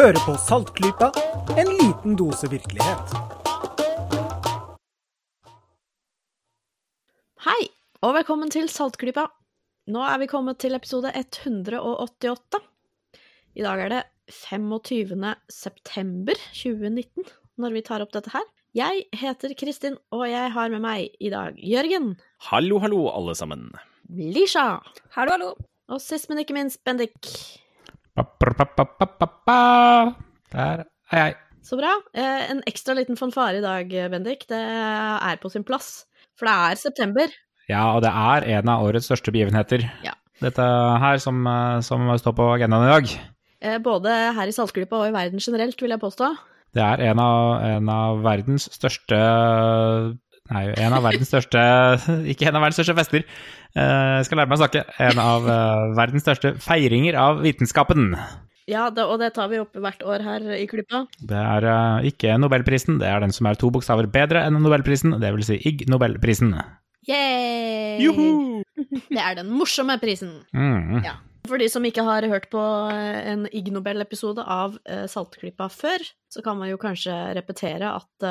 Hører 0.00 0.16
på 0.24 0.32
Saltklypa, 0.40 1.10
en 1.60 1.68
liten 1.76 2.14
dose 2.16 2.48
virkelighet. 2.48 3.10
Hei, 7.44 7.66
og 8.00 8.14
velkommen 8.16 8.48
til 8.48 8.70
Saltklypa. 8.72 9.26
Nå 9.92 10.00
er 10.08 10.22
vi 10.22 10.30
kommet 10.32 10.56
til 10.64 10.72
episode 10.78 11.12
188. 11.12 12.62
I 13.60 13.68
dag 13.68 13.84
er 13.84 13.92
det 13.92 14.00
25. 14.38 15.36
september 15.52 16.44
2019 16.48 17.28
når 17.60 17.76
vi 17.76 17.86
tar 17.92 18.00
opp 18.00 18.16
dette 18.16 18.32
her. 18.32 18.48
Jeg 18.72 19.04
heter 19.12 19.52
Kristin, 19.52 20.00
og 20.16 20.24
jeg 20.32 20.48
har 20.56 20.72
med 20.72 20.80
meg 20.80 21.12
i 21.20 21.28
dag 21.28 21.60
Jørgen, 21.60 22.14
Hallo, 22.48 22.80
hallo, 22.80 23.10
alle 23.12 23.36
sammen. 23.36 23.68
Lisha 24.08 24.78
Hallo, 25.12 25.36
hallo. 25.36 25.56
og 25.92 26.00
sist, 26.00 26.32
men 26.32 26.40
ikke 26.40 26.56
minst 26.56 26.80
Bendik. 26.88 27.36
Der 30.54 30.84
er 31.12 31.22
jeg. 31.24 31.36
Så 31.62 31.76
bra. 31.78 31.92
Eh, 32.16 32.50
en 32.50 32.62
ekstra 32.68 32.94
liten 32.96 33.18
fanfare 33.20 33.60
i 33.60 33.64
dag, 33.64 33.90
Bendik. 34.12 34.46
Det 34.48 34.58
er 34.60 35.36
på 35.42 35.50
sin 35.52 35.64
plass. 35.66 36.06
For 36.38 36.48
det 36.48 36.54
er 36.56 36.80
september. 36.80 37.34
Ja, 37.70 37.92
og 37.94 38.02
det 38.02 38.10
er 38.10 38.46
en 38.58 38.70
av 38.72 38.86
årets 38.86 39.06
største 39.10 39.32
begivenheter. 39.34 39.84
Ja. 40.04 40.16
Dette 40.40 40.64
her 41.02 41.18
som, 41.20 41.46
eh, 41.46 41.80
som 41.84 42.08
står 42.18 42.34
på 42.36 42.46
agendaen 42.56 42.86
i 42.88 42.92
dag. 42.94 43.10
Eh, 43.60 43.78
Både 43.78 44.08
her 44.34 44.48
i 44.48 44.54
Saltklypa 44.56 44.96
og 44.96 45.08
i 45.10 45.12
verden 45.14 45.38
generelt, 45.38 45.80
vil 45.80 45.90
jeg 45.92 46.00
påstå. 46.00 46.32
Det 46.74 46.82
er 46.82 47.02
en 47.10 47.18
av, 47.18 47.62
en 47.66 47.88
av 47.88 48.22
verdens 48.24 48.68
største 48.72 49.18
Nei, 50.50 50.64
en 50.82 50.94
av 50.96 51.04
verdens 51.06 51.30
største 51.30 51.60
Ikke 52.32 52.48
en 52.50 52.56
av 52.58 52.64
verdens 52.64 52.80
største 52.80 52.96
fester. 52.98 53.24
Eh, 53.78 54.12
Jeg 54.18 54.26
skal 54.28 54.40
lære 54.40 54.50
meg 54.50 54.58
å 54.58 54.62
snakke. 54.64 54.84
En 55.06 55.20
av 55.22 55.46
eh, 55.46 55.82
verdens 55.98 56.24
største 56.26 56.54
feiringer 56.62 57.18
av 57.20 57.42
vitenskapen. 57.44 58.16
Ja, 58.70 58.88
det, 58.94 59.02
og 59.06 59.18
det 59.22 59.32
tar 59.34 59.48
vi 59.50 59.58
opp 59.62 59.74
hvert 59.82 60.02
år 60.06 60.22
her 60.26 60.44
i 60.54 60.66
klubba. 60.70 61.04
Det 61.22 61.38
er 61.38 61.66
eh, 61.70 62.10
ikke 62.10 62.36
Nobelprisen, 62.38 62.98
det 63.02 63.08
er 63.10 63.22
den 63.24 63.34
som 63.34 63.48
er 63.50 63.58
to 63.58 63.70
bokstaver 63.74 64.10
bedre 64.10 64.44
enn 64.46 64.58
Nobelprisen, 64.62 65.16
det 65.22 65.32
vil 65.36 65.46
si 65.46 65.58
Ig 65.70 65.86
Nobelprisen. 65.90 66.52
Yay! 67.08 68.00
Det 69.10 69.18
er 69.20 69.34
den 69.38 69.50
morsomme 69.52 69.96
prisen. 70.00 70.40
Mm. 70.56 71.00
Ja. 71.04 71.14
For 71.48 71.60
de 71.60 71.66
som 71.72 71.84
ikke 71.86 72.04
har 72.06 72.24
hørt 72.30 72.46
på 72.52 72.60
en 72.60 73.46
Ig 73.56 73.70
Nobel-episode 73.72 74.44
av 74.44 74.76
Saltklippa 75.10 75.66
før, 75.72 76.04
så 76.32 76.42
kan 76.44 76.58
man 76.60 76.70
jo 76.70 76.78
kanskje 76.80 77.14
repetere 77.36 77.90
at 77.96 78.26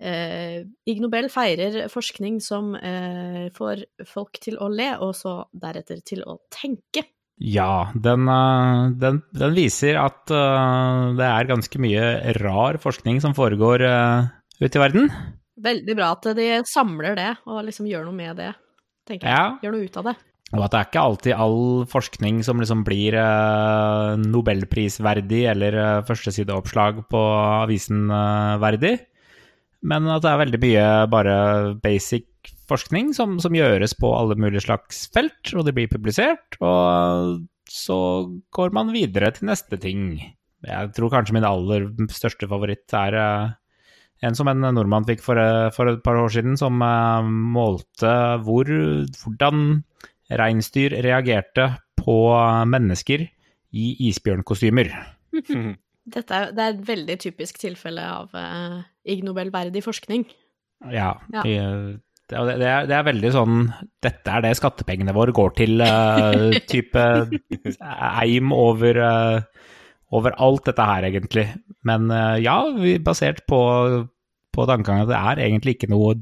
eh, 0.00 0.64
Ig 0.88 1.02
Nobel 1.02 1.28
feirer 1.32 1.86
forskning 1.92 2.40
som 2.44 2.74
eh, 2.78 3.48
får 3.54 3.84
folk 4.08 4.40
til 4.42 4.58
å 4.62 4.70
le, 4.72 4.92
og 5.04 5.14
så 5.18 5.40
deretter 5.52 6.02
til 6.06 6.24
å 6.26 6.38
tenke. 6.54 7.06
Ja, 7.38 7.92
den, 7.94 8.26
eh, 8.26 8.84
den, 8.98 9.20
den 9.30 9.54
viser 9.54 10.00
at 10.02 10.26
uh, 10.34 11.14
det 11.18 11.26
er 11.26 11.50
ganske 11.50 11.80
mye 11.82 12.06
rar 12.40 12.80
forskning 12.82 13.20
som 13.22 13.34
foregår 13.36 13.84
uh, 13.86 14.30
ute 14.58 14.74
i 14.74 14.82
verden. 14.82 15.12
Veldig 15.62 15.94
bra 15.98 16.12
at 16.16 16.26
de 16.38 16.48
samler 16.66 17.14
det, 17.18 17.30
og 17.46 17.62
liksom 17.66 17.86
gjør 17.90 18.08
noe 18.08 18.18
med 18.18 18.40
det, 18.42 18.50
tenker 19.06 19.30
jeg. 19.30 19.38
Ja. 19.38 19.54
Gjør 19.62 19.76
noe 19.76 19.86
ut 19.86 20.00
av 20.02 20.10
det. 20.10 20.16
Og 20.48 20.62
at 20.64 20.72
det 20.72 20.78
er 20.80 20.86
ikke 20.88 21.04
alltid 21.04 21.34
all 21.36 21.62
forskning 21.92 22.38
som 22.46 22.62
liksom 22.62 22.82
blir 22.86 23.14
uh, 23.20 24.18
nobelprisverdig 24.18 25.42
eller 25.52 25.78
uh, 25.78 26.04
førstesideoppslag 26.08 27.04
på 27.12 27.22
avisen 27.62 28.08
verdig, 28.62 28.96
men 29.86 30.08
at 30.10 30.24
det 30.24 30.30
er 30.32 30.40
veldig 30.42 30.60
mye 30.62 30.86
bare 31.12 31.36
basic 31.82 32.26
forskning 32.68 33.12
som, 33.16 33.36
som 33.42 33.54
gjøres 33.54 33.94
på 33.98 34.10
alle 34.14 34.36
mulige 34.38 34.64
slags 34.66 35.06
felt, 35.14 35.52
og 35.54 35.66
det 35.66 35.74
blir 35.76 35.90
publisert, 35.90 36.58
og 36.60 37.46
så 37.68 38.00
går 38.54 38.74
man 38.76 38.92
videre 38.94 39.30
til 39.36 39.48
neste 39.50 39.78
ting. 39.80 40.18
Jeg 40.66 40.92
tror 40.96 41.12
kanskje 41.12 41.36
min 41.36 41.46
aller 41.46 41.88
største 42.12 42.48
favoritt 42.50 42.92
er 42.96 43.16
eh, 43.16 43.56
en 44.26 44.34
som 44.34 44.48
en 44.50 44.64
nordmann 44.74 45.06
fikk 45.06 45.22
for, 45.22 45.38
eh, 45.38 45.68
for 45.74 45.92
et 45.92 46.02
par 46.04 46.18
år 46.18 46.32
siden, 46.34 46.56
som 46.58 46.82
eh, 46.82 47.28
målte 47.28 48.14
hvor, 48.44 48.68
hvordan 49.22 49.82
reinsdyr 50.28 50.98
reagerte 51.04 51.70
på 51.98 52.18
mennesker 52.68 53.28
i 53.76 53.90
isbjørnkostymer. 54.08 54.92
Dette 56.14 56.34
er, 56.34 56.52
det 56.56 56.64
er 56.64 56.74
et 56.76 56.84
veldig 56.88 57.16
typisk 57.22 57.58
tilfelle 57.60 58.02
av 58.08 58.34
uh, 58.36 58.80
Ig 59.08 59.24
Nobel-verdig 59.26 59.82
forskning. 59.84 60.26
Ja. 60.94 61.14
Ja. 61.34 61.42
i- 61.44 61.96
Det, 62.28 62.36
er, 62.36 62.84
det 62.86 62.92
er 62.92 63.04
veldig 63.06 63.30
sånn 63.32 63.54
Dette 64.04 64.28
er 64.36 64.42
det 64.44 64.50
skattepengene 64.58 65.14
våre 65.16 65.32
går 65.32 65.54
til. 65.56 65.80
Uh, 65.80 66.52
type 66.72 67.04
eim 67.80 68.52
over, 68.52 69.00
uh, 69.00 69.40
over 70.12 70.36
alt 70.36 70.64
dette 70.68 70.84
her, 70.90 71.06
egentlig. 71.08 71.46
Men 71.88 72.10
uh, 72.12 72.36
ja, 72.40 72.58
vi, 72.76 72.98
basert 73.00 73.44
på, 73.48 73.60
på 74.52 74.66
tankegangen 74.68 75.06
at 75.06 75.12
det 75.14 75.20
er 75.22 75.44
egentlig 75.48 75.76
ikke 75.78 75.90
noe 75.92 76.18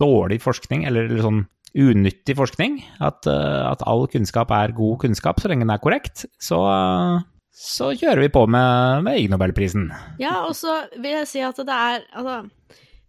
dårlig 0.00 0.40
forskning, 0.40 0.86
eller, 0.88 1.08
eller 1.10 1.26
sånn 1.26 1.42
unyttig 1.72 2.34
forskning. 2.36 2.74
At, 3.00 3.24
eh, 3.28 3.62
at 3.64 3.80
all 3.88 4.02
kunnskap 4.12 4.50
er 4.52 4.74
god 4.76 4.98
kunnskap, 5.06 5.38
så 5.40 5.48
lenge 5.48 5.64
den 5.64 5.72
er 5.72 5.80
korrekt. 5.80 6.26
Så, 6.40 6.58
eh, 6.68 7.22
så 7.52 7.90
kjører 7.92 8.24
vi 8.24 8.32
på 8.32 8.46
med, 8.50 9.02
med 9.06 9.20
Ig 9.20 9.28
Nobelprisen. 9.32 9.90
Ja, 10.20 10.42
og 10.46 10.54
så 10.56 10.78
vil 10.96 11.18
jeg 11.18 11.28
si 11.30 11.42
at 11.44 11.58
det 11.60 11.74
er 11.76 12.06
Altså, 12.16 12.38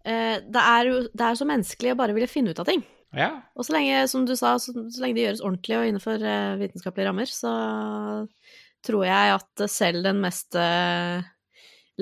eh, 0.03 0.41
det 0.43 0.63
er 0.63 0.89
jo 0.89 0.97
det 1.07 1.29
er 1.29 1.39
så 1.39 1.47
menneskelig 1.47 1.93
å 1.93 1.99
bare 1.99 2.15
ville 2.17 2.31
finne 2.31 2.51
ut 2.51 2.59
av 2.59 2.67
ting. 2.67 2.83
Ja. 3.13 3.29
Og 3.55 3.67
så 3.67 3.75
lenge, 3.75 4.03
som 4.09 4.25
du 4.25 4.33
sa, 4.35 4.55
så, 4.59 4.73
så 4.73 5.03
lenge 5.03 5.19
det 5.19 5.27
gjøres 5.27 5.45
ordentlig 5.45 5.77
og 5.77 5.87
innenfor 5.87 6.27
eh, 6.27 6.57
vitenskapelige 6.59 7.07
rammer, 7.07 7.29
så 7.29 7.53
tror 8.83 9.07
jeg 9.07 9.37
at 9.37 9.65
selv 9.71 10.03
den 10.05 10.19
mest 10.23 10.57
eh, 10.59 11.23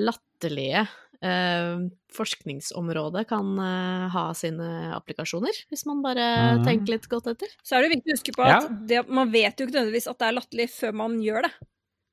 latterlige 0.00 0.86
eh, 1.22 1.84
forskningsområdet 2.16 3.26
kan 3.30 3.52
eh, 3.62 4.06
ha 4.14 4.24
sine 4.36 4.70
applikasjoner, 4.96 5.62
hvis 5.70 5.84
man 5.88 6.02
bare 6.04 6.28
mm. 6.58 6.64
tenker 6.66 6.96
litt 6.96 7.10
godt 7.12 7.30
etter. 7.34 7.52
Så 7.62 7.76
er 7.76 7.86
det 7.86 7.94
viktig 7.98 8.12
å 8.14 8.18
huske 8.18 8.36
på 8.36 8.48
Ja. 8.48 8.62
at 8.62 8.72
det, 8.88 9.04
man 9.08 9.30
vet 9.34 9.60
jo 9.60 9.68
ikke 9.68 9.78
nødvendigvis 9.78 10.10
at 10.10 10.18
det 10.18 10.30
er 10.30 10.38
latterlig 10.40 10.68
før 10.74 10.98
man 11.04 11.20
gjør 11.22 11.46
det. 11.48 11.52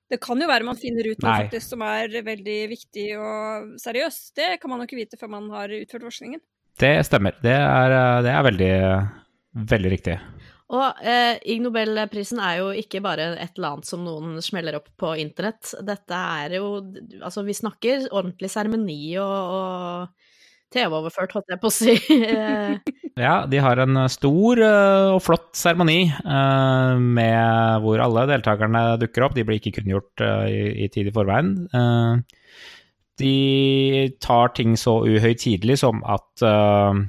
Det 0.10 0.18
kan 0.24 0.42
jo 0.42 0.50
være 0.50 0.66
man 0.66 0.80
finner 0.80 1.06
ut 1.12 1.22
noe 1.22 1.36
faktisk 1.46 1.76
som 1.76 1.84
er 1.86 2.10
veldig 2.26 2.60
viktig 2.72 3.08
og 3.22 3.76
seriøst. 3.82 4.32
Det 4.40 4.56
kan 4.62 4.72
man 4.72 4.82
jo 4.82 4.90
ikke 4.90 5.02
vite 5.04 5.20
før 5.22 5.34
man 5.36 5.50
har 5.54 5.74
utført 5.78 6.08
forskningen. 6.08 6.42
Det 6.80 6.94
stemmer. 7.06 7.36
Det 7.44 7.54
er, 7.54 7.96
eh, 7.96 8.22
det 8.26 8.32
er 8.34 8.46
veldig, 8.48 8.74
veldig 9.74 9.92
riktig. 9.94 10.18
Og 10.70 11.02
eh, 11.02 11.40
Ig 11.50 11.64
Nobelprisen 11.64 12.40
er 12.46 12.60
jo 12.60 12.70
ikke 12.78 13.02
bare 13.02 13.32
et 13.42 13.58
eller 13.58 13.74
annet 13.74 13.90
som 13.90 14.04
noen 14.06 14.38
smeller 14.46 14.78
opp 14.78 14.92
på 15.02 15.16
internett. 15.22 15.74
Dette 15.86 16.24
er 16.42 16.60
jo 16.60 16.76
Altså, 17.24 17.44
vi 17.46 17.58
snakker 17.58 18.10
ordentlig 18.10 18.52
seremoni 18.54 19.02
og, 19.22 19.56
og 19.58 20.29
TV-overført, 20.74 21.34
holdt 21.36 21.54
jeg 21.54 21.62
på 21.62 21.70
å 21.70 21.74
si. 21.74 21.96
Eh, 22.16 22.78
Ja, 23.20 23.44
de 23.50 23.60
har 23.60 23.82
en 23.84 23.98
stor 24.08 24.62
eh, 24.64 25.10
og 25.12 25.20
flott 25.26 25.50
seremoni 25.58 26.06
eh, 26.08 27.02
med 27.20 27.84
hvor 27.84 28.00
alle 28.00 28.24
deltakerne 28.30 28.84
dukker 29.02 29.26
opp. 29.26 29.36
De 29.36 29.44
blir 29.44 29.60
ikke 29.60 29.76
kunngjort 29.82 30.24
eh, 30.24 30.46
i, 30.48 30.62
i 30.86 30.90
tid 30.94 31.10
i 31.12 31.16
forveien. 31.16 31.56
Eh, 31.76 32.46
de 33.20 33.36
tar 34.24 34.54
ting 34.56 34.78
så 34.80 35.02
uhøytidelig 35.04 35.82
som 35.82 36.00
at 36.08 36.46
eh, 36.48 37.02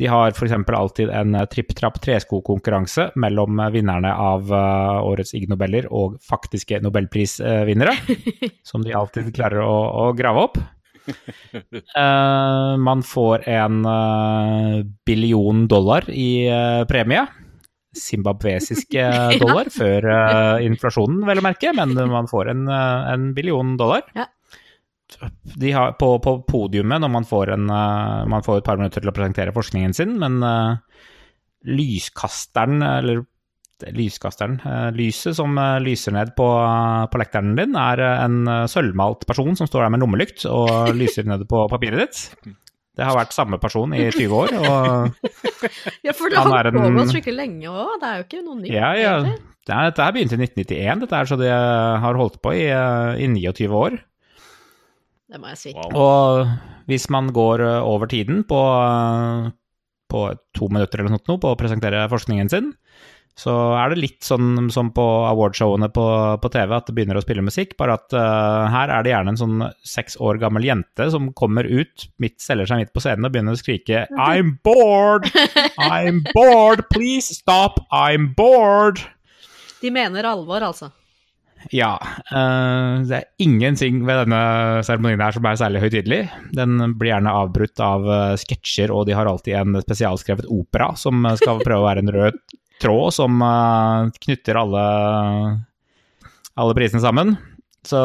de 0.00 0.08
har 0.08 0.32
f.eks. 0.32 0.54
alltid 0.56 1.12
en 1.14 1.36
tripp-trapp 1.52 2.00
treskokonkurranse 2.02 3.10
mellom 3.20 3.60
vinnerne 3.74 4.14
av 4.16 4.48
eh, 4.48 5.08
årets 5.12 5.34
Ig 5.36 5.50
Nobeller 5.52 5.90
og 5.92 6.16
faktiske 6.24 6.80
nobelprisvinnere, 6.82 7.98
som 8.70 8.86
de 8.86 8.96
alltid 8.96 9.28
klarer 9.36 9.60
å, 9.66 9.76
å 10.06 10.12
grave 10.16 10.48
opp. 10.48 10.62
Eh, 11.96 12.76
man 12.78 13.02
får 13.02 13.48
en 13.48 13.86
uh, 13.86 14.82
billion 15.06 15.66
dollar 15.68 16.10
i 16.10 16.48
uh, 16.48 16.84
premie. 16.88 17.26
Zimbabwesiske 17.98 19.02
dollar 19.42 19.68
før 19.68 20.06
eh, 20.08 20.62
inflasjonen, 20.64 21.26
vel 21.28 21.42
å 21.42 21.44
merke, 21.44 21.74
men 21.76 21.92
man 22.08 22.30
får 22.30 22.48
en, 22.54 22.62
en 22.72 23.26
billion 23.36 23.74
dollar. 23.76 24.06
Ja. 24.16 24.30
De 25.60 25.74
har, 25.76 25.92
på, 26.00 26.14
på 26.24 26.38
podiumet 26.48 27.02
når 27.04 27.12
man 27.12 27.26
får, 27.28 27.52
en, 27.52 27.66
man 27.68 28.46
får 28.46 28.62
et 28.62 28.68
par 28.70 28.80
minutter 28.80 29.04
til 29.04 29.12
å 29.12 29.14
presentere 29.18 29.52
forskningen 29.52 29.92
sin, 29.92 30.14
men 30.22 30.40
lyskasteren, 31.68 32.80
eller 32.80 33.26
lyskasteren, 33.96 34.58
eh, 34.64 34.88
lyset 34.96 35.34
som 35.38 35.56
eh, 35.58 35.78
lyser 35.82 36.14
ned 36.14 36.32
på, 36.38 36.46
på 37.12 37.20
lekteren 37.20 37.54
din, 37.58 37.74
er 37.78 38.02
eh, 38.02 38.24
en 38.24 38.40
eh, 38.48 38.64
sølvmalt 38.70 39.26
person 39.28 39.56
som 39.58 39.66
står 39.70 39.86
der 39.86 39.94
med 39.96 40.04
lommelykt 40.04 40.46
og 40.50 40.92
lyser 41.00 41.26
ned 41.28 41.44
på 41.50 41.64
papiret 41.72 42.04
ditt. 42.04 42.54
Det 42.92 43.06
har 43.08 43.16
vært 43.16 43.32
samme 43.32 43.56
person 43.56 43.94
i 43.96 44.04
20 44.12 44.34
år, 44.36 44.50
og 44.58 45.30
ja, 46.06 46.12
for 46.12 46.28
det 46.28 46.36
har 46.42 46.68
gått 46.68 46.74
en- 46.74 46.82
pågått 46.92 47.14
skikkelig 47.14 47.38
lenge 47.38 47.70
òg. 47.72 47.94
Det 48.02 48.08
er 48.10 48.18
jo 48.20 48.26
ikke 48.28 48.42
noe 48.44 48.58
nytt. 48.60 48.72
ja, 48.74 48.90
ja. 49.00 49.14
Det 49.62 49.70
er, 49.70 49.84
dette 49.92 50.02
her 50.02 50.12
begynte 50.16 50.34
i 50.34 50.42
1991, 50.42 51.02
dette 51.04 51.18
er 51.22 51.28
så 51.30 51.36
det 51.38 51.50
har 52.02 52.16
holdt 52.18 52.40
på 52.42 52.50
i, 52.58 52.64
eh, 52.74 53.20
i 53.22 53.28
29 53.30 53.68
år. 53.78 53.94
Det 55.32 55.38
må 55.40 55.48
jeg 55.52 55.60
si. 55.60 55.72
Wow. 55.76 55.92
Og 55.96 56.88
hvis 56.90 57.06
man 57.14 57.30
går 57.32 57.62
eh, 57.64 57.78
over 57.86 58.10
tiden 58.10 58.42
på, 58.48 58.58
eh, 58.58 59.46
på 60.12 60.24
to 60.58 60.68
minutter 60.68 61.00
eller 61.04 61.14
noe 61.14 61.38
på 61.40 61.52
å 61.54 61.56
presentere 61.56 62.02
forskningen 62.12 62.50
sin, 62.52 62.72
Så 63.38 63.52
er 63.80 63.92
det 63.92 64.02
litt 64.02 64.26
sånn 64.26 64.68
som 64.72 64.90
på 64.92 65.02
awardshowene 65.24 65.88
på, 65.94 66.04
på 66.42 66.50
TV, 66.52 66.74
at 66.76 66.88
det 66.88 66.94
begynner 66.96 67.16
å 67.16 67.24
spille 67.24 67.44
musikk, 67.44 67.74
bare 67.80 67.96
at 67.96 68.12
uh, 68.12 68.68
her 68.72 68.92
er 68.92 69.04
det 69.04 69.14
gjerne 69.14 69.32
en 69.32 69.40
sånn 69.40 69.66
seks 69.88 70.18
år 70.20 70.40
gammel 70.42 70.66
jente 70.68 71.08
som 71.14 71.30
kommer 71.38 71.64
ut, 71.64 72.08
midt, 72.22 72.36
selger 72.44 72.68
seg 72.68 72.82
midt 72.82 72.92
på 72.92 73.02
scenen 73.02 73.28
og 73.28 73.32
begynner 73.32 73.56
å 73.56 73.60
skrike 73.60 74.04
I'm 74.20 74.58
bored! 74.66 75.30
I'm 75.80 76.20
bored! 76.34 76.84
Please 76.92 77.32
stop! 77.40 77.80
I'm 77.88 78.34
bored! 78.36 79.00
De 79.82 79.90
mener 79.90 80.28
alvor, 80.28 80.62
altså. 80.68 80.92
Ja. 81.72 81.94
Uh, 82.28 83.00
det 83.08 83.16
er 83.16 83.28
ingenting 83.42 84.02
ved 84.04 84.26
denne 84.26 84.82
seremonien 84.84 85.22
her 85.24 85.34
som 85.34 85.46
er 85.48 85.60
særlig 85.60 85.86
høytidelig. 85.86 86.22
Den 86.52 86.76
blir 86.98 87.14
gjerne 87.14 87.36
avbrutt 87.42 87.80
av 87.82 88.08
uh, 88.08 88.32
sketsjer, 88.40 88.92
og 88.92 89.06
de 89.08 89.16
har 89.16 89.30
alltid 89.30 89.56
en 89.56 89.80
spesialskrevet 89.80 90.50
opera 90.52 90.92
som 91.00 91.24
skal 91.40 91.62
prøve 91.64 91.80
å 91.80 91.88
være 91.88 92.04
en 92.04 92.12
rød 92.12 92.42
tråd 92.82 93.14
som 93.16 93.42
eh, 93.46 94.10
knytter 94.26 94.58
alle, 94.60 94.82
alle 96.58 96.76
prisene 96.78 97.02
sammen. 97.04 97.36
Så 97.86 98.02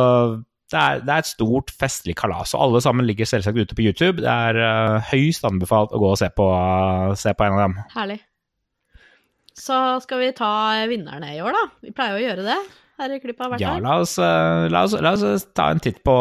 det 0.68 0.80
er, 0.80 1.04
det 1.06 1.14
er 1.14 1.24
et 1.24 1.30
stort 1.30 1.72
festlig 1.80 2.18
kalas, 2.20 2.52
og 2.56 2.66
alle 2.66 2.82
sammen 2.84 3.08
ligger 3.08 3.30
selvsagt 3.30 3.60
ute 3.60 3.76
på 3.78 3.86
YouTube. 3.86 4.24
Det 4.24 4.32
er 4.32 4.58
uh, 4.60 5.12
høyst 5.14 5.46
anbefalt 5.48 5.94
å 5.96 6.02
gå 6.02 6.10
og 6.12 6.20
se 6.20 6.28
på, 6.36 6.48
se 7.20 7.32
på 7.38 7.46
en 7.46 7.56
av 7.56 7.62
dem. 7.64 7.78
Herlig. 7.94 8.18
Så 9.58 9.78
skal 10.04 10.22
vi 10.22 10.34
ta 10.38 10.52
vinnerne 10.90 11.32
i 11.38 11.40
år, 11.42 11.56
da. 11.56 11.64
Vi 11.88 11.94
pleier 11.96 12.20
å 12.20 12.22
gjøre 12.22 12.44
det 12.46 12.58
her 12.98 13.14
i 13.14 13.20
klippet 13.22 13.52
hvert 13.52 13.62
Ja, 13.62 13.76
år. 13.78 13.84
la 13.86 13.96
oss, 14.02 14.18
eh, 14.22 14.68
la, 14.74 14.84
oss, 14.88 14.96
la 15.02 15.14
oss 15.14 15.48
ta 15.56 15.70
en 15.72 15.82
titt 15.82 16.02
på, 16.06 16.16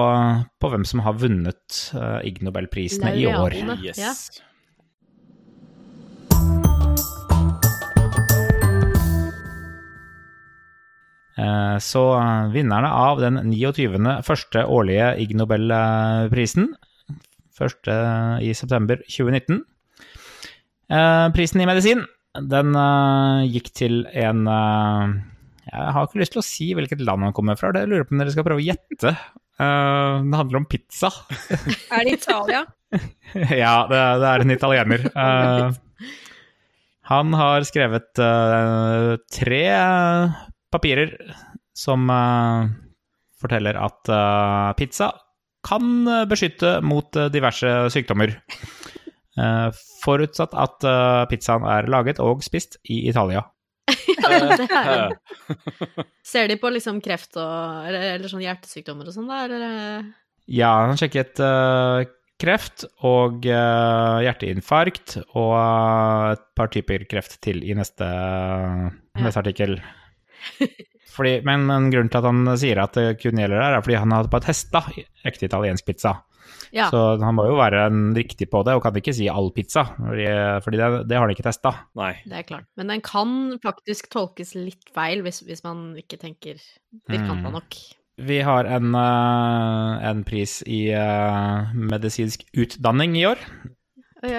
på 0.60 0.70
hvem 0.72 0.84
som 0.88 1.02
har 1.04 1.16
vunnet 1.20 1.80
uh, 1.96 2.20
Ig 2.26 2.42
Nobelprisene 2.44 3.16
i 3.16 3.26
år. 3.32 3.56
Yes. 3.82 3.98
Ja. 4.00 4.12
Så 11.36 12.02
eh, 12.16 12.48
vinnerne 12.54 12.88
av 12.88 13.20
den 13.20 13.36
29. 13.50 13.98
første 14.24 14.62
årlige 14.72 15.10
Ig 15.20 15.34
Nobelprisen, 15.36 16.70
første 17.56 17.96
i 18.44 18.54
september 18.56 19.02
2019. 19.04 19.60
Eh, 20.88 21.26
Prisen 21.36 21.60
i 21.60 21.68
medisin, 21.68 22.06
den 22.40 22.72
eh, 22.80 23.42
gikk 23.52 23.68
til 23.76 24.04
en 24.16 24.46
Jeg 24.46 25.92
har 25.92 26.06
ikke 26.06 26.22
lyst 26.22 26.36
til 26.36 26.40
å 26.40 26.46
si 26.46 26.70
hvilket 26.78 27.04
land 27.04 27.28
han 27.28 27.36
kommer 27.36 27.60
fra, 27.60 27.74
det 27.74 27.84
lurer 27.84 28.04
jeg 28.04 28.08
på 28.08 28.16
om 28.16 28.24
dere 28.24 28.32
skal 28.32 28.48
prøve 28.48 28.62
å 28.62 28.68
gjette. 28.70 29.12
Det 29.56 30.36
handler 30.36 30.60
om 30.60 30.66
pizza. 30.68 31.08
Er 31.96 32.04
det 32.04 32.18
Italia? 32.18 32.64
ja, 33.64 33.76
det, 33.88 34.02
det 34.22 34.28
er 34.30 34.44
en 34.44 34.52
italiener. 34.52 35.06
Han 37.10 37.36
har 37.40 37.64
skrevet 37.64 38.12
tre 39.32 39.64
papirer 40.72 41.14
som 41.76 42.08
uh, 42.10 42.66
forteller 43.40 43.78
at 43.78 44.12
uh, 44.12 44.72
pizza 44.78 45.12
kan 45.66 46.06
eh, 46.06 46.22
beskytte 46.30 46.76
mot 46.86 47.16
diverse 47.34 47.90
sykdommer. 47.94 48.36
Eh, 49.36 49.66
forutsatt 50.00 50.54
at 50.56 50.84
pizzaen 51.28 51.66
er 51.68 51.90
laget 51.92 52.22
og 52.24 52.40
spist 52.40 52.78
i 52.88 53.02
Italia. 53.10 53.42
det 53.90 54.66
er 54.72 55.12
Ser 56.32 56.48
de 56.48 56.56
på 56.58 56.70
liksom 56.72 56.98
kreft 57.04 57.36
og 57.38 57.86
Eller, 57.86 58.14
eller 58.16 58.32
sånn 58.32 58.44
hjertesykdommer 58.46 59.10
og 59.10 59.14
sånn, 59.14 59.28
da? 59.30 59.42
Eller 59.44 60.08
Ja, 60.48 60.72
han 60.86 60.96
sjekket 60.96 61.42
eh, 61.42 62.08
kreft 62.40 62.84
og 63.06 63.46
uh, 63.48 64.18
hjerteinfarkt 64.20 65.16
og 65.38 65.52
uh, 65.56 66.34
et 66.34 66.42
par 66.58 66.68
typer 66.72 67.06
kreft 67.08 67.38
til 67.44 67.62
i 67.64 67.72
neste, 67.76 68.08
neste 69.16 69.40
artikkel. 69.40 69.78
Fordi, 71.16 71.38
men, 71.48 71.62
men 71.68 71.90
grunnen 71.92 72.10
til 72.12 72.20
at 72.20 72.26
han 72.28 72.48
sier 72.60 72.80
at 72.82 72.96
det 72.98 73.04
kun 73.22 73.38
gjelder 73.40 73.56
der, 73.56 73.76
er 73.78 73.84
fordi 73.84 73.96
han 74.02 74.12
har 74.12 74.26
bare 74.32 74.44
testa 74.50 74.82
ekte 75.24 75.46
italiensk 75.48 75.86
pizza. 75.88 76.12
Ja. 76.74 76.90
Så 76.92 76.98
han 77.22 77.36
må 77.38 77.46
jo 77.48 77.54
være 77.56 77.86
en 77.88 78.10
riktig 78.16 78.48
på 78.52 78.60
det, 78.66 78.74
og 78.76 78.82
kan 78.84 78.96
ikke 78.98 79.14
si 79.16 79.28
all 79.32 79.48
pizza, 79.54 79.86
fordi, 79.96 80.26
fordi 80.64 80.80
det, 80.80 80.88
det 81.08 81.16
har 81.16 81.24
han 81.24 81.32
ikke 81.32 81.46
testa. 81.46 81.72
Nei. 81.96 82.10
Det 82.28 82.40
er 82.42 82.48
klart. 82.48 82.66
Men 82.76 82.92
den 82.92 83.04
kan 83.06 83.30
faktisk 83.64 84.10
tolkes 84.12 84.52
litt 84.58 84.90
feil 84.94 85.22
hvis, 85.24 85.40
hvis 85.46 85.64
man 85.64 85.94
ikke 86.00 86.18
tenker 86.20 86.60
firkanta 87.08 87.48
Mm. 87.48 87.54
nok. 87.56 87.78
Vi 88.26 88.38
har 88.40 88.64
en, 88.72 88.94
eh, 88.96 90.04
en 90.10 90.22
pris 90.24 90.58
i 90.66 90.86
eh, 90.96 91.72
medisinsk 91.76 92.46
utdanning 92.56 93.16
i 93.20 93.26
år. 93.28 93.40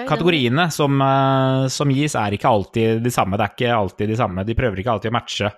Kategoriene 0.08 0.66
som, 0.74 1.00
eh, 1.00 1.68
som 1.72 1.90
gis 1.94 2.16
er 2.18 2.34
ikke 2.34 2.50
alltid 2.50 3.02
de 3.04 3.10
samme. 3.14 3.38
Det 3.38 3.46
er 3.46 3.54
ikke 3.54 3.76
alltid 3.76 4.10
de 4.10 4.16
samme. 4.18 4.44
De 4.44 4.56
prøver 4.58 4.82
ikke 4.82 4.94
alltid 4.96 5.12
å 5.12 5.16
matche 5.18 5.50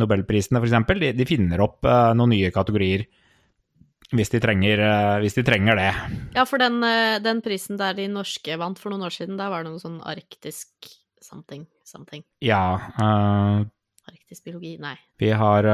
Nobelprisene, 0.00 0.60
f.eks. 0.60 0.76
De, 1.00 1.12
de 1.16 1.26
finner 1.28 1.62
opp 1.64 1.86
uh, 1.88 2.12
noen 2.16 2.34
nye 2.34 2.52
kategorier 2.54 3.06
hvis 4.10 4.32
de 4.32 4.40
trenger, 4.42 4.80
uh, 4.82 5.18
hvis 5.22 5.36
de 5.38 5.44
trenger 5.46 5.78
det. 5.78 5.90
Ja, 6.34 6.46
for 6.48 6.62
den, 6.62 6.80
uh, 6.82 7.20
den 7.22 7.42
prisen 7.44 7.78
der 7.78 7.94
de 7.98 8.08
norske 8.10 8.56
vant 8.58 8.80
for 8.80 8.92
noen 8.92 9.06
år 9.06 9.14
siden, 9.14 9.38
der 9.38 9.52
var 9.52 9.62
det 9.64 9.74
noe 9.74 9.82
sånn 9.82 10.00
arktisk 10.02 10.90
something, 11.22 11.68
something. 11.86 12.24
Ja, 12.42 12.80
Arktisk 14.10 14.48
biologi, 14.48 14.72
nei. 14.80 14.96
vi 15.20 15.28
har 15.36 15.66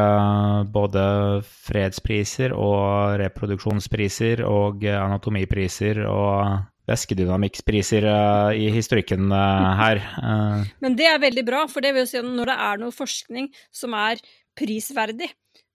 både 0.69 1.05
fredspriser 1.46 2.52
og 2.52 3.14
reproduksjonspriser 3.22 4.43
og 4.44 4.84
anatomipriser 4.90 6.02
og 6.11 6.67
væskedynamikkspriser 6.87 8.06
uh, 8.06 8.53
i 8.55 8.69
historikken 8.75 9.31
uh, 9.33 9.73
her. 9.81 10.03
Uh. 10.21 10.69
Men 10.85 10.99
det 10.99 11.09
er 11.11 11.23
veldig 11.23 11.47
bra, 11.47 11.65
for 11.71 11.85
det 11.85 11.94
vil 11.97 12.06
si 12.09 12.21
at 12.21 12.29
når 12.29 12.53
det 12.53 12.59
er 12.69 12.83
noe 12.85 12.94
forskning 12.94 13.50
som 13.75 13.97
er 13.99 14.23
prisverdig, 14.56 15.33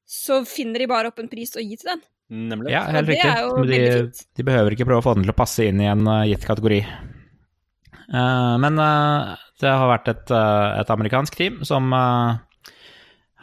så 0.08 0.42
finner 0.48 0.84
de 0.84 0.90
bare 0.92 1.12
opp 1.12 1.22
en 1.24 1.30
pris 1.32 1.54
å 1.56 1.64
gi 1.64 1.78
til 1.80 1.94
den. 1.94 2.04
Nemlig. 2.32 2.72
ja, 2.72 2.86
helt 2.88 3.10
det 3.10 3.18
riktig. 3.18 3.28
er 3.28 3.42
jo 3.44 3.64
de, 3.68 4.28
de 4.40 4.44
behøver 4.48 4.72
ikke 4.72 4.88
prøve 4.88 5.04
å 5.04 5.04
få 5.04 5.18
den 5.18 5.26
til 5.26 5.34
å 5.34 5.36
passe 5.36 5.66
inn 5.68 5.82
i 5.84 5.90
en 5.92 6.06
eh, 6.08 6.30
gitt 6.32 6.46
kategori. 6.48 6.78
Eh, 6.80 8.54
men 8.64 8.80
eh, 8.80 9.34
det 9.60 9.74
har 9.76 9.92
vært 9.92 10.08
et, 10.14 10.32
eh, 10.32 10.68
et 10.80 10.94
amerikansk 10.96 11.36
team 11.36 11.60
som 11.68 11.92
eh, 11.92 12.40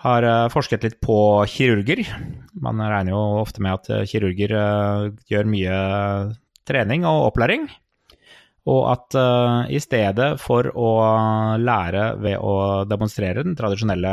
har 0.07 0.29
eh, 0.31 0.47
forsket 0.55 0.87
litt 0.87 0.99
på 1.05 1.19
kirurger. 1.53 2.01
Man 2.65 2.81
regner 2.81 3.13
jo 3.13 3.23
ofte 3.43 3.61
med 3.65 3.77
at 3.77 3.93
eh, 3.93 4.07
kirurger 4.09 4.57
eh, 4.57 5.11
gjør 5.29 5.53
mye 5.53 5.79
trening 6.69 7.07
og 7.09 7.31
opplæring. 7.33 7.69
Og 8.69 8.83
at 8.93 9.17
uh, 9.17 9.65
i 9.73 9.81
stedet 9.81 10.35
for 10.43 10.69
å 10.77 10.91
lære 11.63 12.09
ved 12.21 12.37
å 12.45 12.85
demonstrere 12.89 13.45
den 13.47 13.57
tradisjonelle 13.57 14.13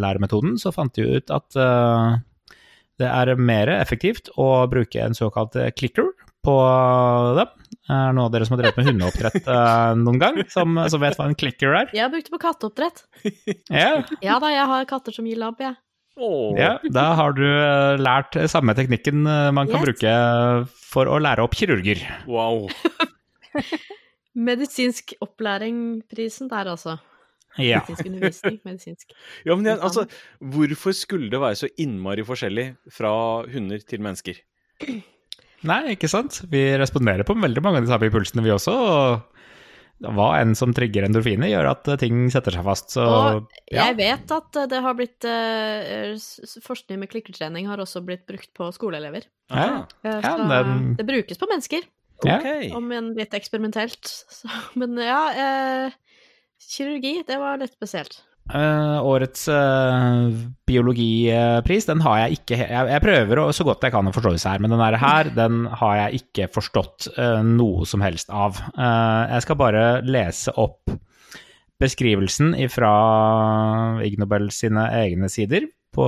læremetoden, 0.00 0.56
så 0.58 0.74
fant 0.74 0.94
de 0.98 1.20
ut 1.20 1.34
at 1.34 1.58
uh, 1.60 2.16
det 2.98 3.10
er 3.10 3.34
mer 3.38 3.70
effektivt 3.76 4.32
å 4.38 4.66
bruke 4.70 5.02
en 5.02 5.14
såkalt 5.14 5.56
clicker 5.78 6.10
på 6.44 6.56
dem. 7.38 7.54
Er 7.84 8.08
det 8.08 8.16
noen 8.16 8.26
av 8.26 8.32
dere 8.32 8.46
som 8.48 8.54
har 8.54 8.62
drevet 8.62 8.80
med 8.80 8.88
hundeoppdrett 8.90 9.48
uh, 9.48 9.94
noen 10.04 10.20
gang, 10.22 10.42
som, 10.50 10.78
som 10.90 11.02
vet 11.02 11.18
hva 11.18 11.28
en 11.30 11.38
clicker 11.38 11.74
er? 11.82 11.94
Jeg 11.94 12.06
har 12.06 12.12
brukt 12.12 12.30
det 12.30 12.34
på 12.34 12.42
katteoppdrett. 12.42 13.04
Ja, 13.70 14.02
Ja 14.24 14.38
da, 14.42 14.50
jeg 14.52 14.68
har 14.72 14.90
katter 14.90 15.14
som 15.14 15.28
gir 15.28 15.38
labb, 15.40 15.60
jeg. 15.62 15.76
Åh. 16.14 16.54
ja, 16.60 16.76
da 16.94 17.08
har 17.18 17.32
du 17.34 17.42
eh, 17.42 17.96
lært 17.98 18.36
samme 18.52 18.74
teknikken 18.78 19.24
eh, 19.26 19.48
man 19.56 19.66
kan 19.66 19.80
Yes. 19.82 19.86
bruke 19.88 20.12
for 20.94 21.10
å 21.10 21.16
lære 21.18 21.42
opp 21.42 21.56
kirurger. 21.58 22.04
Wow. 22.30 22.68
Medisinsk 24.34 25.14
opplæring-prisen 25.22 26.48
der, 26.50 26.70
altså. 26.74 26.96
Ja. 27.58 27.82
Medisinsk 27.86 28.08
undervisning, 28.10 28.60
medisinsk. 28.66 29.12
Ja, 29.46 29.54
men 29.58 29.68
altså, 29.78 30.06
hvorfor 30.42 30.94
skulle 30.96 31.30
det 31.30 31.40
være 31.42 31.58
så 31.60 31.68
innmari 31.78 32.24
forskjellig 32.26 32.68
fra 32.94 33.12
hunder 33.50 33.82
til 33.86 34.02
mennesker? 34.02 34.40
Nei, 35.64 35.80
ikke 35.94 36.10
sant? 36.10 36.42
Vi 36.50 36.64
responderer 36.80 37.24
på 37.24 37.36
veldig 37.38 37.62
mange 37.64 37.78
av 37.80 37.86
de 37.86 37.92
samme 37.92 38.10
impulsene, 38.10 38.42
vi 38.44 38.52
også. 38.52 38.74
og 38.74 39.33
Hva 40.02 40.40
enn 40.40 40.56
som 40.58 40.72
trigger 40.74 41.06
endorfiner, 41.06 41.48
gjør 41.48 41.68
at 41.70 41.88
eh, 41.88 41.96
ting 42.02 42.26
setter 42.34 42.52
seg 42.52 42.64
fast. 42.66 42.90
Så 42.96 43.04
Og 43.06 43.46
ja. 43.72 43.86
jeg 43.86 43.96
vet 44.02 44.32
at 44.36 44.56
eh, 44.60 44.66
det 44.72 44.80
har 44.84 44.96
blitt 44.98 45.24
eh, 45.24 46.16
Forskning 46.66 46.98
med 47.00 47.08
klikkertrening 47.12 47.68
har 47.70 47.78
også 47.80 48.02
blitt 48.04 48.26
brukt 48.28 48.50
på 48.58 48.68
skoleelever. 48.74 49.28
Ja. 49.54 49.84
Ja, 50.04 50.18
så 50.20 50.48
den- 50.50 50.96
Det 50.98 51.06
brukes 51.06 51.38
på 51.38 51.48
mennesker, 51.50 51.86
Okay. 52.24 52.70
Om 52.72 52.92
enn 52.94 53.08
litt 53.18 53.34
eksperimentelt. 53.36 54.06
Så, 54.32 54.48
men 54.78 54.94
ja, 55.02 55.18
eh, 55.34 55.90
kirurgi, 56.62 57.18
det 57.26 57.36
var 57.40 57.58
litt 57.60 57.74
spesielt. 57.74 58.22
Eh, 58.44 58.96
årets 59.08 59.46
uh, 59.48 60.28
biologipris, 60.68 61.86
den 61.88 62.02
har 62.04 62.18
jeg 62.18 62.36
ikke 62.36 62.58
Jeg, 62.60 62.88
jeg 62.92 63.00
prøver 63.00 63.40
å, 63.40 63.46
så 63.56 63.64
godt 63.64 63.86
jeg 63.86 63.94
kan 63.94 64.10
å 64.10 64.12
forstå 64.12 64.32
disse 64.34 64.52
her, 64.52 64.60
men 64.60 64.74
den 64.74 64.82
her, 65.00 65.30
den 65.32 65.62
har 65.80 65.94
jeg 66.02 66.20
ikke 66.20 66.50
forstått 66.52 67.08
uh, 67.16 67.40
noe 67.40 67.88
som 67.88 68.04
helst 68.04 68.28
av. 68.28 68.60
Jeg 68.76 69.46
skal 69.46 69.58
bare 69.58 69.84
lese 70.04 70.52
opp 70.60 70.92
beskrivelsen 71.80 72.52
fra 72.70 72.92
Ig 74.04 74.20
Nobel 74.20 74.50
sine 74.54 74.90
egne 75.00 75.32
sider 75.32 75.64
på 75.96 76.04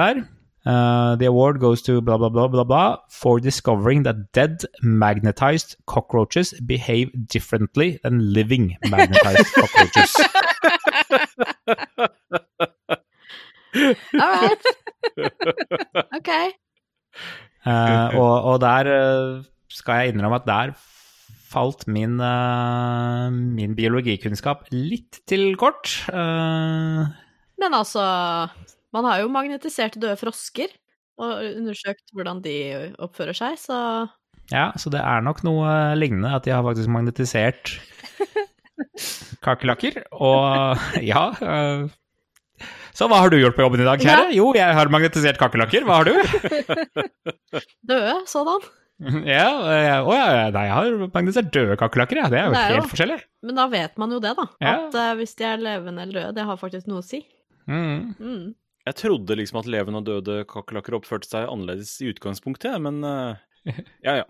der. 0.00 0.24
Uh, 0.64 1.14
the 1.16 1.26
award 1.26 1.60
goes 1.60 1.82
to 1.82 2.00
blah, 2.00 2.16
blah, 2.16 2.30
blah, 2.30 2.48
blah, 2.48 2.64
blah 2.64 2.96
for 3.10 3.38
discovering 3.38 4.02
that 4.04 4.32
dead 4.32 4.62
magnetized 4.82 5.76
cockroaches 5.86 6.54
behave 6.64 7.10
differently 7.28 8.00
than 8.02 8.32
living 8.32 8.74
magnetized 8.88 9.52
cockroaches. 9.52 10.16
All 14.14 14.32
right. 14.40 14.62
OK. 16.16 16.30
Uh, 17.64 18.08
og, 18.16 18.34
og 18.44 18.60
der 18.60 18.88
eh, 18.92 19.44
skal 19.72 20.00
jeg 20.00 20.14
innrømme 20.14 20.40
at 20.40 20.48
der 20.48 20.72
falt 21.54 21.86
min, 21.88 22.18
uh, 22.20 23.28
min 23.32 23.76
biologikunnskap 23.76 24.66
litt 24.72 25.20
til 25.28 25.54
kort. 25.60 25.92
Uh, 26.08 27.06
Men 27.60 27.76
altså, 27.76 28.02
man 28.94 29.04
har 29.08 29.20
jo 29.24 29.30
magnetisert 29.32 29.98
døde 30.00 30.16
frosker 30.20 30.70
og 31.22 31.42
undersøkt 31.46 32.08
hvordan 32.14 32.40
de 32.44 32.54
oppfører 33.02 33.36
seg, 33.38 33.58
så 33.60 33.76
ja, 34.52 34.68
så 34.76 34.90
det 34.92 35.00
er 35.00 35.22
nok 35.24 35.40
noe 35.46 35.68
lignende 35.96 36.32
at 36.36 36.44
de 36.44 36.52
har 36.52 36.64
faktisk 36.66 36.90
magnetisert 36.92 37.70
kakerlakker. 39.44 40.02
Og 40.12 40.78
ja 41.12 41.22
eh, 41.40 41.84
Så 42.94 43.08
hva 43.10 43.22
har 43.22 43.32
du 43.32 43.38
gjort 43.40 43.56
på 43.56 43.64
jobben 43.64 43.82
i 43.82 43.86
dag, 43.88 44.02
kjære? 44.02 44.32
Jo, 44.36 44.50
jeg 44.56 44.76
har 44.78 44.90
magnetisert 44.92 45.38
kakerlakker. 45.40 45.86
Hva 45.88 46.00
har 46.00 46.10
du? 46.10 46.14
døde 47.90 48.16
sådan. 48.30 48.64
Ja, 49.26 49.48
eh, 49.74 49.96
å 50.06 50.12
ja, 50.14 50.26
ja, 50.30 50.42
nei, 50.54 50.60
jeg 50.68 50.74
har 50.76 50.92
magnetisert 51.10 51.48
døde 51.52 51.74
kakerlakker, 51.80 52.20
ja. 52.20 52.28
Det 52.30 52.38
er 52.38 52.44
jo 52.46 52.52
Det 52.54 52.60
er 52.60 52.68
jo- 52.70 52.76
helt 52.78 52.92
forskjellig. 52.92 53.16
Men 53.42 53.56
da 53.58 53.64
vet 53.72 53.96
man 53.98 54.12
jo 54.14 54.20
det, 54.22 54.34
da. 54.38 54.44
Ja. 54.62 54.74
At 54.86 54.94
eh, 55.00 55.08
hvis 55.18 55.34
de 55.40 55.48
er 55.48 55.58
levende 55.64 56.04
eller 56.06 56.20
døde, 56.20 56.34
det 56.36 56.44
har 56.46 56.60
faktisk 56.60 56.86
noe 56.92 57.02
å 57.02 57.06
si. 57.06 57.24
Mm. 57.66 58.14
Mm. 58.22 58.44
Jeg 58.84 58.98
trodde 59.00 59.36
liksom 59.38 59.62
at 59.62 59.68
levende 59.70 60.02
og 60.02 60.08
døde 60.08 60.44
kakerlakker 60.50 60.98
oppførte 60.98 61.28
seg 61.30 61.48
annerledes 61.48 61.96
i 62.04 62.10
utgangspunktet, 62.12 62.76
men 62.84 63.00
uh, 63.06 63.36
ja 64.04 64.20
ja. 64.20 64.26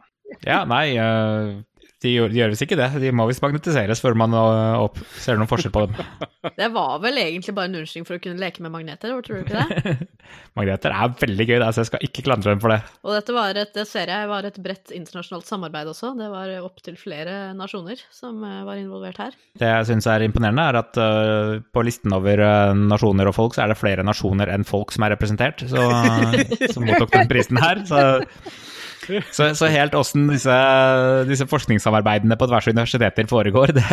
Ja, 0.47 0.63
nei, 0.65 0.97
eh, 0.97 1.59
de 2.03 2.11
gjør, 2.13 2.33
de 2.33 2.41
gjør 2.41 2.53
visst 2.53 2.65
ikke 2.67 2.79
det. 2.79 2.89
De 3.01 3.11
må 3.17 3.25
visst 3.31 3.43
magnetiseres 3.45 4.03
før 4.03 4.17
man 4.19 4.35
eh, 4.37 4.83
opp, 4.83 4.99
ser 5.23 5.39
noen 5.39 5.49
forskjell 5.51 5.73
på 5.75 5.87
dem. 5.87 6.01
Det 6.61 6.67
var 6.75 6.99
vel 7.01 7.21
egentlig 7.23 7.55
bare 7.57 7.71
en 7.71 7.79
unnskyldning 7.81 8.09
for 8.09 8.19
å 8.19 8.23
kunne 8.23 8.41
leke 8.41 8.65
med 8.65 8.73
magneter, 8.75 9.15
tror 9.25 9.41
du 9.41 9.47
ikke 9.47 9.63
det? 9.63 9.95
Magneter 10.59 10.93
er 10.93 11.15
veldig 11.21 11.47
gøy, 11.49 11.57
så 11.65 11.81
jeg 11.81 11.89
skal 11.89 12.05
ikke 12.05 12.25
klandre 12.27 12.53
dem 12.53 12.61
for 12.63 12.75
det. 12.75 12.81
Og 13.07 13.17
dette 13.17 13.37
var 13.37 13.61
et, 13.61 13.73
det 13.77 13.87
ser 13.89 14.13
jeg 14.13 14.29
var 14.29 14.47
et 14.49 14.59
bredt 14.61 14.93
internasjonalt 14.95 15.49
samarbeid 15.49 15.89
også. 15.95 16.13
Det 16.19 16.29
var 16.33 16.53
opptil 16.67 16.99
flere 17.01 17.39
nasjoner 17.57 18.05
som 18.13 18.43
eh, 18.45 18.61
var 18.69 18.83
involvert 18.83 19.23
her. 19.25 19.41
Det 19.61 19.71
jeg 19.71 19.89
syns 19.89 20.11
er 20.11 20.27
imponerende, 20.27 20.69
er 20.69 20.81
at 20.83 21.01
uh, 21.01 21.57
på 21.73 21.87
listen 21.87 22.13
over 22.17 22.45
uh, 22.45 22.77
nasjoner 22.77 23.31
og 23.31 23.39
folk, 23.39 23.57
så 23.57 23.65
er 23.65 23.73
det 23.73 23.81
flere 23.81 24.05
nasjoner 24.05 24.53
enn 24.53 24.69
folk 24.69 24.93
som 24.93 25.07
er 25.07 25.15
representert, 25.15 25.65
så, 25.71 25.89
som 26.75 26.85
mottok 26.85 27.15
den 27.15 27.31
prisen 27.33 27.61
her. 27.65 27.81
Så, 27.89 28.05
så, 29.37 29.51
så 29.57 29.69
helt 29.73 29.95
åssen 29.99 30.27
disse, 30.31 30.57
disse 31.29 31.47
forskningssamarbeidene 31.51 32.39
på 32.41 32.49
tvers 32.51 32.69
av 32.69 32.77
universiteter 32.77 33.29
foregår, 33.31 33.75
det, 33.77 33.85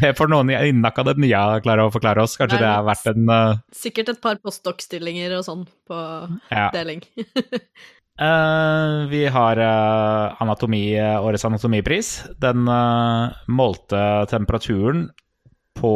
det 0.00 0.14
får 0.18 0.32
noen 0.32 0.52
innen 0.56 0.88
akademia 0.88 1.42
klare 1.64 1.86
å 1.86 1.92
forklare 1.94 2.24
oss. 2.24 2.38
Kanskje 2.40 2.58
Nei, 2.58 2.64
det 2.64 2.72
er 2.72 2.88
verdt 2.88 3.12
en 3.12 3.30
uh... 3.32 3.60
Sikkert 3.74 4.12
et 4.14 4.22
par 4.24 4.40
postdoc-stillinger 4.44 5.36
og 5.38 5.46
sånn 5.46 5.64
på 5.88 6.00
ja. 6.50 6.68
deling. 6.74 7.04
Uh, 8.18 9.06
vi 9.12 9.22
har 9.32 9.62
uh, 9.62 10.40
anatomi, 10.42 10.82
årets 10.98 11.46
anatomipris. 11.48 12.12
Den 12.42 12.66
målte 13.48 14.02
temperaturen 14.32 15.08
på, 15.78 15.94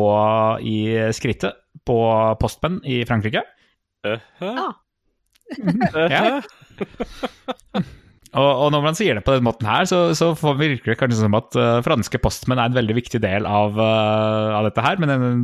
i 0.62 1.10
skrittet 1.16 1.58
på 1.88 1.98
postmenn 2.40 2.80
i 2.86 3.02
Frankrike. 3.08 3.44
Uh, 4.06 4.18
Ja. 4.42 4.70
Ja. 6.12 6.40
Og, 8.32 8.49
og 8.49 8.71
når 8.73 8.80
man 8.80 8.97
sier 8.97 9.18
det 9.18 9.26
på 9.26 9.35
den 9.37 9.44
måten 9.44 9.66
her, 9.68 9.85
så, 9.85 10.14
så 10.16 10.30
får 10.32 10.54
virker 10.56 10.94
det 10.94 10.97
kanskje 10.97 11.18
som 11.18 11.35
at 11.37 11.52
uh, 11.52 11.82
franske 11.85 12.16
postmenn 12.16 12.62
er 12.62 12.71
en 12.71 12.78
veldig 12.78 12.94
viktig 12.97 13.21
del 13.21 13.44
av, 13.44 13.76
uh, 13.76 14.56
av 14.56 14.64
dette 14.71 14.85
her. 14.87 14.97
Men, 15.02 15.42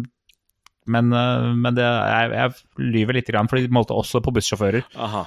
men, 0.88 1.11
uh, 1.12 1.50
men 1.53 1.77
det, 1.77 1.85
jeg, 1.85 2.31
jeg 2.33 2.88
lyver 2.95 3.19
litt, 3.19 3.29
grann, 3.29 3.50
for 3.50 3.61
de 3.61 3.69
målte 3.77 3.93
også 3.93 4.23
på 4.25 4.33
bussjåfører. 4.38 4.88
Aha. 4.97 5.27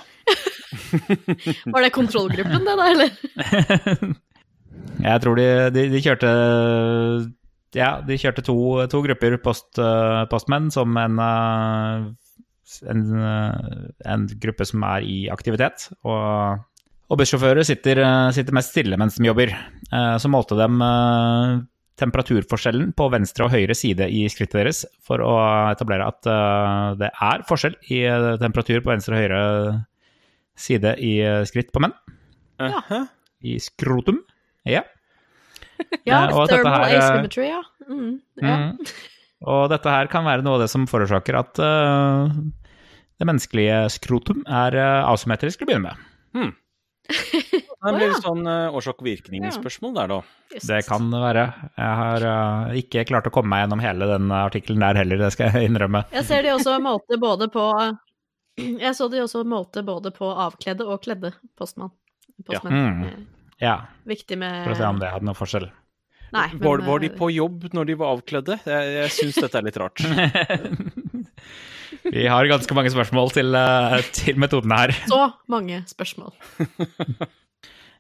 Var 1.76 1.86
det 1.86 1.94
kontrollgruppen, 1.94 2.66
det 2.66 2.78
da, 2.82 2.90
eller? 2.96 4.18
Jeg 5.02 5.22
tror 5.24 5.38
de, 5.38 5.48
de, 5.74 5.86
de 5.92 6.02
kjørte 6.04 6.32
Ja, 7.78 7.92
de 8.06 8.18
kjørte 8.20 8.44
to, 8.46 8.56
to 8.92 9.02
grupper 9.06 9.38
post, 9.44 9.70
eh, 9.80 10.24
postmenn 10.32 10.70
som 10.74 10.98
en, 11.00 11.20
eh, 11.22 12.08
en, 12.90 13.02
eh, 13.20 13.90
en 14.14 14.28
gruppe 14.42 14.66
som 14.68 14.84
er 14.88 15.06
i 15.08 15.18
aktivitet. 15.34 15.90
Og, 16.08 16.62
og 17.12 17.20
bussjåfører 17.20 17.66
sitter, 17.68 18.02
eh, 18.06 18.30
sitter 18.36 18.56
mest 18.58 18.74
stille 18.74 19.00
mens 19.00 19.20
de 19.20 19.28
jobber. 19.28 19.54
Eh, 19.92 20.16
Så 20.22 20.32
målte 20.32 20.58
de 20.60 20.70
temperaturforskjellen 22.02 22.96
på 22.98 23.10
venstre 23.14 23.46
og 23.46 23.54
høyre 23.54 23.76
side 23.78 24.08
i 24.10 24.24
skrittet 24.32 24.58
deres 24.58 24.80
for 25.06 25.22
å 25.22 25.36
etablere 25.70 26.08
at 26.10 26.26
det 26.98 27.12
er 27.14 27.44
forskjell 27.46 27.76
i 27.94 28.00
temperatur 28.42 28.80
på 28.82 28.90
venstre 28.90 29.14
og 29.14 29.22
høyre 29.22 29.42
side 30.58 30.96
i 30.98 31.20
skritt 31.46 31.70
på 31.76 31.84
menn. 31.84 31.94
Uh-huh. 32.58 33.06
I 33.46 33.60
skrotum. 33.62 34.24
Ja. 34.66 34.82
Ja, 36.06 36.28
og 36.30 36.44
at 36.44 36.52
dette 36.54 36.70
her, 36.70 36.92
asymmetry, 37.00 37.46
ja. 37.50 37.62
Mm, 37.90 38.12
ja. 38.38 38.58
Mm. 38.58 38.90
Og 39.50 39.64
dette 39.72 39.90
her 39.90 40.10
kan 40.12 40.26
være 40.28 40.46
noe 40.46 40.60
av 40.60 40.62
det 40.62 40.70
som 40.70 40.84
forårsaker 40.90 41.38
at 41.40 41.62
det 43.22 43.28
menneskelige 43.30 43.78
skrotum 43.94 44.42
er 44.50 44.76
uh, 44.80 45.12
asymmetrisk 45.12 45.62
til 45.62 45.68
å 45.68 45.72
begynne 45.72 45.92
med. 45.92 46.56
Det 47.82 47.92
blir 47.96 48.12
litt 48.12 48.22
sånn 48.22 48.46
uh, 48.46 48.76
årsak-virkning-spørsmål 48.78 49.96
der, 49.96 50.12
da. 50.12 50.20
Det 50.54 50.82
kan 50.86 51.08
det 51.10 51.22
være. 51.24 51.46
Jeg 51.80 51.96
har 52.02 52.26
eh, 52.30 52.76
ikke 52.82 53.06
klart 53.10 53.26
å 53.26 53.32
komme 53.34 53.50
meg 53.54 53.64
gjennom 53.64 53.82
hele 53.82 54.08
den 54.12 54.28
artikkelen 54.36 54.84
der 54.84 55.00
heller, 55.00 55.22
det 55.24 55.32
skal 55.34 55.50
jeg 55.56 55.72
innrømme. 55.72 56.04
Jeg 56.14 56.28
ser 56.28 56.46
de 56.46 56.52
også 56.54 56.76
målte 56.84 57.18
både 57.22 57.48
på 57.52 57.66
Jeg 58.86 58.94
så 58.98 59.08
de 59.10 59.24
også 59.24 59.42
målte 59.48 59.82
både 59.88 60.12
på 60.14 60.30
avkledde 60.30 60.86
og 60.86 61.02
kledde 61.06 61.34
postmann. 61.58 61.94
postmenn. 62.46 62.78
Mm. 62.78 63.04
Eh, 63.08 63.22
Ja, 63.62 63.76
Viktig 64.10 64.38
med 64.42 64.64
for 64.66 64.76
å 64.76 64.80
se 64.80 64.90
om 64.90 65.02
det 65.02 65.10
hadde 65.14 65.30
noen 65.30 65.38
forskjell. 65.38 65.70
Nei, 66.32 66.48
men, 66.54 66.64
Var, 66.64 66.86
var 66.88 67.02
de 67.04 67.10
eh, 67.12 67.18
på 67.18 67.32
jobb 67.34 67.68
når 67.76 67.90
de 67.90 67.98
var 68.00 68.16
avkledde? 68.16 68.62
Jeg, 68.66 68.94
jeg 68.98 69.16
syns 69.18 69.42
dette 69.42 69.60
er 69.60 69.68
litt 69.68 69.82
rart. 69.82 70.06
Vi 72.16 72.26
har 72.30 72.50
ganske 72.50 72.78
mange 72.78 72.94
spørsmål 72.94 73.32
til, 73.36 73.54
eh, 73.56 74.00
til 74.16 74.40
metodene 74.42 74.80
her. 74.84 74.96
Så 75.12 75.28
mange 75.52 75.84
spørsmål. 75.92 76.34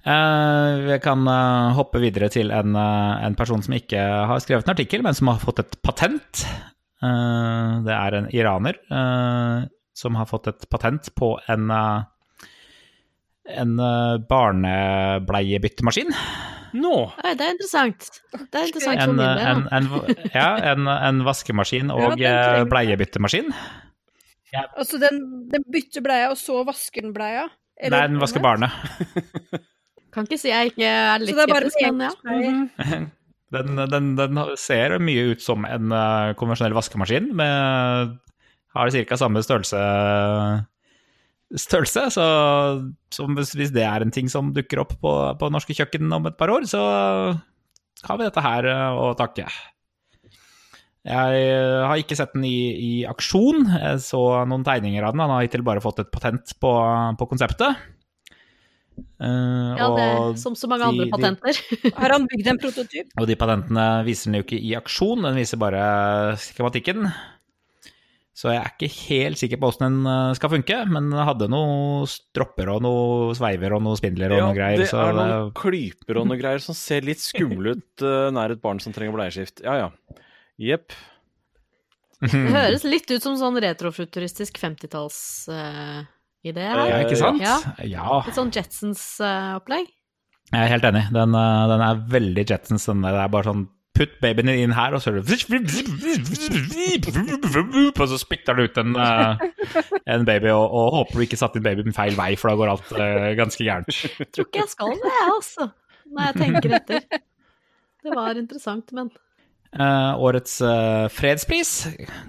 Uh, 0.01 0.81
vi 0.81 0.95
kan 0.97 1.27
uh, 1.29 1.75
hoppe 1.77 1.99
videre 2.01 2.25
til 2.33 2.49
en, 2.49 2.73
uh, 2.73 3.21
en 3.21 3.35
person 3.37 3.61
som 3.61 3.75
ikke 3.77 4.01
har 4.01 4.39
skrevet 4.41 4.65
en 4.65 4.73
artikkel, 4.73 5.03
men 5.05 5.13
som 5.13 5.29
har 5.29 5.37
fått 5.37 5.61
et 5.61 5.75
patent. 5.85 6.41
Eh, 7.01 7.69
det 7.85 7.93
er 7.97 8.17
en 8.17 8.29
iraner 8.29 8.77
eh, 8.77 9.67
som 9.97 10.17
har 10.19 10.29
fått 10.29 10.51
et 10.51 10.67
patent 10.69 11.09
på 11.17 11.33
en, 11.49 11.71
eh, 11.73 12.43
en 13.57 13.73
eh, 13.81 14.17
barnebleiebyttemaskin. 14.29 16.13
Nå! 16.71 16.81
No. 16.81 16.99
det 17.25 17.47
er 17.47 17.55
interessant. 17.55 18.05
Det 18.31 18.59
er 18.59 18.69
interessant 18.69 19.01
for 19.01 19.09
En, 19.09 19.17
min 19.17 19.25
eh, 19.25 19.39
del. 19.41 19.47
en, 19.49 19.63
en, 19.73 20.29
ja, 20.35 20.49
en, 20.71 20.91
en 20.93 21.23
vaskemaskin 21.27 21.89
og 21.93 22.21
ja, 22.21 22.35
eh, 22.61 22.67
bleiebyttemaskin. 24.51 24.77
Altså, 24.77 24.99
den, 25.01 25.21
den 25.51 25.65
bytter 25.71 26.03
bleia, 26.05 26.29
og 26.31 26.37
så 26.39 26.61
vasker 26.67 27.05
den 27.05 27.13
bleia? 27.15 27.47
Eller- 27.81 27.97
Nei, 27.97 28.07
den 28.13 28.21
vasker 28.21 28.43
barnet. 28.43 28.71
Kan 30.13 30.27
ikke 30.27 30.41
si 30.41 30.51
jeg 30.51 30.73
ikke 30.73 30.87
er 30.87 31.23
litt 31.23 31.31
Så 31.31 31.39
det 31.39 31.47
bare 31.53 31.71
skeptisk, 31.71 31.95
men 31.95 32.05
ja. 32.07 32.13
engangspleier. 32.35 33.09
Den, 33.51 33.75
den, 33.75 34.05
den 34.15 34.37
ser 34.55 34.93
mye 35.03 35.33
ut 35.33 35.41
som 35.43 35.65
en 35.67 35.91
uh, 35.91 36.31
konvensjonell 36.39 36.71
vaskemaskin, 36.71 37.25
med 37.35 38.13
har 38.71 38.91
ca. 38.95 39.17
samme 39.19 39.41
størrelse, 39.43 39.81
størrelse 41.59 42.05
så, 42.15 42.27
så 43.11 43.27
hvis, 43.35 43.51
hvis 43.59 43.73
det 43.75 43.83
er 43.83 44.05
en 44.05 44.13
ting 44.15 44.31
som 44.31 44.53
dukker 44.55 44.79
opp 44.85 44.95
på, 45.03 45.11
på 45.35 45.49
norske 45.51 45.75
kjøkken 45.75 46.07
om 46.15 46.29
et 46.29 46.37
par 46.39 46.53
år, 46.53 46.63
så 46.63 46.79
har 48.07 48.21
vi 48.21 48.27
dette 48.29 48.45
her 48.45 48.69
eh, 48.71 49.01
å 49.03 49.11
takke. 49.19 49.49
Jeg 51.07 51.45
eh, 51.49 51.81
har 51.89 51.97
ikke 51.97 52.13
sett 52.19 52.35
den 52.35 52.43
i, 52.45 52.57
i 52.77 52.91
aksjon. 53.09 53.63
Jeg 53.73 54.01
så 54.05 54.19
noen 54.45 54.65
tegninger 54.67 55.01
av 55.07 55.15
den. 55.15 55.23
Han 55.23 55.33
har 55.33 55.47
hittil 55.47 55.63
bare 55.65 55.81
fått 55.81 56.03
et 56.03 56.11
patent 56.13 56.53
på, 56.61 56.73
på 57.17 57.27
konseptet. 57.31 57.79
Uh, 59.21 59.73
ja 59.79 59.87
det, 59.95 60.05
og 60.19 60.37
som 60.37 60.53
så 60.57 60.67
mange 60.69 60.83
de- 60.83 60.89
andre 60.91 61.05
de- 61.07 61.11
patenter. 61.13 61.59
Har 62.01 62.13
han 62.13 62.25
bygd 62.29 62.47
en 62.51 62.59
prototyp? 62.61 63.13
og 63.17 63.27
de 63.29 63.37
patentene 63.39 63.85
viser 64.05 64.29
den 64.29 64.39
jo 64.41 64.45
ikke 64.45 64.59
i 64.61 64.73
aksjon, 64.77 65.23
den 65.25 65.37
viser 65.39 65.61
bare 65.61 65.83
skematikken. 66.41 67.07
Så 68.41 68.49
jeg 68.53 68.61
er 68.61 68.69
ikke 68.73 68.89
helt 69.09 69.37
sikker 69.41 69.59
på 69.61 69.69
åssen 69.69 69.85
den 69.87 70.09
eh, 70.09 70.33
skal 70.37 70.51
funke, 70.53 70.77
men 70.89 71.09
den 71.13 71.21
hadde 71.27 71.49
noen 71.51 72.05
stropper 72.09 72.71
og 72.75 72.81
noen 72.85 73.35
sveiver 73.37 73.75
og 73.77 73.83
noen 73.85 73.99
spindler 73.99 74.33
og 74.33 74.41
Ja, 74.41 74.47
noe 74.49 74.57
greier. 74.57 74.81
det 74.83 74.89
så 74.89 75.01
er 75.03 75.17
det, 75.17 75.25
noen 75.33 75.51
klyper 75.61 76.21
og 76.21 76.29
noe 76.29 76.39
greier 76.41 76.63
som 76.63 76.77
ser 76.77 77.05
litt 77.05 77.21
skumle 77.21 77.75
ut 77.77 78.05
eh, 78.05 78.29
nær 78.33 78.53
et 78.55 78.61
barn 78.63 78.81
som 78.83 78.93
trenger 78.95 79.17
bleieskift. 79.17 79.61
Ja 79.65 79.77
ja. 79.85 79.89
Jepp. 80.61 80.93
Det 82.21 82.37
høres 82.53 82.85
litt 82.85 83.09
ut 83.09 83.23
som 83.23 83.37
sånn 83.39 83.57
retrofuturistisk 83.63 84.59
50-tallsidé. 84.61 86.05
Uh, 86.45 86.87
ja, 86.91 87.01
ikke 87.01 87.17
sant? 87.17 87.41
Ja. 87.41 87.57
Ja, 87.81 88.21
Litt 88.27 88.37
sånn 88.37 88.53
Jetsons-opplegg. 88.53 89.89
jeg 90.51 90.61
er 90.61 90.73
helt 90.75 90.85
enig. 90.91 91.07
Den, 91.15 91.33
uh, 91.33 91.67
den 91.71 91.85
er 91.87 92.03
veldig 92.13 92.45
Jetsons. 92.45 92.85
Den, 92.91 93.05
det 93.07 93.17
er 93.17 93.33
bare 93.33 93.49
sånn 93.49 93.65
putt 93.97 94.13
babyen 94.23 94.47
din 94.47 94.61
inn 94.65 94.73
her, 94.75 94.93
og 94.95 95.01
så 95.03 95.11
er 95.11 95.19
det 95.19 95.23
Og 97.91 98.07
så 98.09 98.17
spytter 98.21 98.57
du 98.57 98.63
ut 98.65 98.77
en, 98.81 98.95
eh, 98.95 99.43
en 100.15 100.25
baby, 100.27 100.49
og, 100.53 100.63
og 100.63 100.93
håper 100.95 101.19
du 101.19 101.25
ikke 101.27 101.39
satte 101.41 101.59
inn 101.59 101.65
babyen 101.65 101.95
feil 101.95 102.15
vei, 102.17 102.31
for 102.39 102.51
da 102.51 102.55
går 102.61 102.71
alt 102.71 102.93
eh, 102.95 103.27
ganske 103.39 103.65
gærent. 103.67 103.91
Tror 104.31 104.47
ikke 104.47 104.63
jeg 104.63 104.71
skal 104.71 104.95
det, 104.95 105.17
altså. 105.25 105.63
Når 106.11 106.21
jeg 106.29 106.39
tenker 106.39 106.77
etter. 106.79 107.01
Det 108.01 108.15
var 108.15 108.39
interessant, 108.39 108.87
men 108.97 109.11
Eh, 109.71 110.13
årets 110.19 110.57
uh, 110.67 111.07
fredspris 111.07 111.69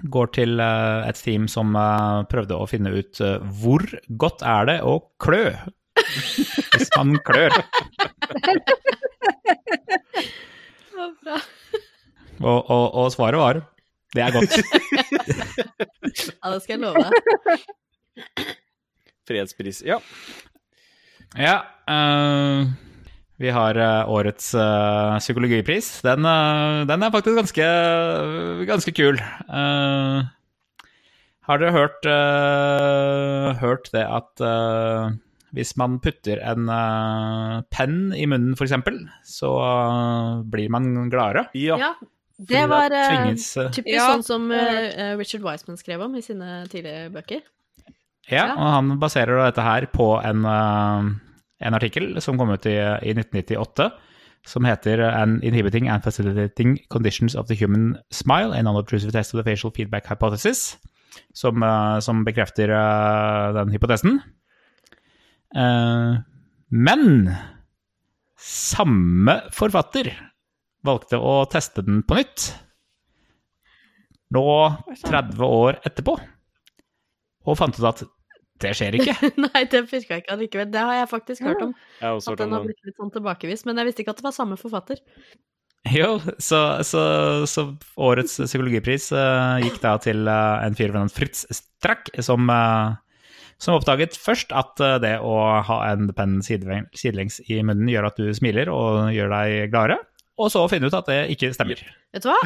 går 0.07 0.29
til 0.37 0.61
uh, 0.63 1.03
et 1.03 1.17
team 1.19 1.49
som 1.51 1.75
prøvde 2.31 2.55
å 2.55 2.67
finne 2.71 2.93
ut 2.95 3.19
hvor 3.59 3.83
godt 4.07 4.45
er 4.47 4.69
det 4.69 4.77
å 4.87 4.95
klø 5.19 5.49
hvis 6.71 6.93
man 6.95 7.17
klør. 7.27 7.51
Og, 12.43 12.57
og, 12.57 12.85
og 12.95 13.11
svaret 13.13 13.39
var 13.39 13.61
det 14.13 14.21
er 14.21 14.31
godt. 14.31 14.53
Ja, 16.43 16.51
det 16.53 16.59
skal 16.61 16.75
jeg 16.75 16.81
love. 16.83 17.09
Fredspris. 19.25 19.79
Ja. 19.87 19.97
Ja, 21.33 21.55
eh, 21.89 22.67
vi 23.43 23.51
har 23.51 23.75
eh, 23.75 24.09
årets 24.09 24.53
eh, 24.55 25.17
psykologipris. 25.19 25.89
Den, 26.05 26.23
eh, 26.25 26.85
den 26.87 27.03
er 27.03 27.11
faktisk 27.11 27.35
ganske, 27.41 27.67
ganske 28.69 28.93
kul. 28.95 29.19
Eh, 29.19 30.23
har 31.43 31.59
dere 31.59 31.73
hørt, 31.75 32.05
hørt 33.59 33.89
det 33.91 34.03
at 34.07 34.43
hvis 35.53 35.73
man 35.75 35.97
putter 35.99 36.39
en 36.39 36.69
penn 37.67 37.97
i 38.15 38.23
munnen, 38.31 38.53
f.eks., 38.55 38.71
så 39.27 39.49
blir 40.47 40.71
man 40.71 41.09
gladere? 41.11 41.49
ja. 41.53 41.91
Det 42.43 42.63
var 42.67 42.89
tvinges, 42.89 43.43
typisk 43.75 43.93
Ja, 43.93 44.07
sånn 44.09 44.23
som 44.25 44.47
Richard 45.19 45.43
Wiseman 45.45 45.77
skrev 45.77 46.01
om 46.07 46.15
i 46.17 46.23
sine 46.25 46.63
tidlige 46.71 47.11
bøker. 47.13 47.43
Ja, 48.31 48.47
Ja. 48.47 48.55
og 48.55 48.71
han 48.73 48.89
baserer 48.99 49.43
dette 49.45 49.61
her 49.63 49.85
på 49.93 50.07
en, 50.25 50.41
en 51.61 51.77
artikkel 51.77 52.21
som 52.21 52.37
kom 52.39 52.53
ut 52.53 52.65
i, 52.65 52.75
i 52.75 53.13
1998, 53.13 53.89
som 54.47 54.65
heter 54.67 54.99
An 55.07 55.37
Inhibiting 55.43 55.87
and 55.87 56.03
Facilitating 56.03 56.77
Conditions 56.89 57.35
of 57.35 57.47
the 57.47 57.55
Human 57.55 57.97
Smile, 58.11 58.51
an 58.53 58.65
non-obtrusive 58.65 59.13
test 59.13 59.33
of 59.33 59.39
the 59.39 59.47
facial 59.47 59.71
feedback 59.71 60.07
hypothesis, 60.09 60.77
som, 61.33 61.63
eh, 61.63 61.99
som 61.99 62.25
bekrefter 62.25 62.73
eh, 62.73 63.53
den 63.59 63.71
hypotesen. 63.75 64.21
Men 66.73 67.29
samme 68.41 69.35
forfatter 69.53 70.09
valgte 70.83 71.19
å 71.21 71.43
teste 71.51 71.83
den 71.85 72.01
på 72.07 72.17
nytt, 72.17 72.47
nå 74.33 74.45
30 75.05 75.43
år 75.45 75.77
etterpå, 75.85 76.15
og 77.43 77.59
fant 77.59 77.77
ut 77.77 77.87
at 77.87 78.03
det 78.63 78.73
skjer 78.79 78.97
ikke. 78.99 79.15
Nei, 79.45 79.63
det 79.71 79.85
virka 79.91 80.19
ikke 80.21 80.35
allikevel. 80.37 80.69
Det 80.73 80.83
har 80.89 81.01
jeg 81.01 81.09
faktisk 81.11 81.47
hørt 81.47 81.65
om. 81.65 81.73
Ja, 81.99 82.15
At 82.15 82.29
hørt 82.31 82.43
den 82.43 82.55
har 82.55 82.67
blitt 82.67 82.87
litt 82.87 82.99
sånn 82.99 83.11
tilbakevist. 83.13 83.67
Men 83.69 83.81
jeg 83.81 83.91
visste 83.91 84.05
ikke 84.05 84.15
at 84.15 84.21
det 84.23 84.27
var 84.29 84.35
samme 84.35 84.59
forfatter. 84.59 85.01
Jo, 85.91 86.15
så, 86.39 86.59
så, 86.87 87.01
så 87.49 87.65
årets 87.99 88.37
psykologipris 88.45 89.09
uh, 89.11 89.59
gikk 89.59 89.81
da 89.83 89.97
til 89.99 90.29
uh, 90.31 90.63
en 90.63 90.77
fyr 90.77 90.93
ved 90.93 91.01
navn 91.01 91.11
Fritz 91.11 91.43
Strack, 91.51 92.07
som, 92.23 92.47
uh, 92.47 92.95
som 93.59 93.75
oppdaget 93.75 94.15
først 94.15 94.55
at 94.55 94.79
det 95.03 95.17
å 95.19 95.35
ha 95.67 95.81
en 95.89 96.07
penn 96.15 96.39
sidelengs 96.45 97.41
i 97.51 97.59
munnen 97.67 97.91
gjør 97.91 98.07
at 98.07 98.21
du 98.21 98.31
smiler 98.35 98.71
og 98.71 99.11
gjør 99.11 99.35
deg 99.35 99.75
gladere, 99.75 99.99
og 100.39 100.49
så 100.55 100.63
finne 100.71 100.87
ut 100.87 100.95
at 100.97 101.11
det 101.11 101.19
ikke 101.35 101.51
stemmer. 101.53 101.83
Vet 102.15 102.23
du 102.23 102.31
hva? 102.31 102.39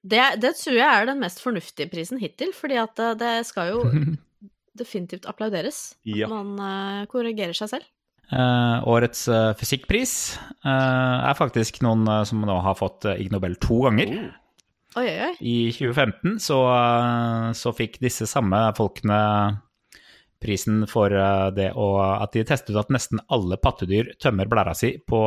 Det, 0.00 0.24
det 0.40 0.56
tror 0.56 0.80
jeg 0.80 0.88
er 0.88 1.12
den 1.12 1.20
mest 1.20 1.44
fornuftige 1.44 1.92
prisen 1.92 2.24
hittil, 2.24 2.56
fordi 2.56 2.80
at 2.80 3.04
det 3.20 3.34
skal 3.52 3.74
jo 3.74 3.84
definitivt 4.78 5.26
applauderes. 5.30 5.94
Ja. 6.08 6.28
Man 6.30 6.54
uh, 6.60 7.02
korrigerer 7.12 7.56
seg 7.56 7.74
selv. 7.74 7.88
Uh, 8.32 8.78
årets 8.88 9.26
eh, 9.28 9.50
fysikkpris 9.60 10.12
eh, 10.64 11.16
er 11.28 11.34
faktisk 11.36 11.82
noen 11.84 12.06
som 12.24 12.40
nå 12.48 12.54
har 12.64 12.78
fått 12.78 13.04
Ig 13.18 13.28
Nobel 13.34 13.58
to 13.60 13.82
ganger. 13.84 14.14
Oi, 14.96 15.02
oi, 15.04 15.18
oi. 15.26 15.34
I 15.44 15.56
2015 15.76 16.38
så, 16.40 16.56
så 17.58 17.72
fikk 17.76 17.98
disse 18.00 18.24
samme 18.30 18.62
folkene 18.78 19.18
prisen 20.42 20.86
for 20.90 21.12
det 21.54 21.68
å, 21.76 21.86
at 22.02 22.32
de 22.34 22.42
testet 22.48 22.72
ut 22.72 22.80
at 22.80 22.90
nesten 22.94 23.20
alle 23.32 23.58
pattedyr 23.60 24.14
tømmer 24.22 24.48
blæra 24.50 24.72
si 24.76 24.94
på 24.98 25.20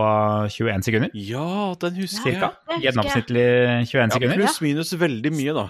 21 0.50 0.86
sekunder. 0.90 1.14
Ja, 1.14 1.46
den 1.86 2.02
husker 2.02 2.34
Cirka. 2.34 2.52
jeg. 2.74 2.88
Gjennomsnittlig 2.88 3.46
21 3.86 4.02
Ja, 4.02 4.10
sekunder. 4.18 4.42
pluss 4.42 4.60
minus 4.66 4.96
veldig 5.06 5.32
mye, 5.38 5.56
da. 5.62 5.70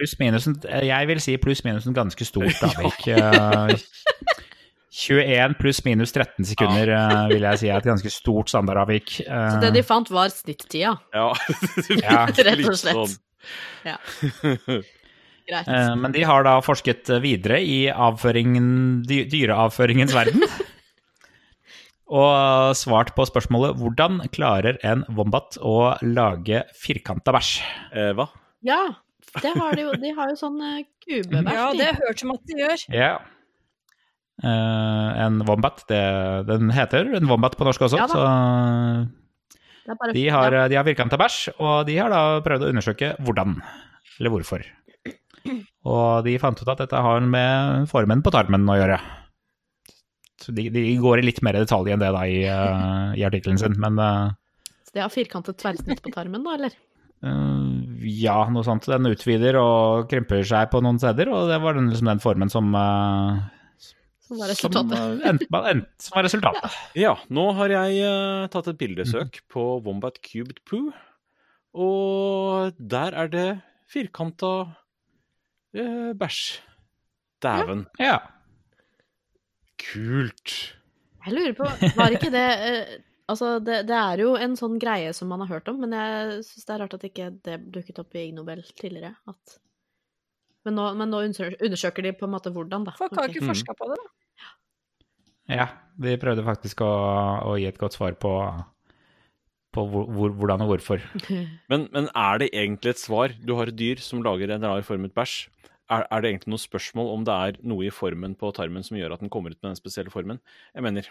Pluss 0.00 0.14
minus 0.20 0.46
Jeg 0.64 1.08
vil 1.10 1.20
si 1.22 1.36
pluss 1.42 1.60
minus 1.66 1.86
en 1.90 1.96
ganske 1.96 2.24
stort 2.28 2.62
avvik. 2.66 3.08
Eh, 3.20 3.76
21 4.90 5.54
pluss 5.60 5.78
minus 5.86 6.10
13 6.12 6.44
sekunder 6.48 6.90
eh, 6.90 7.28
vil 7.30 7.44
jeg 7.46 7.60
si 7.60 7.68
er 7.70 7.78
et 7.78 7.86
ganske 7.86 8.10
stort 8.10 8.50
standardavvik. 8.50 9.12
Så 9.22 9.26
Eh, 9.30 9.58
det 9.62 9.70
de 9.76 9.82
fant, 9.86 10.08
var 10.10 10.32
snittida. 10.34 10.96
Ja. 11.14 11.28
Ja. 12.02 12.24
Rett 12.26 12.64
og 12.66 12.74
slett. 12.80 12.98
sånn. 12.98 13.14
Ja. 13.86 13.94
Greit. 15.46 15.68
Eh, 15.70 15.94
Men 16.02 16.12
de 16.16 16.24
har 16.26 16.42
da 16.46 16.56
forsket 16.64 17.08
videre 17.22 17.60
i 17.62 17.84
avføringen, 17.92 19.04
dyreavføringens 19.06 20.16
verden. 20.16 20.42
Og 22.10 22.74
svart 22.74 23.12
på 23.14 23.22
spørsmålet 23.30 23.78
hvordan 23.78 24.24
klarer 24.34 24.80
en 24.82 25.04
wombat 25.14 25.54
å 25.62 25.92
lage 26.02 26.64
firkanta 26.74 27.30
bæsj? 27.36 27.52
Eh, 27.94 28.10
hva? 28.18 28.26
Ja, 28.66 28.80
det 29.42 29.52
har 29.56 29.76
de 29.76 29.84
jo. 29.86 29.92
De 30.00 30.14
har 30.16 30.32
jo 30.32 30.38
sånn 30.38 30.58
uh. 30.60 30.80
Ja, 31.10 31.20
det 31.44 31.52
har 31.52 31.76
jeg 31.78 32.00
hørt 32.00 32.22
som 32.22 32.32
at 32.34 32.42
de 32.48 32.58
gjør. 32.60 32.84
Ja. 32.94 33.12
Uh, 34.40 35.08
en 35.20 35.42
wombat, 35.44 35.82
det, 35.90 36.00
den 36.48 36.70
heter 36.72 37.10
en 37.18 37.28
wombat 37.28 37.58
på 37.60 37.66
norsk 37.68 37.82
også, 37.84 37.98
Ja 38.00 38.06
så 38.08 38.22
bare- 39.98 40.14
de 40.14 40.28
har, 40.28 40.52
ja. 40.52 40.68
de 40.68 40.76
har 40.78 40.84
firkanta 40.86 41.18
bæsj, 41.20 41.50
og 41.58 41.86
de 41.88 41.96
har 41.98 42.12
da 42.12 42.40
prøvd 42.44 42.64
å 42.64 42.70
undersøke 42.72 43.14
hvordan, 43.24 43.56
eller 44.18 44.32
hvorfor. 44.32 44.64
Og 45.88 46.24
de 46.24 46.36
fant 46.38 46.60
ut 46.60 46.68
at 46.68 46.82
dette 46.84 46.96
har 46.96 47.20
med 47.24 47.88
formen 47.90 48.22
på 48.22 48.32
tarmen 48.32 48.68
å 48.68 48.76
gjøre. 48.76 49.00
Så 50.40 50.52
de, 50.56 50.68
de 50.72 50.84
går 51.00 51.20
i 51.20 51.26
litt 51.26 51.40
mer 51.44 51.58
detalj 51.58 51.92
enn 51.92 52.00
det 52.00 52.12
da 52.16 52.22
i, 52.28 52.44
uh, 52.48 53.10
i 53.16 53.24
artikkelen 53.28 53.58
sin, 53.60 53.76
men 53.80 53.98
uh, 54.00 54.32
Så 54.86 54.96
de 54.96 55.02
har 55.04 55.12
firkantet 55.12 55.58
tverrsnitt 55.60 56.00
på 56.04 56.12
tarmen, 56.14 56.44
da, 56.46 56.56
eller? 56.56 56.76
Eh, 57.26 58.08
ja, 58.20 58.36
noe 58.52 58.66
sånt. 58.66 58.88
Den 58.90 59.10
utvider 59.10 59.58
og 59.60 60.10
krymper 60.10 60.44
seg 60.46 60.70
på 60.72 60.82
noen 60.84 61.00
steder, 61.02 61.30
og 61.32 61.50
det 61.50 61.60
var 61.62 61.78
den, 61.78 61.90
liksom 61.92 62.10
den 62.12 62.22
formen 62.22 62.52
som 62.52 62.72
eh, 62.76 63.40
Som 64.28 64.42
var 64.42 64.52
resultatet. 64.52 64.96
Som, 64.96 65.22
endte, 65.32 65.62
endte, 65.74 66.06
som 66.06 66.18
var 66.18 66.28
resultatet. 66.28 66.80
Ja, 67.04 67.14
nå 67.28 67.46
har 67.58 67.76
jeg 67.76 68.02
uh, 68.06 68.48
tatt 68.52 68.72
et 68.72 68.80
bildesøk 68.80 69.42
på 69.52 69.68
Wombat 69.84 70.20
Cubed 70.24 70.62
Poo, 70.68 70.90
og 71.76 72.74
der 72.78 73.14
er 73.14 73.30
det 73.30 73.48
firkanta 73.90 74.52
uh, 74.66 76.10
bæsj. 76.18 76.42
Dæven. 77.40 77.86
Ja. 77.96 78.18
Kult. 79.80 80.76
Jeg 81.26 81.32
lurer 81.36 81.54
på, 81.56 81.68
var 81.96 82.14
ikke 82.16 82.30
det 82.32 82.48
eh, 82.66 82.92
Altså, 83.30 83.56
det, 83.62 83.82
det 83.88 83.96
er 83.96 84.22
jo 84.24 84.34
en 84.38 84.56
sånn 84.58 84.78
greie 84.82 85.12
som 85.16 85.30
man 85.30 85.44
har 85.44 85.52
hørt 85.54 85.68
om, 85.70 85.80
men 85.84 85.94
jeg 85.94 86.40
syns 86.48 86.66
det 86.66 86.74
er 86.74 86.80
rart 86.82 86.96
at 86.96 87.04
ikke 87.06 87.28
det 87.46 87.58
dukket 87.74 88.00
opp 88.02 88.16
i 88.16 88.26
Ig 88.28 88.32
Nobel 88.36 88.64
tidligere. 88.74 89.14
At... 89.30 89.60
Men 90.66 90.76
nå, 90.76 90.88
men 90.98 91.12
nå 91.12 91.22
undersøker 91.22 92.04
de 92.04 92.16
på 92.16 92.26
en 92.26 92.34
måte 92.34 92.52
hvordan, 92.54 92.88
da. 92.88 92.96
Folk 92.98 93.14
har 93.16 93.32
ikke 93.32 93.52
forska 93.52 93.76
på 93.78 93.92
det. 93.92 94.00
da. 94.00 94.10
Ja, 95.50 95.66
de 95.98 96.18
prøvde 96.22 96.46
faktisk 96.46 96.82
å, 96.86 96.90
å 97.50 97.56
gi 97.58 97.66
et 97.70 97.78
godt 97.80 97.96
svar 97.96 98.14
på, 98.22 98.32
på 99.74 99.86
hvor, 99.92 100.10
hvor, 100.10 100.34
hvordan 100.38 100.66
og 100.66 100.74
hvorfor. 100.74 101.02
Men, 101.70 101.88
men 101.94 102.10
er 102.14 102.42
det 102.42 102.52
egentlig 102.52 102.94
et 102.94 103.02
svar? 103.02 103.34
Du 103.42 103.56
har 103.58 103.70
et 103.70 103.78
dyr 103.78 104.02
som 104.02 104.22
lager 104.26 104.52
en 104.54 104.66
rarformet 104.66 105.14
bæsj. 105.16 105.40
Er, 105.90 106.04
er 106.06 106.22
det 106.22 106.30
egentlig 106.30 106.52
noe 106.52 106.62
spørsmål 106.62 107.08
om 107.16 107.24
det 107.26 107.34
er 107.34 107.58
noe 107.66 107.88
i 107.88 107.90
formen 107.94 108.36
på 108.38 108.52
tarmen 108.54 108.84
som 108.86 108.98
gjør 108.98 109.16
at 109.16 109.24
den 109.24 109.32
kommer 109.32 109.50
ut 109.50 109.58
med 109.58 109.72
den 109.72 109.80
spesielle 109.80 110.12
formen? 110.14 110.38
Jeg 110.76 110.86
mener 110.86 111.08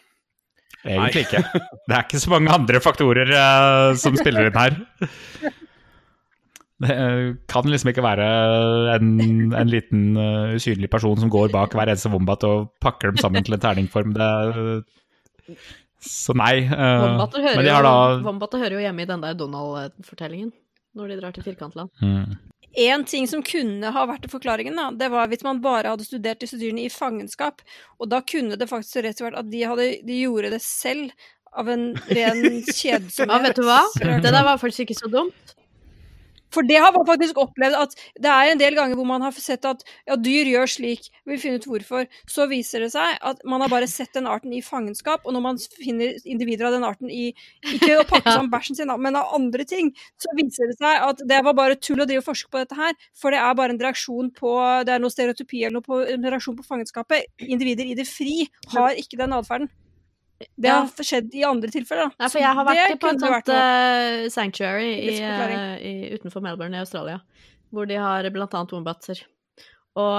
Egentlig 0.85 1.25
ikke. 1.25 1.41
Det 1.87 1.95
er 1.95 2.05
ikke 2.05 2.21
så 2.23 2.31
mange 2.31 2.53
andre 2.55 2.79
faktorer 2.83 3.31
uh, 3.35 3.95
som 3.99 4.15
spiller 4.19 4.47
inn 4.47 4.59
her. 4.59 4.77
Det 6.79 6.93
eh, 6.95 7.33
kan 7.51 7.65
liksom 7.67 7.89
ikke 7.91 8.03
være 8.05 8.25
en, 8.93 9.09
en 9.51 9.67
liten 9.67 10.03
uh, 10.15 10.53
usynlig 10.55 10.87
person 10.91 11.19
som 11.19 11.31
går 11.33 11.51
bak 11.51 11.73
hver 11.75 11.91
eneste 11.91 12.11
wombat 12.13 12.45
og 12.47 12.69
pakker 12.79 13.11
dem 13.11 13.19
sammen 13.19 13.43
til 13.43 13.57
en 13.57 13.63
terningform. 13.65 14.13
Det, 14.15 15.57
så 15.99 16.31
nei. 16.39 16.61
Wombater 16.71 17.43
hører, 17.43 17.59
men 17.59 17.67
de 17.67 17.73
har 17.75 17.83
da 17.83 17.95
jo- 18.21 18.61
hører 18.63 18.77
jo 18.77 18.85
hjemme 18.85 19.03
i 19.03 19.09
den 19.09 19.25
der 19.25 19.35
Donald-fortellingen, 19.41 20.53
når 20.95 21.11
de 21.11 21.19
drar 21.19 21.35
til 21.35 21.43
Firkantland. 21.49 21.91
mm, 21.99 22.37
En 22.77 23.03
ting 23.05 23.25
som 23.27 23.41
kunne 23.43 23.89
ha 23.95 24.05
vært 24.05 24.29
forklaringen, 24.29 24.77
da, 24.77 24.91
det 24.93 25.09
var 25.09 25.29
hvis 25.31 25.43
man 25.45 25.61
bare 25.63 25.89
hadde 25.95 26.05
studert 26.05 26.41
disse 26.43 26.59
dyrene 26.59 26.85
i 26.85 26.93
fangenskap. 26.93 27.63
Og 27.97 28.11
da 28.11 28.21
kunne 28.21 28.59
det 28.59 28.69
faktisk 28.69 29.01
rett 29.01 29.17
og 29.17 29.23
slett 29.23 29.27
vært 29.31 29.39
at 29.41 29.51
de, 29.51 29.63
hadde, 29.65 29.87
de 30.05 30.21
gjorde 30.21 30.53
det 30.53 30.61
selv. 30.65 31.11
av 31.51 31.69
en 31.69 31.95
ren 32.13 32.43
kjedsomhet. 32.79 33.31
Ja, 33.31 33.39
vet 33.41 33.57
du 33.57 33.63
hva? 33.65 33.81
Det 33.97 34.29
der 34.29 34.43
var 34.45 34.59
faktisk 34.61 34.85
ikke 34.85 34.99
så 34.99 35.09
dumt. 35.09 35.55
For 36.53 36.65
det 36.65 36.79
har 36.81 36.93
man 36.95 37.07
faktisk 37.07 37.37
opplevd 37.41 37.77
at 37.77 37.95
det 38.21 38.31
er 38.31 38.51
en 38.51 38.61
del 38.61 38.77
ganger 38.77 38.97
hvor 38.97 39.07
man 39.07 39.23
har 39.25 39.35
sett 39.37 39.65
at 39.69 39.83
ja, 40.07 40.17
dyr 40.17 40.49
gjør 40.49 40.69
slik, 40.69 41.09
vi 41.25 41.35
vil 41.35 41.41
finne 41.41 41.61
ut 41.61 41.67
hvorfor. 41.69 42.07
Så 42.29 42.47
viser 42.51 42.85
det 42.85 42.91
seg 42.93 43.19
at 43.25 43.43
man 43.49 43.63
har 43.63 43.71
bare 43.71 43.89
sett 43.89 44.13
den 44.17 44.29
arten 44.29 44.53
i 44.55 44.63
fangenskap, 44.65 45.25
og 45.25 45.35
når 45.35 45.45
man 45.45 45.61
finner 45.79 46.17
individer 46.25 46.69
av 46.69 46.77
den 46.77 46.87
arten 46.87 47.11
i 47.13 47.29
Ikke 47.73 47.99
å 47.99 48.07
pakke 48.07 48.33
sammen 48.35 48.51
bæsjen 48.53 48.79
sin, 48.79 48.93
men 48.99 49.19
av 49.19 49.35
andre 49.37 49.65
ting, 49.69 49.91
så 50.21 50.33
viser 50.37 50.71
det 50.71 50.79
seg 50.79 51.05
at 51.09 51.23
det 51.29 51.41
var 51.45 51.57
bare 51.57 51.77
tull 51.79 52.01
å 52.01 52.07
drive 52.09 52.23
og 52.23 52.29
forske 52.31 52.51
på 52.51 52.61
dette 52.61 52.77
her, 52.77 52.95
for 53.17 53.35
det 53.35 53.41
er 53.43 53.57
bare 53.57 53.75
en 53.75 53.81
reaksjon 53.81 54.31
på 54.35 54.55
Det 54.87 54.95
er 54.95 55.03
noe 55.03 55.13
stereotypi 55.13 55.63
eller 55.63 55.79
noe 55.79 55.85
på, 55.85 56.01
en 56.15 56.31
reaksjon 56.33 56.57
på 56.57 56.65
fangenskapet. 56.67 57.29
Individer 57.45 57.89
i 57.89 57.97
det 57.97 58.07
fri 58.09 58.47
har 58.73 58.97
ikke 58.99 59.19
den 59.19 59.35
atferden. 59.37 59.69
Det 60.39 60.69
Ja. 60.69 60.79
har 60.87 61.03
skjedd 61.03 61.33
i 61.35 61.43
andre 61.43 61.71
tilfeller, 61.71 62.07
da. 62.07 62.23
Nei, 62.23 62.29
for 62.29 62.39
jeg 62.39 62.55
har 62.55 62.65
det 62.65 62.75
vært 62.75 63.01
på 63.01 63.09
et 63.09 63.23
sånt 63.23 63.49
uh, 63.51 63.55
eh, 63.55 64.29
sanctuary 64.31 64.91
i, 64.95 65.17
eh, 65.19 65.73
i, 65.83 65.93
utenfor 66.15 66.43
Melbourne 66.45 66.77
i 66.77 66.83
Australia, 66.83 67.19
hvor 67.73 67.89
de 67.89 67.97
har 67.99 68.29
blant 68.31 68.55
annet 68.55 68.71
wombatser. 68.71 69.25
Og 69.99 70.15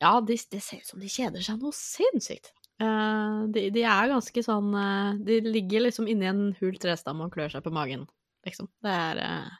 ja, 0.00 0.12
de, 0.20 0.36
det 0.52 0.62
ser 0.62 0.82
ut 0.84 0.86
som 0.92 1.02
de 1.02 1.10
kjeder 1.10 1.42
seg 1.42 1.58
noe 1.58 1.74
sinnssykt. 1.74 2.52
Uh, 2.76 3.46
de, 3.54 3.70
de 3.72 3.82
er 3.88 4.10
ganske 4.10 4.42
sånn 4.44 4.66
uh, 4.76 5.14
De 5.24 5.38
ligger 5.40 5.86
liksom 5.86 6.04
inni 6.12 6.26
en 6.28 6.50
hul 6.58 6.74
trestamme 6.76 7.24
og 7.24 7.32
klør 7.32 7.54
seg 7.54 7.62
på 7.64 7.72
magen, 7.72 8.02
liksom. 8.44 8.68
Det 8.84 8.92
er 8.92 9.20
eh, 9.24 9.54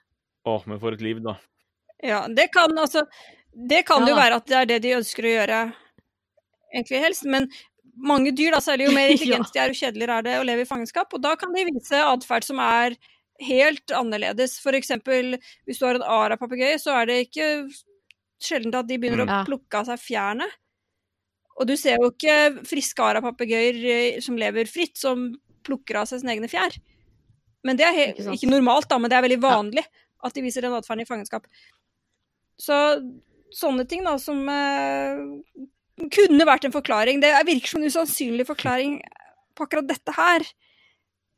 oh, 0.45 0.61
men 0.69 0.81
for 0.83 0.92
et 0.92 1.05
liv, 1.05 1.23
da. 1.25 1.38
Ja, 2.05 2.27
det 2.29 2.51
kan 2.53 2.77
altså 2.77 3.07
Det 3.57 3.87
kan 3.88 4.05
Ja 4.05 4.12
jo 4.12 4.19
være 4.19 4.37
at 4.42 4.51
det 4.51 4.59
er 4.59 4.69
det 4.69 4.79
de 4.85 4.92
ønsker 4.99 5.25
å 5.25 5.33
gjøre, 5.33 5.62
egentlig 6.75 7.01
helst, 7.07 7.25
men 7.25 7.49
mange 7.96 8.32
dyr, 8.37 8.52
da, 8.52 8.61
særlig 8.61 8.88
jo 8.90 8.94
mer 8.96 9.11
intelligente 9.14 9.52
de 9.54 9.61
er, 9.62 9.72
jo 9.72 9.80
kjedeligere 9.80 10.18
er 10.18 10.26
det 10.26 10.35
å 10.40 10.46
leve 10.46 10.64
i 10.66 10.68
fangenskap, 10.68 11.12
og 11.16 11.22
da 11.24 11.35
kan 11.40 11.52
de 11.56 11.64
vise 11.70 12.00
atferd 12.04 12.44
som 12.44 12.61
er 12.62 12.96
helt 13.44 13.92
annerledes. 13.92 14.59
Eksempel 14.64 15.37
hvis 15.68 15.78
du 15.80 15.87
har 15.87 15.98
en 15.98 16.04
ara-papegøye, 16.09 16.78
så 16.80 16.94
er 17.00 17.06
det 17.11 17.16
ikke 17.26 17.48
sjelden 18.42 18.74
at 18.76 18.88
de 18.88 18.98
begynner 19.00 19.24
Mm. 19.24 19.32
Ja. 19.32 19.42
å 19.42 19.48
plukke 19.48 19.80
av 19.80 19.87
seg 19.88 20.00
fjærene. 20.00 20.46
Og 21.56 21.66
du 21.70 21.74
ser 21.80 21.96
jo 22.00 22.11
ikke 22.12 22.64
friske 22.68 23.00
ara-papegøyer 23.00 23.78
eh, 23.92 24.20
som 24.20 24.37
lever 24.37 24.68
fritt, 24.68 24.96
som 25.00 25.30
plukker 25.64 25.96
av 26.02 26.09
seg 26.09 26.20
sine 26.20 26.35
egne 26.37 26.48
fjær. 26.52 26.76
Men 27.64 27.76
det 27.80 27.87
er 27.88 28.00
Ikke 28.12 28.35
ikke 28.37 28.50
normalt, 28.52 28.88
da, 28.88 28.98
men 29.00 29.11
det 29.11 29.16
er 29.18 29.24
veldig 29.24 29.40
vanlig 29.42 29.85
at 30.24 30.35
de 30.37 30.42
viser 30.44 30.62
den 30.62 30.76
atferden 30.76 31.02
i 31.04 31.09
fangenskap. 31.09 31.46
Så 32.61 32.76
sånne 33.56 33.87
ting 33.88 34.04
da, 34.04 34.16
som 34.20 34.44
eh, 34.48 35.16
kunne 36.12 36.46
vært 36.48 36.66
en 36.68 36.74
forklaring. 36.74 37.20
Det 37.22 37.32
virker 37.48 37.72
som 37.72 37.82
en 37.82 37.90
usannsynlig 37.92 38.46
forklaring 38.48 38.98
på 39.56 39.66
akkurat 39.66 39.88
dette 39.88 40.14
her. 40.16 40.44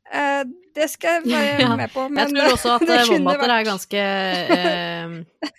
Uh, 0.09 0.43
det 0.75 0.87
skal 0.89 1.19
jeg 1.19 1.27
være 1.29 1.61
Ja, 1.65 1.75
med 1.77 1.91
på. 1.93 2.07
Jeg 2.17 2.33
tror 2.33 2.53
også 2.55 2.75
at 2.75 2.85
det 2.89 2.99
eh, 2.99 3.25
vært- 3.27 3.55
er 3.55 3.67
ganske 3.67 4.05
uh, 4.51 5.49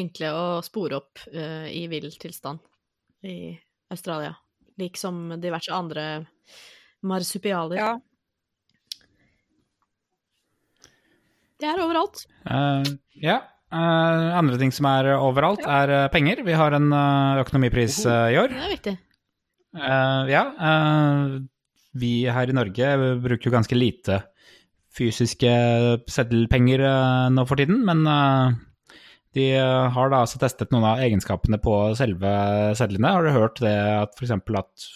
enkle 0.00 0.30
å 0.34 0.44
spore 0.64 1.00
opp 1.02 1.22
uh, 1.34 1.66
i 1.68 1.84
vill 1.92 2.08
tilstand 2.20 2.62
i 3.28 3.52
Australia. 3.92 4.34
Liksom 4.80 5.36
diverse 5.42 5.72
andre 5.74 6.06
marsupialer. 7.04 7.76
Ja. 7.76 7.90
De 11.60 11.68
er 11.68 11.82
overalt. 11.84 12.22
Eh, 12.48 12.90
ja. 13.20 13.40
Eh, 13.70 14.30
andre 14.40 14.58
ting 14.58 14.72
som 14.74 14.88
er 14.90 15.12
overalt, 15.14 15.62
er 15.62 15.92
eh, 15.94 16.08
penger. 16.10 16.42
Vi 16.46 16.56
har 16.58 16.74
en 16.74 16.90
uh, 16.90 17.38
økonomipris 17.42 18.02
i 18.08 18.38
år. 18.40 18.50
Det 18.50 18.66
er 18.66 18.74
viktig. 18.74 18.96
Ja. 19.70 20.42
vi 21.94 22.10
her 22.26 22.50
i 22.50 22.54
Norge 22.56 22.88
bruker 23.22 23.46
jo 23.46 23.52
ganske 23.54 23.76
lite 23.76 24.16
fysiske 24.98 25.52
seddelpenger 26.10 26.82
nå 27.30 27.44
for 27.46 27.60
tiden, 27.60 27.84
men 27.86 28.02
de 29.38 29.44
har 29.54 30.10
da 30.10 30.24
altså 30.24 30.40
testet 30.42 30.74
noen 30.74 30.88
av 30.88 31.04
egenskapene 31.04 31.60
på 31.62 31.76
selve 31.94 32.32
sedlene. 32.74 33.14
Har 33.14 33.22
du 33.22 33.30
hørt 33.30 33.62
det 33.62 33.76
at 33.78 34.18
f.eks. 34.18 34.34
at 34.34 34.90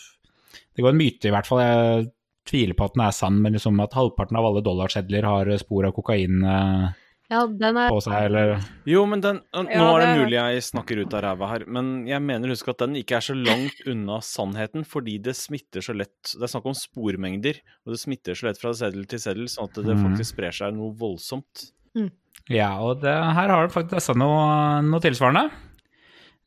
Det 0.74 0.82
går 0.82 0.90
en 0.90 0.98
myte, 0.98 1.30
i 1.30 1.34
hvert 1.36 1.46
fall. 1.46 1.62
Jeg 1.62 2.10
tviler 2.48 2.76
på 2.76 2.88
at 2.88 2.96
den 2.96 3.04
er 3.06 3.14
sann, 3.16 3.40
men 3.42 3.56
liksom 3.56 3.80
at 3.82 3.94
halvparten 3.96 4.38
av 4.38 4.48
alle 4.48 4.62
dollarsedler 4.64 5.26
har 5.26 5.50
spor 5.60 5.86
av 5.88 5.94
kokain 5.96 6.42
eh, 6.44 6.88
Ja, 7.32 7.46
den 7.48 7.76
er 7.80 7.88
på 7.88 8.02
seg, 8.04 8.26
eller 8.26 8.58
Jo, 8.86 9.06
men 9.08 9.22
den 9.24 9.38
Nå 9.56 9.62
Ja, 9.72 9.86
er 9.96 10.00
det 10.02 10.08
det- 10.10 10.18
mulig 10.26 10.36
jeg 10.36 10.62
snakker 10.66 11.00
ut 11.00 11.14
av 11.14 11.22
ræva 11.24 11.48
her, 11.48 11.64
men 11.66 12.06
jeg 12.06 12.20
mener 12.20 12.48
husk 12.52 12.68
at 12.68 12.78
den 12.84 12.94
ikke 13.00 13.16
er 13.16 13.24
så 13.24 13.34
langt 13.34 13.80
unna 13.88 14.18
sannheten, 14.20 14.84
fordi 14.84 15.16
det 15.22 15.34
smitter 15.34 15.80
så 15.80 15.96
lett 15.96 16.34
Det 16.36 16.42
er 16.42 16.52
snakk 16.52 16.66
om 16.66 16.74
spormengder, 16.76 17.56
og 17.86 17.94
det 17.94 18.00
smitter 18.00 18.34
så 18.36 18.44
lett 18.50 18.60
fra 18.60 18.74
seddel 18.74 19.06
til 19.08 19.18
seddel, 19.18 19.48
sånn 19.48 19.64
at 19.70 19.74
det 19.74 19.96
Mhm. 19.96 20.04
faktisk 20.04 20.36
sprer 20.36 20.52
seg 20.52 20.74
noe 20.76 20.92
voldsomt. 20.92 21.70
Ja, 22.50 22.78
og 22.78 23.00
det, 23.00 23.08
her 23.14 23.48
har 23.48 23.66
de 23.68 23.72
faktisk 23.72 23.94
også 23.96 24.16
noe, 24.18 24.82
noe 24.82 25.00
tilsvarende. 25.00 25.50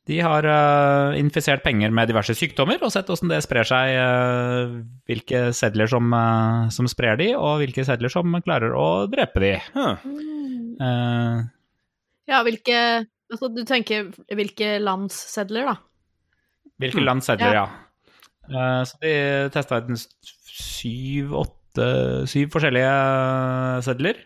De 0.06 0.20
har 0.20 0.44
uh, 0.46 1.12
infisert 1.18 1.62
penger 1.64 1.90
med 1.90 2.08
diverse 2.08 2.32
sykdommer 2.38 2.80
og 2.80 2.92
sett 2.92 3.08
hvordan 3.10 3.28
det 3.28 3.42
sprer 3.42 3.66
seg. 3.66 3.90
Uh, 3.98 4.84
hvilke 5.08 5.52
sedler 5.52 5.88
som, 5.90 6.06
uh, 6.14 6.68
som 6.70 6.86
sprer 6.86 7.18
de, 7.18 7.34
og 7.36 7.58
hvilke 7.60 7.84
sedler 7.84 8.08
som 8.08 8.32
klarer 8.40 8.72
å 8.72 9.10
drepe 9.10 9.40
de. 9.42 9.60
Huh. 9.74 9.96
Eh, 10.80 11.38
Ja, 12.28 12.42
hvilke 12.46 13.06
Altså, 13.28 13.50
du 13.52 13.60
tenker 13.68 14.06
hvilke 14.32 14.78
lands 14.80 15.12
sedler, 15.34 15.66
da? 15.68 15.74
hvilke 16.80 17.02
lands 17.02 17.26
sedler, 17.28 17.52
ja. 17.58 17.66
Uh, 18.48 18.80
så 18.88 18.96
de 19.02 19.12
testa 19.52 19.82
syv-åtte 20.48 21.88
syv 22.30 22.54
forskjellige 22.54 22.94
sedler. 23.84 24.22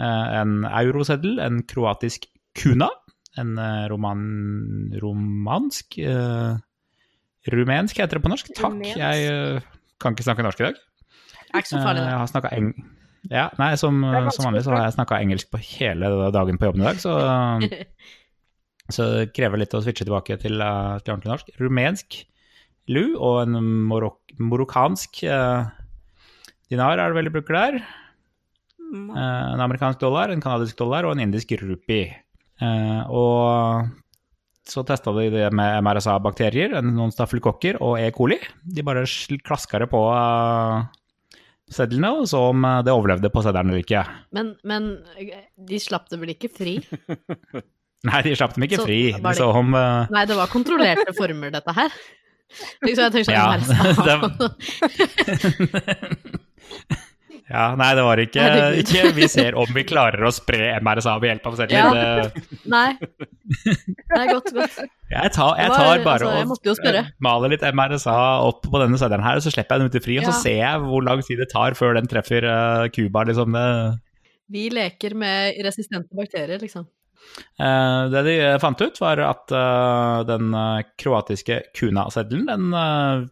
Uh, 0.00 0.40
en 0.40 0.64
euroseddel, 0.64 1.36
en 1.44 1.60
kroatisk 1.68 2.24
kuna, 2.56 2.88
en 3.36 3.52
roman, 3.92 4.24
romansk 5.02 5.98
uh, 6.00 6.56
Rumensk 7.52 7.98
heter 7.98 8.16
det 8.16 8.24
på 8.24 8.30
norsk. 8.32 8.48
Takk, 8.54 8.70
Rumensk. 8.70 8.96
jeg 8.96 9.62
kan 10.00 10.14
ikke 10.14 10.24
snakke 10.24 10.44
norsk 10.46 10.60
i 10.62 10.68
dag. 10.70 10.76
Det 10.78 11.52
er 11.52 11.64
ikke 11.64 11.74
så 11.74 11.82
farlig, 11.82 12.04
jeg 12.06 12.12
det. 12.12 12.18
har 12.22 12.30
snakket 12.30 12.52
eng... 12.56 12.72
Ja, 13.30 13.46
nei, 13.60 13.74
som, 13.78 14.00
som 14.34 14.48
vanlig 14.48 14.64
så 14.66 14.72
har 14.74 14.88
jeg 14.88 14.96
snakka 14.96 15.20
engelsk 15.22 15.52
på 15.52 15.60
hele 15.62 16.10
dagen 16.34 16.58
på 16.58 16.66
jobben 16.66 16.82
i 16.82 16.88
dag, 16.88 16.98
så, 16.98 17.12
så 18.96 19.08
det 19.12 19.30
krever 19.36 19.62
litt 19.62 19.76
å 19.78 19.82
switche 19.84 20.06
tilbake 20.08 20.40
til, 20.42 20.58
eh, 20.58 20.98
til 21.04 21.14
ordentlig 21.14 21.34
norsk. 21.36 21.52
Rumensk 21.62 22.22
lu 22.90 23.14
og 23.14 23.44
en 23.44 23.58
morok 23.86 24.18
morokkansk 24.42 25.22
eh, 25.28 25.70
dinar 26.72 26.98
er 26.98 27.12
det 27.12 27.18
vel 27.18 27.28
de 27.28 27.34
bruker 27.34 27.58
der. 27.58 27.82
Eh, 28.92 29.46
en 29.54 29.62
amerikansk 29.62 30.00
dollar, 30.02 30.32
en 30.32 30.42
kanadisk 30.42 30.78
dollar 30.80 31.06
og 31.06 31.14
en 31.14 31.24
indisk 31.26 31.54
rupi. 31.62 32.04
Eh, 32.62 33.02
og 33.12 33.88
så 34.68 34.84
testa 34.86 35.12
de 35.16 35.28
det 35.32 35.48
med 35.54 35.82
MRSA-bakterier, 35.82 36.76
noen 36.86 37.12
staffelkokker 37.12 37.80
og 37.82 37.98
E. 38.00 38.10
coli. 38.14 38.38
De 38.62 38.84
bare 38.86 39.04
klaska 39.42 39.82
det 39.82 39.90
på 39.92 40.02
sedlene 41.74 42.10
og 42.20 42.26
så 42.30 42.38
om 42.52 42.64
eh, 42.68 42.80
det 42.86 42.92
overlevde 42.94 43.30
på 43.32 43.42
seddelen 43.44 43.70
eller 43.72 43.84
ikke. 43.84 44.02
Men, 44.36 44.46
men 44.68 44.82
de 45.70 45.78
slapp 45.82 46.06
det 46.12 46.18
vel 46.22 46.34
ikke 46.34 46.50
fri? 46.52 46.74
Nei, 48.08 48.20
de 48.26 48.34
slapp 48.34 48.56
dem 48.56 48.66
ikke 48.66 48.80
Så 48.82 48.86
fri. 48.88 49.00
De 49.14 49.22
det- 49.22 49.36
så 49.38 49.46
om 49.54 49.74
uh... 49.78 50.10
Nei, 50.12 50.24
det 50.26 50.36
var 50.38 50.50
kontrollerte 50.52 51.14
former, 51.18 51.52
dette 51.54 51.72
her. 51.76 51.90
Liksom, 52.84 53.02
jeg 53.06 53.12
tenker 53.14 53.26
sånn 53.30 53.38
Ja, 53.38 53.46
MRSA. 53.56 53.80
Ja, 57.50 57.64
nei, 57.76 57.88
det 57.98 58.04
var 58.06 58.20
ikke, 58.22 58.44
ikke 58.80 59.12
Vi 59.16 59.26
ser 59.30 59.56
om 59.58 59.70
vi 59.74 59.82
klarer 59.88 60.22
å 60.28 60.30
spre 60.34 60.70
MRSA 60.80 61.16
ved 61.20 61.32
hjelp 61.32 61.48
av 61.50 61.56
sedler. 61.58 61.78
Ja. 61.78 61.90
Det- 62.30 62.60
Nei. 62.70 62.86
Nei, 64.12 64.24
godt, 64.30 64.52
godt. 64.54 64.78
Jeg 65.12 65.32
tar, 65.34 65.56
jeg 65.58 65.68
Det 65.68 65.74
var- 65.74 65.82
tar 65.82 66.04
bare 66.06 66.30
altså, 66.30 66.70
og 66.70 66.94
eh, 66.94 67.10
maler 67.20 67.52
litt 67.52 67.66
MRSA 67.66 68.16
opp 68.46 68.62
på 68.64 68.80
denne 68.80 68.96
seddelen 69.00 69.24
her, 69.26 69.36
og 69.36 69.44
så 69.44 69.52
slipper 69.52 69.76
jeg 69.76 69.82
den 69.82 69.90
ut 69.92 70.00
i 70.00 70.04
fri, 70.06 70.18
og 70.22 70.24
så 70.30 70.36
ser 70.40 70.58
jeg 70.62 70.80
hvor 70.86 71.04
lang 71.04 71.20
tid 71.26 71.42
det 71.42 71.50
tar 71.52 71.76
før 71.78 71.94
den 71.98 72.08
treffer 72.08 72.46
Cuba, 72.94 73.20
uh, 73.20 73.28
liksom. 73.28 73.52
Det, 73.52 74.00
Vi 74.52 74.68
leker 74.70 75.14
med 75.14 75.60
resistente 75.64 76.08
bakterier, 76.16 76.58
liksom. 76.62 76.86
Uh, 77.60 78.08
det 78.10 78.24
de 78.26 78.34
fant 78.62 78.80
ut, 78.82 78.98
var 79.00 79.20
at 79.20 79.52
uh, 79.54 80.22
den 80.26 80.52
eh, 80.54 80.82
kroatiske 80.98 81.60
Kuna-seddelen, 81.76 82.46
den 82.48 82.72
eh, 82.74 83.28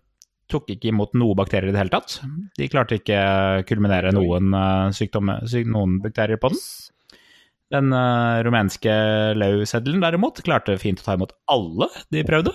tok 0.50 0.70
ikke 0.74 0.90
imot 0.90 1.14
noe 1.18 1.36
bakterier 1.38 1.70
i 1.70 1.74
det 1.74 1.80
hele 1.82 1.94
tatt. 1.94 2.18
De 2.58 2.68
klarte 2.70 2.98
ikke 3.00 3.16
å 3.16 3.64
kulminere 3.68 4.12
noen, 4.16 4.54
uh, 4.54 5.62
noen 5.70 5.98
bakterier 6.04 6.40
på 6.40 6.52
den. 6.52 6.62
Den 7.70 7.94
uh, 7.94 8.42
rumenske 8.46 8.92
Lau-seddelen 9.38 10.02
derimot 10.02 10.42
klarte 10.46 10.78
fint 10.82 11.02
å 11.02 11.06
ta 11.06 11.16
imot 11.18 11.36
alle 11.54 11.90
de 12.10 12.26
prøvde. 12.26 12.54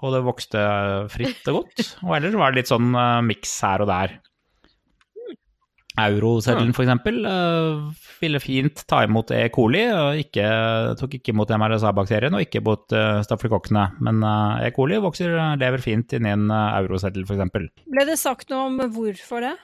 Og 0.00 0.14
det 0.14 0.22
vokste 0.24 0.60
fritt 1.12 1.48
og 1.52 1.62
godt. 1.62 1.86
Og 2.06 2.16
ellers 2.16 2.36
var 2.40 2.52
det 2.52 2.62
litt 2.62 2.72
sånn 2.72 2.92
uh, 2.96 3.20
miks 3.24 3.52
her 3.64 3.84
og 3.84 3.90
der. 3.92 4.18
Euroseddelen 6.08 6.72
eksempel 6.72 7.20
eh, 7.28 8.04
ville 8.20 8.40
fint 8.42 8.84
ta 8.88 9.02
imot 9.06 9.32
E. 9.36 9.46
coli, 9.54 9.84
og 9.92 10.20
ikke, 10.20 10.44
tok 11.00 11.16
ikke 11.18 11.34
imot 11.34 11.52
MRSA-bakterien 11.56 12.36
og 12.36 12.44
ikke 12.44 12.62
mot 12.64 12.96
uh, 12.96 13.20
stafylokokkene. 13.26 13.86
Men 14.04 14.22
eh, 14.24 14.68
E. 14.68 14.74
coli 14.76 15.00
vokser, 15.02 15.36
lever 15.60 15.84
fint 15.84 16.16
inni 16.18 16.34
en 16.34 16.46
euroseddel 16.50 17.26
eksempel. 17.26 17.70
Ble 17.90 18.06
det 18.08 18.20
sagt 18.20 18.52
noe 18.52 18.68
om 18.70 18.80
hvorfor 18.94 19.44
det? 19.46 19.56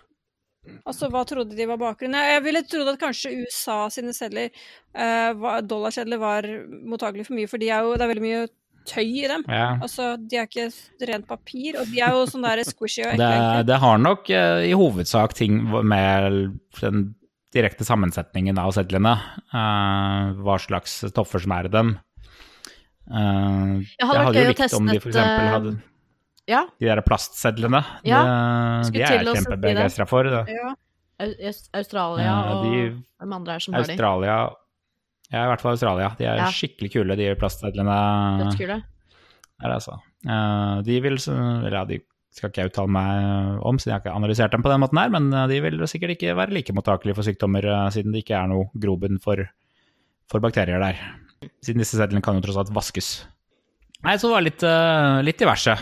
Altså, 0.86 1.08
hva 1.10 1.22
trodde 1.26 1.56
de 1.56 1.66
var 1.68 1.78
bakgrunnen? 1.80 2.18
Jeg 2.30 2.42
ville 2.44 2.62
trodd 2.66 2.90
at 2.90 3.00
kanskje 3.00 3.34
USA 3.42 3.78
sine 3.92 4.14
sedler, 4.16 4.50
eh, 4.94 5.44
dollarsedler, 5.62 6.18
var 6.18 6.48
mottagelig 6.90 7.26
for 7.28 7.38
mye, 7.38 7.50
for 7.50 7.62
de 7.62 7.70
er 7.70 7.86
jo, 7.86 7.94
det 7.94 8.06
er 8.06 8.12
veldig 8.12 8.24
mye 8.24 8.46
tøy 8.86 9.04
i 9.24 9.26
dem. 9.30 9.44
Ja. 9.50 9.68
Altså, 9.82 10.12
de 10.18 10.38
er 10.40 10.46
ikke 10.48 10.68
rent 11.10 11.26
papir, 11.28 11.76
og 11.80 11.90
de 11.92 12.00
er 12.04 12.14
jo 12.16 12.24
sånn 12.30 12.46
der 12.46 12.62
squishy 12.66 13.02
og 13.04 13.16
Det, 13.20 13.26
ekle. 13.28 13.52
Det, 13.60 13.66
det 13.72 13.78
har 13.82 13.98
nok 14.02 14.30
eh, 14.30 14.64
i 14.70 14.74
hovedsak 14.78 15.34
ting 15.38 15.60
med 15.66 16.58
den 16.80 17.06
direkte 17.56 17.86
sammensetningen 17.88 18.58
av 18.60 18.72
sedlene. 18.76 19.14
uh, 19.54 20.32
hva 20.44 20.56
slags 20.60 20.98
stoffer 21.08 21.40
som 21.40 21.54
er 21.56 21.68
i 21.70 21.72
dem. 21.72 21.94
Uh, 23.06 23.84
jeg 23.86 24.02
hadde 24.08 24.18
vært 24.18 24.34
jo 24.34 24.40
gøy 24.40 24.46
å 24.46 24.50
likt 24.50 24.74
om 24.80 24.88
de 24.90 24.96
eh, 24.98 25.52
hadde 25.54 25.74
Ja. 26.50 26.64
de 26.80 26.88
der 26.90 27.00
plastsedlene. 27.06 27.80
Ja, 28.06 28.20
det, 28.84 28.92
de 28.96 29.02
er 29.06 29.16
jeg 29.22 29.36
kjempebegeistra 29.38 30.06
for. 30.10 30.26
Ja. 30.26 30.74
Australia 31.72 32.26
Ja, 32.26 32.36
og 32.52 32.64
de- 32.66 33.02
hvem 33.22 33.32
andre 33.38 33.54
er 33.56 33.62
som 33.64 33.74
har 33.74 33.86
de? 33.86 33.94
Australia 33.94 34.36
Ja, 35.32 35.44
i 35.44 35.48
hvert 35.50 35.62
fall 35.64 35.74
Australia. 35.74 36.12
De 36.18 36.24
er 36.28 36.36
Ja. 36.38 36.50
skikkelig 36.54 36.92
kule, 36.92 37.16
de 37.18 37.32
plastsedlene. 37.34 37.96
Dødskule. 38.44 38.76
Er 39.62 39.68
det 39.72 39.76
altså. 39.80 39.96
Eh, 40.26 40.82
de 40.86 41.00
vil 41.00 41.16
Eller 41.16 41.72
ja, 41.80 41.84
de 41.84 42.00
skal 42.36 42.50
ikke 42.50 42.62
jeg 42.62 42.70
uttale 42.70 42.92
meg 42.92 43.60
om, 43.64 43.78
siden 43.78 43.92
jeg 43.94 43.96
har 43.96 44.02
ikke 44.04 44.16
analysert 44.16 44.50
dem 44.52 44.62
på 44.62 44.68
den 44.70 44.80
måten 44.82 44.98
her, 45.00 45.08
men 45.08 45.32
eh, 45.32 45.46
de 45.48 45.60
vil 45.64 45.78
sikkert 45.88 46.10
ikke 46.18 46.36
være 46.36 46.52
like 46.52 46.72
mottakelige 46.76 47.16
for 47.16 47.22
sykdommer, 47.24 47.64
eh, 47.64 47.90
siden 47.90 48.12
det 48.12 48.24
ikke 48.24 48.36
er 48.36 48.46
noe 48.52 48.68
grobunn 48.78 49.18
for, 49.22 49.40
for 50.28 50.38
bakterier 50.44 50.78
der. 50.78 51.00
Siden 51.64 51.78
disse 51.80 51.96
sedlene 51.96 52.22
kan 52.22 52.36
jo 52.36 52.44
tross 52.44 52.58
alt 52.60 52.74
vaskes. 52.76 53.24
Nei, 54.04 54.16
så 54.20 54.28
var 54.30 54.42
det 54.44 54.52
litt, 54.52 54.62
litt 55.24 55.38
diverse. 55.40 55.72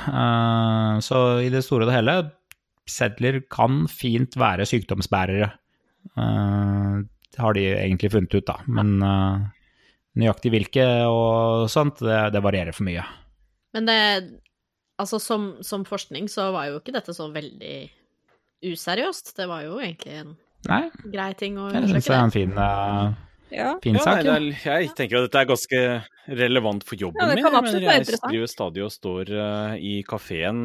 Så 1.05 1.19
i 1.45 1.51
det 1.51 1.65
store 1.67 1.83
og 1.85 1.91
det 1.91 1.97
hele, 1.99 2.15
sedler 2.87 3.41
kan 3.51 3.89
fint 3.91 4.37
være 4.39 4.65
sykdomsbærere. 4.71 5.51
Det 7.35 7.42
har 7.42 7.57
de 7.57 7.64
egentlig 7.75 8.12
funnet 8.14 8.35
ut, 8.38 8.47
da. 8.47 8.57
Men 8.70 8.94
uh, 9.03 9.42
nøyaktig 10.20 10.53
hvilke 10.55 10.85
og 11.11 11.66
sånt, 11.73 11.99
det, 12.05 12.20
det 12.35 12.42
varierer 12.44 12.75
for 12.77 12.87
mye. 12.87 13.05
Men 13.75 13.90
det 13.90 14.01
Altså, 14.94 15.18
som, 15.18 15.57
som 15.66 15.83
forskning 15.83 16.29
så 16.31 16.53
var 16.55 16.68
jo 16.70 16.77
ikke 16.79 16.92
dette 16.94 17.11
så 17.16 17.25
veldig 17.35 17.79
useriøst. 18.62 19.33
Det 19.35 19.47
var 19.51 19.64
jo 19.66 19.81
egentlig 19.83 20.20
en 20.20 20.35
Nei, 20.70 20.85
grei 21.12 21.33
ting 21.37 21.59
å 21.61 21.66
jeg 21.75 21.90
syns 21.90 22.07
det 22.07 22.14
er 22.14 22.23
en 22.23 22.33
fin, 22.33 22.53
uh, 22.57 23.11
ja. 23.53 23.73
fin 23.85 23.99
Ja, 23.99 24.05
sak. 24.07 24.23
nei, 24.23 24.37
er, 24.38 24.47
jeg 24.79 24.92
tenker 24.97 25.18
at 25.18 25.27
dette 25.27 25.42
er 25.42 25.49
ganske 25.51 25.81
relevant 26.40 26.87
for 26.87 26.97
jobben 26.97 27.20
Ja, 27.20 27.27
min. 27.35 27.42
kan 27.44 27.59
jeg 27.59 27.75
skriver 27.75 27.99
jeg 27.99 28.07
driver 28.23 28.53
stadig 28.55 28.85
og 28.87 28.94
står 28.94 29.35
uh, 29.35 29.75
i 29.77 29.99
kafeen 30.09 30.62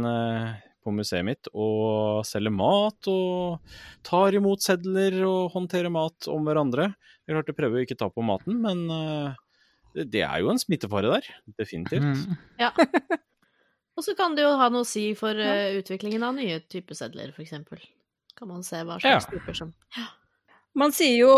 på 0.90 0.96
museet 0.98 1.24
mitt 1.28 1.48
og 1.54 2.26
selger 2.28 2.52
mat 2.52 3.08
og 3.14 3.62
tar 4.10 4.36
imot 4.40 4.66
sedler 4.66 5.22
og 5.30 5.54
håndterer 5.54 5.94
mat 5.94 6.28
om 6.34 6.44
hverandre. 6.50 6.90
Jeg 7.30 7.38
klart, 7.38 7.54
å 7.54 7.58
prøve 7.62 7.78
å 7.80 7.86
ikke 7.86 7.98
ta 8.02 8.10
på 8.10 8.26
maten, 8.26 8.58
men 8.66 8.84
eh, 8.90 9.36
det- 9.96 10.10
det 10.12 10.22
er 10.26 10.42
jo 10.42 10.50
en 10.52 10.60
smittefare 10.62 11.10
der. 11.14 11.30
Definitivt. 11.58 12.02
Mm. 12.02 12.38
Ja. 12.60 12.72
Og 14.00 14.04
så 14.06 14.14
kan 14.16 14.36
det 14.38 14.46
jo 14.46 14.54
ha 14.56 14.70
noe 14.72 14.86
å 14.86 14.88
si 14.88 15.10
for 15.18 15.36
uh, 15.36 15.76
utviklingen 15.76 16.24
av 16.24 16.38
nye 16.38 16.62
typer 16.72 16.96
sedler, 16.96 17.34
for 17.36 17.44
eksempel. 17.44 17.82
Kan 18.40 18.48
man 18.48 18.62
se 18.64 18.78
hva 18.88 18.96
slags 19.02 19.26
Ja. 19.28 19.34
typer 19.34 19.58
som 19.58 19.74
Man 20.80 20.94
sier 20.96 21.18
jo 21.26 21.30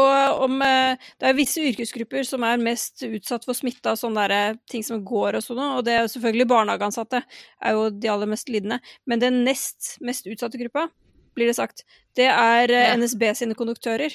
om 0.46 0.60
eh, 0.66 0.98
Det 1.20 1.28
er 1.32 1.38
visse 1.38 1.62
yrkesgrupper 1.66 2.26
som 2.28 2.44
er 2.48 2.62
mest 2.62 3.02
utsatt 3.08 3.46
for 3.48 3.58
smitte 3.58 3.90
av 3.94 3.98
sånne 4.00 4.28
der, 4.30 4.58
ting 4.70 4.84
som 4.86 5.02
går 5.08 5.40
og 5.40 5.46
sånn, 5.46 5.62
og 5.78 5.86
det 5.88 5.96
er 5.98 6.04
jo 6.06 6.12
selvfølgelig 6.14 6.48
barnehageansatte 6.52 7.24
er 7.26 7.78
jo 7.78 7.88
de 7.90 8.12
aller 8.14 8.30
mest 8.30 8.50
lidende. 8.54 8.78
Men 9.10 9.20
den 9.24 9.42
nest 9.48 9.96
mest 10.06 10.28
utsatte 10.30 10.60
gruppa, 10.62 10.88
blir 11.36 11.48
det 11.48 11.56
sagt, 11.58 11.86
det 12.20 12.28
er 12.30 12.70
eh, 12.70 12.88
Ja. 12.92 12.94
NSB 13.00 13.24
sine 13.40 13.56
konduktører. 13.56 14.14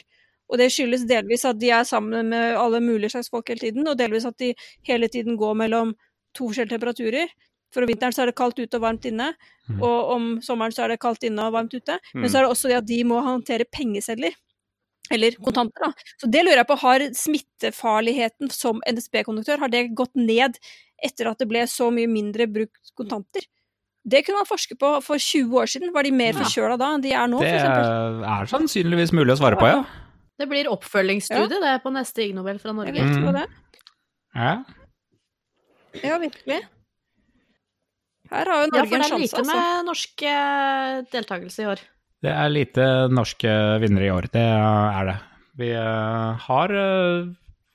Og 0.48 0.58
det 0.60 0.68
skyldes 0.70 1.06
delvis 1.10 1.44
at 1.48 1.58
de 1.58 1.70
er 1.74 1.82
sammen 1.88 2.28
med 2.30 2.54
alle 2.54 2.78
mulige 2.80 3.10
slags 3.16 3.28
folk 3.32 3.48
hele 3.50 3.58
tiden, 3.64 3.88
og 3.88 3.96
delvis 3.98 4.24
at 4.28 4.36
de 4.38 4.52
hele 4.86 5.08
tiden 5.10 5.36
går 5.36 5.56
mellom 5.58 5.94
to 6.36 6.46
forskjellige 6.52 6.76
temperaturer. 6.78 7.28
For 7.74 7.82
om 7.82 7.88
vinteren 7.90 8.12
så 8.14 8.22
er 8.22 8.26
det 8.30 8.36
kaldt 8.38 8.60
ute 8.62 8.76
og 8.78 8.82
varmt 8.84 9.04
inne, 9.10 9.32
Mhm. 9.68 9.82
og 9.82 10.10
om 10.14 10.28
sommeren 10.40 10.70
så 10.72 10.84
er 10.84 10.88
det 10.94 11.00
kaldt 11.00 11.24
inne 11.26 11.42
og 11.48 11.52
varmt 11.56 11.74
ute. 11.74 11.98
Men 12.14 12.24
Mm. 12.24 12.30
så 12.30 12.38
er 12.38 12.42
det 12.46 12.50
også 12.52 12.68
det 12.68 12.76
at 12.76 12.86
de 12.86 13.02
må 13.04 13.18
håndtere 13.24 13.64
pengesedler. 13.72 14.32
Eller 15.10 15.36
kontanter, 15.42 15.86
da. 15.86 15.92
Så 16.20 16.30
det 16.30 16.42
lurer 16.44 16.62
jeg 16.62 16.68
på, 16.70 16.78
har 16.82 17.04
smittefarligheten 17.14 18.50
som 18.50 18.80
NSB-konduktør, 18.88 19.60
har 19.62 19.72
det 19.72 19.84
gått 19.94 20.14
ned 20.18 20.58
etter 21.04 21.30
at 21.30 21.38
det 21.38 21.48
ble 21.50 21.66
så 21.70 21.90
mye 21.94 22.08
mindre 22.10 22.46
brukt 22.50 22.94
kontanter? 22.98 23.46
Det 24.06 24.22
kunne 24.26 24.38
man 24.38 24.46
forske 24.48 24.76
på 24.78 24.92
for 25.02 25.18
20 25.18 25.56
år 25.58 25.66
siden. 25.70 25.92
Var 25.94 26.06
de 26.06 26.12
mer 26.14 26.32
Ja. 26.32 26.38
forkjøla 26.38 26.78
da 26.78 26.94
enn 26.94 27.02
de 27.02 27.12
er 27.12 27.26
nå, 27.26 27.40
Det 27.40 27.48
er 27.50 28.46
sannsynligvis 28.46 29.12
mulig 29.12 29.34
å 29.34 29.38
svare 29.42 29.58
på, 29.58 29.66
ja. 29.66 29.84
Det 30.38 30.48
blir 30.48 30.68
oppfølgingsstudie, 30.68 31.48
det, 31.48 31.64
er 31.64 31.78
på 31.80 31.90
neste 31.90 32.22
Ig 32.22 32.34
Nobel 32.36 32.58
fra 32.58 32.72
Norge. 32.72 32.92
Mm. 33.02 33.32
det 33.32 33.42
er. 33.42 33.48
ja. 34.34 34.64
Ja, 36.04 36.18
virkelig. 36.20 36.60
Her 38.30 38.44
har 38.50 38.64
jo 38.64 38.70
Norge 38.70 38.76
Ja, 38.76 38.82
Norge 38.82 38.88
for 38.90 38.98
det 38.98 39.12
er 39.12 39.18
lite 39.22 39.40
altså. 39.40 39.54
med 39.54 39.86
norsk 39.86 40.22
eh, 40.22 41.02
deltakelse 41.12 41.62
i 41.62 41.68
år. 41.72 41.80
Det 42.24 42.32
er 42.32 42.52
lite 42.52 42.84
norske 43.12 43.50
vinnere 43.82 44.08
i 44.08 44.12
år, 44.14 44.28
det 44.32 44.44
er 44.44 45.10
det. 45.10 45.16
Vi 45.56 45.72
eh, 45.72 46.46
har 46.46 46.72
eh, 46.72 47.28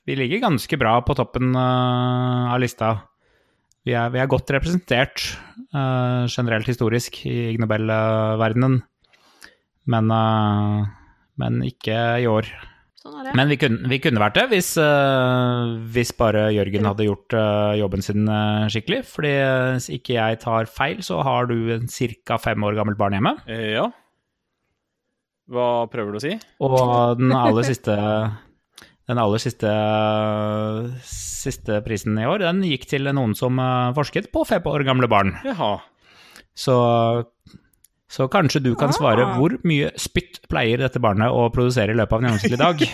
Vi 0.06 0.16
ligger 0.18 0.42
ganske 0.42 0.78
bra 0.78 0.96
på 1.06 1.14
toppen 1.18 1.54
eh, 1.54 2.52
av 2.54 2.60
lista. 2.62 2.94
Vi 3.86 3.94
er, 3.98 4.10
vi 4.14 4.20
er 4.22 4.30
godt 4.30 4.50
representert 4.54 5.24
eh, 5.74 6.26
generelt 6.30 6.68
historisk 6.70 7.24
i 7.26 7.52
Ig 7.52 7.62
Nobel-verdenen, 7.62 8.82
men, 9.90 10.12
men 11.42 11.64
ikke 11.66 11.96
i 12.22 12.28
år. 12.30 12.50
Sånn 13.02 13.16
er 13.18 13.26
det. 13.26 13.32
Men 13.34 13.50
vi 13.50 13.56
kunne, 13.58 13.88
vi 13.90 13.98
kunne 13.98 14.22
vært 14.22 14.36
det 14.38 14.44
hvis, 14.52 14.68
uh, 14.78 15.74
hvis 15.90 16.12
bare 16.14 16.44
Jørgen 16.54 16.86
hadde 16.86 17.08
gjort 17.08 17.34
uh, 17.34 17.74
jobben 17.74 18.04
sin 18.06 18.30
uh, 18.30 18.68
skikkelig. 18.70 19.00
Fordi 19.10 19.32
hvis 19.74 19.88
ikke 19.98 20.14
jeg 20.14 20.38
tar 20.44 20.70
feil, 20.70 21.02
så 21.02 21.18
har 21.26 21.50
du 21.50 21.56
en 21.74 21.90
ca. 21.90 22.38
fem 22.38 22.62
år 22.62 22.78
gammelt 22.78 23.00
barn 23.00 23.18
hjemme. 23.18 23.34
Ja. 23.50 23.88
Hva 25.52 25.66
prøver 25.92 26.10
du 26.14 26.18
å 26.20 26.24
si? 26.24 26.32
Og 26.64 27.18
den 27.20 27.32
aller 27.36 27.64
siste 27.68 27.94
den 29.10 29.18
aller 29.18 29.40
siste, 29.42 29.66
siste 31.04 31.80
prisen 31.84 32.14
i 32.22 32.26
år, 32.28 32.38
den 32.46 32.62
gikk 32.64 32.86
til 32.88 33.02
noen 33.12 33.34
som 33.36 33.58
eh, 33.60 33.90
forsket 33.96 34.30
på 34.32 34.44
fem 34.48 34.62
år 34.70 34.84
gamle 34.86 35.08
barn. 35.10 35.32
Jaha. 35.44 35.72
Så, 36.54 36.76
så 38.12 38.28
kanskje 38.32 38.62
du 38.64 38.70
kan 38.78 38.92
svare 38.94 39.24
Ah. 39.26 39.34
hvor 39.36 39.50
mye 39.68 39.90
spytt 40.00 40.40
pleier 40.48 40.78
dette 40.84 41.00
barnet 41.02 41.28
å 41.34 41.50
produsere 41.52 41.92
i 41.92 41.96
løpet 41.98 42.14
av 42.14 42.18
en 42.22 42.26
gjennomsnittlig 42.30 42.60
dag? 42.62 42.76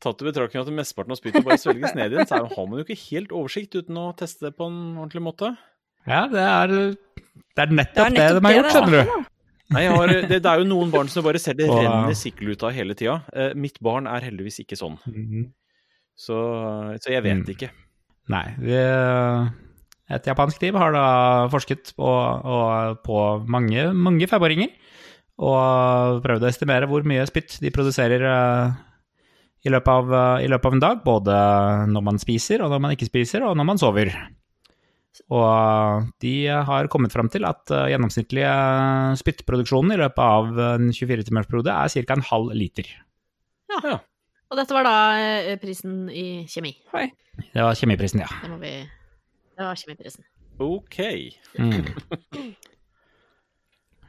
Tatt 0.00 0.22
i 0.22 0.24
betraktning 0.30 0.62
at 0.64 0.70
mesteparten 0.72 1.12
av 1.12 1.18
spyttet 1.20 1.44
bare 1.44 1.60
svelges 1.60 1.92
ned 1.98 2.08
igjen, 2.14 2.24
så 2.30 2.34
har 2.40 2.64
man 2.70 2.78
jo 2.80 2.84
ikke 2.86 3.02
helt 3.10 3.32
oversikt 3.36 3.76
uten 3.76 3.98
å 4.00 4.14
teste 4.16 4.40
det 4.48 4.54
på 4.56 4.64
en 4.70 4.78
ordentlig 4.96 5.20
måte. 5.26 5.46
Ja, 6.08 6.22
det 6.32 6.40
er, 6.40 6.72
det 6.72 7.60
er 7.60 7.68
Det 7.68 7.76
nettopp 7.76 8.06
er 8.06 8.10
det, 8.16 8.16
de 8.16 8.24
har 8.24 8.40
det 8.40 8.56
gjort, 8.56 8.64
det 8.64 8.72
er 8.72 8.78
skjønner 8.78 9.04
du. 9.04 9.12
Nei, 9.70 9.84
har, 9.86 10.10
det, 10.10 10.40
det 10.42 10.50
er 10.50 10.58
jo 10.62 10.66
noen 10.66 10.90
barn 10.90 11.08
som 11.12 11.22
bare 11.22 11.38
ser 11.38 11.54
det 11.54 11.68
renner 11.70 12.10
av 12.10 12.72
hele 12.74 12.94
tida. 12.98 13.20
Eh, 13.32 13.52
mitt 13.54 13.78
barn 13.80 14.08
er 14.10 14.24
heldigvis 14.26 14.60
ikke 14.64 14.78
sånn, 14.78 14.96
Mhm. 15.06 15.44
så, 16.18 16.36
så 17.00 17.12
jeg 17.12 17.22
vet 17.22 17.38
Mm. 17.44 17.48
ikke. 17.54 17.70
Nei, 18.30 18.44
vi, 18.58 18.74
et 20.10 20.26
japansk 20.26 20.58
team 20.60 20.74
har 20.74 20.92
da 20.92 21.04
forsket 21.50 21.92
på, 21.96 22.04
og, 22.04 22.98
på 23.06 23.46
mange, 23.48 23.92
mange 23.94 24.26
femåringer, 24.30 24.70
og 25.38 26.20
prøvd 26.22 26.44
å 26.44 26.50
estimere 26.50 26.86
hvor 26.90 27.02
mye 27.08 27.24
spytt 27.26 27.58
de 27.62 27.70
produserer 27.72 28.22
uh, 28.26 28.74
i 29.64 29.70
løpet, 29.72 29.88
av, 29.88 30.10
uh, 30.12 30.42
i 30.44 30.48
løpet 30.50 30.66
av 30.66 30.76
en 30.76 30.80
dag, 30.84 31.00
både 31.04 31.38
når 31.94 32.02
man 32.10 32.18
spiser, 32.20 32.60
og 32.62 32.70
når 32.74 32.80
man 32.84 32.92
ikke 32.96 33.08
spiser, 33.08 33.46
og 33.48 33.56
når 33.56 33.64
man 33.70 33.78
sover. 33.80 34.12
Og 35.30 36.06
de 36.22 36.34
har 36.48 36.88
kommet 36.92 37.12
fram 37.12 37.28
til 37.32 37.44
at 37.48 37.64
gjennomsnittlig 37.68 38.44
gjennomsnittlige 38.44 39.18
spyttproduksjonen 39.20 39.92
i 39.96 40.00
løpet 40.00 40.22
av 40.22 40.60
en 40.76 40.90
24-timersperiode 40.94 41.74
er 41.74 42.06
ca. 42.06 42.14
en 42.16 42.26
halv 42.30 42.54
liter. 42.56 42.88
Ja, 43.70 43.98
Og 44.50 44.58
dette 44.58 44.74
var 44.74 44.84
da 44.86 44.94
eh, 45.20 45.56
prisen 45.62 46.08
i 46.10 46.46
kjemi. 46.50 46.72
Hei. 46.94 47.08
Det 47.52 47.62
var 47.62 47.74
kjemiprisen, 47.78 48.22
ja. 48.24 48.30
Det 48.42 48.50
må 48.50 48.58
vi 48.62 48.72
Det 48.82 49.66
var 49.66 49.78
kjemiprisen. 49.78 50.24
OK. 50.60 50.98
Mm. 51.58 51.84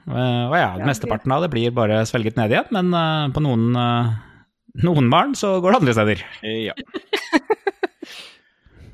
Eh, 0.09 0.43
og 0.49 0.55
ja, 0.57 0.71
mesteparten 0.81 1.29
av 1.33 1.43
det 1.45 1.51
blir 1.53 1.73
bare 1.77 1.99
svelget 2.09 2.37
ned 2.39 2.53
igjen, 2.55 2.71
men 2.73 2.89
eh, 2.97 3.27
på 3.35 3.43
noen, 3.45 3.67
eh, 3.77 4.13
noen 4.81 5.11
barn 5.13 5.35
så 5.37 5.59
går 5.61 5.75
det 5.75 5.81
andre 5.81 5.93
steder. 5.99 6.23
Eh, 6.41 6.61
ja. 6.71 6.75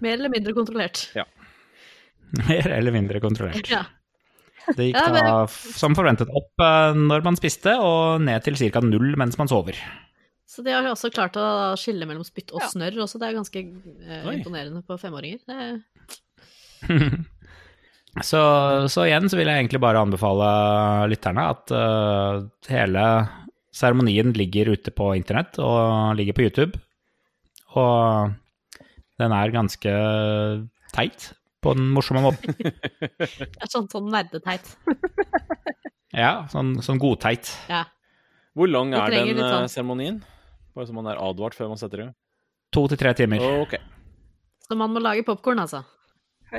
Mer 0.03 0.17
eller 0.17 0.29
mindre 0.33 0.53
kontrollert. 0.53 1.05
Mer 2.47 2.67
eller 2.75 2.91
mindre 2.95 3.21
kontrollert. 3.23 3.69
Ja. 3.71 3.83
Det 4.75 4.89
gikk 4.89 4.97
Ja, 4.99 5.07
men- 5.13 5.23
da 5.23 5.45
som 5.47 5.95
forventet 5.95 6.27
opp 6.35 6.59
eh, 6.59 6.93
når 6.99 7.23
man 7.23 7.37
spiste, 7.39 7.71
og 7.79 8.19
ned 8.21 8.43
til 8.43 8.57
ca. 8.59 8.81
null 8.83 9.15
mens 9.15 9.37
man 9.39 9.47
sover. 9.47 9.77
Så 10.47 10.63
de 10.63 10.71
har 10.71 10.83
jo 10.83 10.91
også 10.95 11.11
klart 11.13 11.35
å 11.39 11.75
skille 11.79 12.07
mellom 12.07 12.23
spytt 12.27 12.51
og 12.55 12.61
Ja. 12.63 12.67
snørr 12.71 12.99
også. 13.03 13.19
Det 13.19 13.27
er 13.29 13.37
ganske 13.39 13.59
eh, 13.63 14.27
imponerende 14.35 14.83
på 14.87 14.97
femåringer. 14.99 15.39
Det, 15.47 15.83
Så, 18.25 18.39
så 18.89 19.03
igjen 19.05 19.27
så 19.29 19.37
vil 19.37 19.45
jeg 19.45 19.59
egentlig 19.61 19.81
bare 19.83 19.99
anbefale 20.01 20.47
lytterne 21.11 21.43
at 21.51 21.69
uh, 21.75 22.47
hele 22.65 23.03
seremonien 23.77 24.31
ligger 24.33 24.71
ute 24.73 24.89
på 24.95 25.11
internett 25.19 25.59
og 25.61 26.15
ligger 26.17 26.33
på 26.33 26.47
YouTube. 26.47 26.79
Og 27.77 28.33
den 29.21 29.35
er 29.37 29.53
ganske 29.53 29.93
teit 30.95 31.27
på 31.63 31.73
den 31.77 31.89
morsomme 31.95 32.23
måten. 32.25 32.55
Det 32.61 33.61
er 33.63 33.71
sånn, 33.71 33.89
sånn 33.91 34.11
nerdeteit. 34.13 34.73
Ja, 36.17 36.47
sånn, 36.49 36.77
sånn 36.81 36.97
godteit. 36.97 37.49
Ja. 37.69 37.83
Hvor 38.57 38.69
lang 38.71 38.93
er 38.95 39.11
den 39.11 39.27
litt 39.27 39.41
eh, 39.43 39.51
sånn- 39.51 39.67
seremonien? 39.69 40.15
Bare 40.73 40.87
så 40.87 40.95
man 40.95 41.09
er 41.11 41.19
advart 41.21 41.53
før 41.53 41.67
man 41.69 41.77
setter 41.77 41.99
i 41.99 42.05
gang. 42.07 42.15
To 42.73 42.85
til 42.89 42.97
tre 42.97 43.11
timer. 43.19 43.43
Okay. 43.67 43.83
Så 44.65 44.77
man 44.79 44.95
må 44.95 45.03
lage 45.03 45.25
popkorn, 45.27 45.59
altså. 45.61 45.83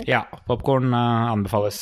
Ja, 0.06 0.20
popkorn 0.46 0.92
anbefales. 0.94 1.80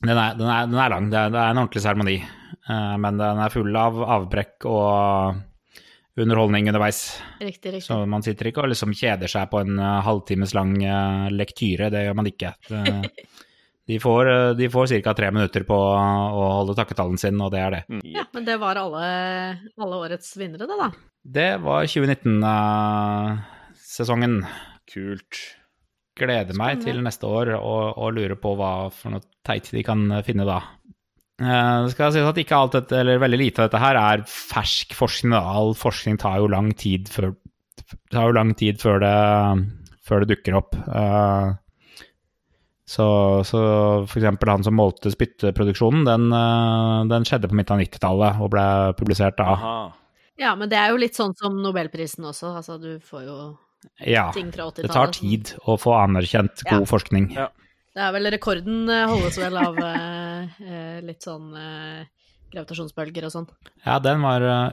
Den 0.00 0.16
er, 0.16 0.34
den, 0.40 0.48
er, 0.48 0.66
den 0.72 0.80
er 0.80 0.92
lang, 0.96 1.10
det 1.12 1.20
er, 1.20 1.30
det 1.30 1.38
er 1.42 1.52
en 1.52 1.60
ordentlig 1.60 1.84
seremoni. 1.84 2.16
Uh, 2.64 2.96
men 3.04 3.20
den 3.20 3.44
er 3.44 3.52
full 3.52 3.76
av 3.76 4.00
avbrekk 4.16 4.66
og 4.70 5.40
underholdning 6.22 6.68
underveis. 6.70 7.00
Riktig, 7.40 7.72
riktig. 7.74 7.86
Så 7.86 8.06
man 8.08 8.22
sitter 8.24 8.46
ikke 8.50 8.62
og 8.64 8.70
liksom 8.72 8.92
kjeder 8.96 9.28
seg 9.30 9.50
på 9.52 9.58
en 9.62 9.74
eh, 9.78 10.02
halvtimes 10.06 10.54
lang 10.56 10.72
eh, 10.84 11.26
lektyre, 11.34 11.90
det 11.92 12.00
gjør 12.06 12.16
man 12.18 12.30
ikke. 12.30 12.50
Det, 12.68 12.80
de 13.90 13.96
får, 14.02 14.22
eh, 14.32 14.54
de 14.58 14.66
får 14.72 14.84
ca. 15.04 15.12
tre 15.16 15.28
minutter 15.34 15.62
på 15.68 15.76
å 15.76 16.44
holde 16.60 16.78
takketalen 16.78 17.18
sin, 17.20 17.36
og 17.42 17.48
det 17.54 17.60
er 17.64 17.70
det. 17.76 17.82
Mm. 17.90 18.02
Ja, 18.16 18.24
men 18.36 18.42
det 18.48 18.56
var 18.62 18.74
alle, 18.80 19.04
alle 19.80 19.96
årets 20.06 20.28
vinnere, 20.40 20.64
det, 20.66 20.76
da. 20.80 20.88
Det 21.20 21.50
var 21.64 21.80
2019-sesongen. 21.84 24.34
Kult. 24.90 25.34
Gleder 26.18 26.54
meg 26.58 26.70
Spennende. 26.74 26.90
til 26.90 26.96
neste 27.06 27.24
år 27.30 27.46
og, 27.56 27.82
og 27.96 28.08
lurer 28.16 28.36
på 28.36 28.50
hva 28.58 28.72
for 28.92 29.10
noe 29.14 29.22
teit 29.46 29.66
de 29.72 29.82
kan 29.86 30.00
finne 30.26 30.44
da. 30.48 30.58
Eh, 31.40 31.84
Det 31.86 31.92
skal 31.94 32.12
sies 32.12 32.26
at 32.28 32.36
ikke 32.42 32.56
alt 32.58 32.72
dette, 32.76 32.98
eller 33.00 33.18
veldig 33.22 33.38
lite 33.40 33.62
av 33.62 33.70
dette 33.70 33.80
her, 33.80 33.96
er 33.96 34.24
fersk 34.28 34.92
forskning. 34.98 35.32
All 35.38 35.72
forskning 35.74 36.18
tar 36.20 36.38
jo 36.42 36.48
lang 36.52 36.72
tid 36.76 37.08
før, 37.08 37.34
tar 38.12 38.28
jo 38.28 38.36
lang 38.36 38.54
tid 38.54 38.78
før 38.82 39.00
det, 39.00 39.16
før 40.04 40.24
det 40.24 40.36
dukker 40.36 40.56
opp. 40.60 40.76
Eh, 40.88 41.56
Så, 42.90 43.04
så 43.46 43.58
for 44.10 44.18
eksempel 44.18 44.50
han 44.50 44.64
som 44.66 44.74
målte 44.74 45.12
spytteproduksjonen, 45.14 46.00
den, 46.08 46.24
eh, 46.34 47.04
den 47.12 47.22
skjedde 47.22 47.46
på 47.46 47.54
midten 47.54 47.76
av 47.76 47.84
90-tallet 47.84 48.40
og 48.42 48.50
ble 48.50 48.64
publisert 48.98 49.36
da. 49.38 49.44
Aha. 49.54 49.92
Ja, 50.40 50.56
men 50.58 50.68
det 50.72 50.76
er 50.80 50.90
jo 50.90 50.96
litt 50.98 51.14
sånn 51.14 51.36
som 51.38 51.54
nobelprisen 51.62 52.24
også. 52.26 52.50
Altså, 52.58 52.80
du 52.82 52.98
får 52.98 53.22
jo 53.28 53.36
Ja, 54.10 54.32
ting 54.34 54.50
fra 54.50 54.66
80-tallet. 54.72 54.82
Ja, 54.82 54.88
det 54.88 54.92
tar 54.96 55.12
tid 55.14 55.52
å 55.70 55.76
få 55.78 55.94
anerkjent 56.02 56.64
god 56.66 56.80
Ja. 56.82 56.90
forskning. 56.90 57.30
Ja. 57.36 57.46
Det 57.90 58.02
er 58.06 58.12
vel 58.14 58.30
rekorden 58.30 58.90
eh, 58.92 59.08
holdes 59.10 59.38
vel 59.40 59.56
av 59.58 59.78
eh, 59.82 60.58
eh, 60.62 60.98
litt 61.02 61.26
sånn 61.26 61.50
eh, 61.58 62.04
gravitasjonsbølger 62.52 63.26
og 63.26 63.34
sånn. 63.34 63.46
Ja, 63.84 63.98
den 64.02 64.22
var 64.24 64.44
uh, 64.46 64.72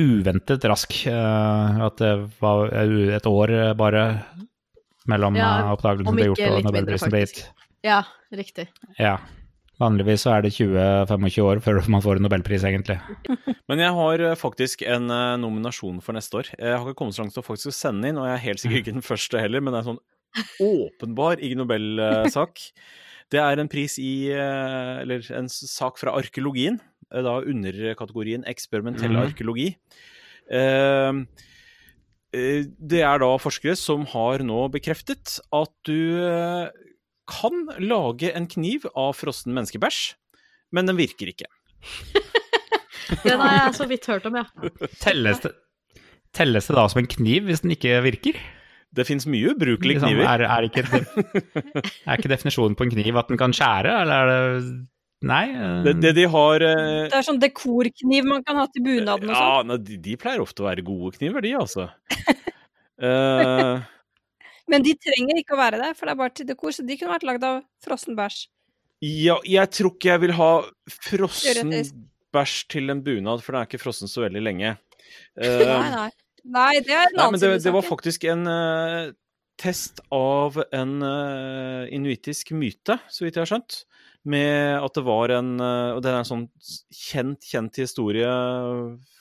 uventet 0.00 0.64
rask. 0.68 0.94
uh, 1.08 1.80
at 1.88 2.00
det 2.00 2.12
var 2.40 2.72
et 2.72 3.28
år 3.28 3.54
uh, 3.54 3.72
bare 3.78 4.04
mellom 5.08 5.36
Ja, 5.40 5.72
oppdagelsen 5.72 6.16
ble 6.16 6.30
gjort 6.30 6.44
og 6.50 6.68
nobelprisen 6.68 7.12
ble 7.12 7.24
gitt. 7.24 7.42
Ja, 7.84 8.02
riktig. 8.34 8.68
Ja. 9.00 9.18
Vanligvis 9.78 10.24
så 10.26 10.32
er 10.34 10.42
det 10.42 10.50
20-25 10.56 11.44
år 11.46 11.60
før 11.62 11.78
man 11.92 12.02
får 12.02 12.18
en 12.18 12.26
nobelpris, 12.26 12.64
egentlig. 12.66 12.96
Men 13.70 13.80
jeg 13.84 13.94
har 13.94 14.24
faktisk 14.40 14.82
en 14.82 15.06
nominasjon 15.38 16.00
for 16.02 16.18
neste 16.18 16.40
år. 16.40 16.50
Jeg 16.58 16.74
har 16.74 16.82
ikke 16.82 16.98
kommet 16.98 17.14
så 17.14 17.22
langt 17.22 17.36
til 17.36 17.44
å 17.44 17.46
faktisk 17.46 17.76
sende 17.76 18.10
inn, 18.10 18.18
og 18.18 18.26
jeg 18.26 18.34
er 18.34 18.44
helt 18.48 18.64
sikkert 18.64 18.80
ikke 18.82 18.96
den 18.98 19.06
første 19.06 19.40
heller, 19.40 19.62
men 19.62 19.72
det 19.72 19.78
er 19.78 19.86
en 19.86 19.90
sånn 19.92 20.02
åpenbar 20.60 21.40
Ig 21.42 21.56
Nobel-sak. 21.58 22.58
Det 23.30 23.36
er 23.42 23.60
en 23.60 23.68
pris 23.68 23.98
i 24.00 24.30
eh, 24.32 25.00
Eller 25.02 25.20
en 25.36 25.50
sak 25.52 25.98
fra 26.00 26.14
arkeologien, 26.16 26.78
eh, 27.12 27.20
da 27.26 27.34
under 27.44 27.94
kategorien 27.98 28.44
eksperimentell 28.48 29.12
Mhm. 29.12 29.26
arkeologi. 29.26 29.66
Eh, 30.50 31.12
eh, 32.32 32.62
Det 32.80 33.02
er 33.04 33.18
da 33.20 33.28
forskere 33.36 33.76
som 33.76 34.06
har 34.06 34.38
nå 34.40 34.70
bekreftet 34.72 35.40
at 35.52 35.72
du 35.84 36.70
kan 37.28 37.66
lage 37.84 38.32
en 38.34 38.46
kniv 38.48 38.86
av 38.96 39.12
frossen 39.14 39.52
menneskebæsj, 39.52 40.14
men 40.72 40.86
den 40.88 40.96
virker 40.96 41.28
ikke. 41.28 41.44
Den 43.24 43.40
har 43.40 43.54
jeg 43.68 43.74
så 43.76 43.86
vidt 43.88 44.06
hørt 44.08 44.26
om, 44.28 44.34
ja. 44.36 44.44
Telles 45.00 45.40
det, 45.40 45.52
telles 46.36 46.66
det 46.68 46.74
da 46.76 46.86
som 46.88 47.00
en 47.00 47.06
kniv 47.08 47.44
hvis 47.48 47.60
den 47.64 47.72
ikke 47.72 48.00
virker? 48.04 48.36
Det 48.94 49.04
fins 49.04 49.26
mye 49.28 49.50
ubrukelige 49.52 49.98
Liksom, 49.98 50.14
kniver. 50.14 50.24
er, 50.32 50.44
er, 50.48 50.68
ikke, 50.68 50.84
er 52.08 52.14
ikke 52.16 52.30
definisjonen 52.32 52.76
på 52.78 52.86
en 52.86 52.92
kniv 52.94 53.18
at 53.20 53.28
den 53.28 53.40
kan 53.40 53.52
skjære, 53.52 53.92
eller 54.04 54.14
er 54.14 54.30
det 54.32 54.70
Nei? 55.28 55.44
uh, 55.50 55.82
Det, 55.82 55.96
det 56.00 56.12
de 56.14 56.24
har 56.30 56.62
uh... 56.62 57.08
Det 57.10 57.16
er 57.18 57.26
sånn 57.26 57.40
dekorkniv 57.42 58.26
man 58.30 58.44
kan 58.46 58.60
ha 58.60 58.68
til 58.70 58.84
bunaden 58.86 59.32
og 59.32 59.34
sånn. 59.34 59.72
Ja, 59.74 59.78
de, 59.88 59.96
de 60.04 60.14
pleier 60.20 60.40
ofte 60.44 60.62
å 60.62 60.68
være 60.68 60.84
gode 60.86 61.16
kniver, 61.18 61.42
de, 61.44 61.52
altså. 61.58 61.88
uh... 63.02 63.80
Men 64.70 64.84
de 64.84 64.92
trenger 65.00 65.40
ikke 65.40 65.56
å 65.56 65.60
være 65.62 65.80
det, 65.80 65.90
for 65.96 66.06
det 66.06 66.12
er 66.14 66.20
bare 66.20 66.34
til 66.36 66.48
dekor, 66.48 66.74
så 66.76 66.84
de 66.84 66.96
kunne 67.00 67.14
vært 67.14 67.26
lagd 67.28 67.44
av 67.48 67.62
frossen 67.84 68.16
bæsj. 68.18 68.42
ja, 69.04 69.38
jeg 69.48 69.70
tror 69.72 69.94
ikke 69.94 70.10
jeg 70.12 70.22
vil 70.26 70.34
ha 70.36 70.50
frossen 71.08 71.72
bæsj 72.36 72.56
til 72.74 72.92
en 72.92 73.00
bunad, 73.06 73.40
for 73.44 73.54
den 73.56 73.62
er 73.62 73.68
ikke 73.70 73.80
frossen 73.80 74.10
så 74.12 74.24
veldig 74.28 74.44
lenge. 74.44 74.76
Eh, 75.40 75.62
Nei, 75.64 75.88
nei. 75.88 76.10
Nei, 76.48 76.80
det 76.84 76.94
er 76.94 77.10
en 77.10 77.18
annen 77.20 77.36
men 77.36 77.42
det, 77.42 77.64
det 77.64 77.72
var 77.74 77.84
faktisk 77.84 78.24
en 78.30 78.46
uh, 78.48 79.10
test 79.60 80.00
av 80.14 80.56
en 80.72 80.94
uh, 81.02 81.84
inuitisk 81.92 82.54
myte, 82.56 82.98
så 83.12 83.26
vidt 83.26 83.36
jeg 83.36 83.44
har 83.44 83.50
skjønt. 83.52 83.82
Med 84.28 84.82
at 84.82 84.96
det 84.98 85.04
var 85.06 85.30
en 85.32 85.52
uh, 85.62 85.94
Og 85.94 86.02
det 86.04 86.10
er 86.10 86.18
en 86.18 86.26
sånn 86.26 86.46
kjent, 86.92 87.44
kjent 87.46 87.78
historie 87.80 88.30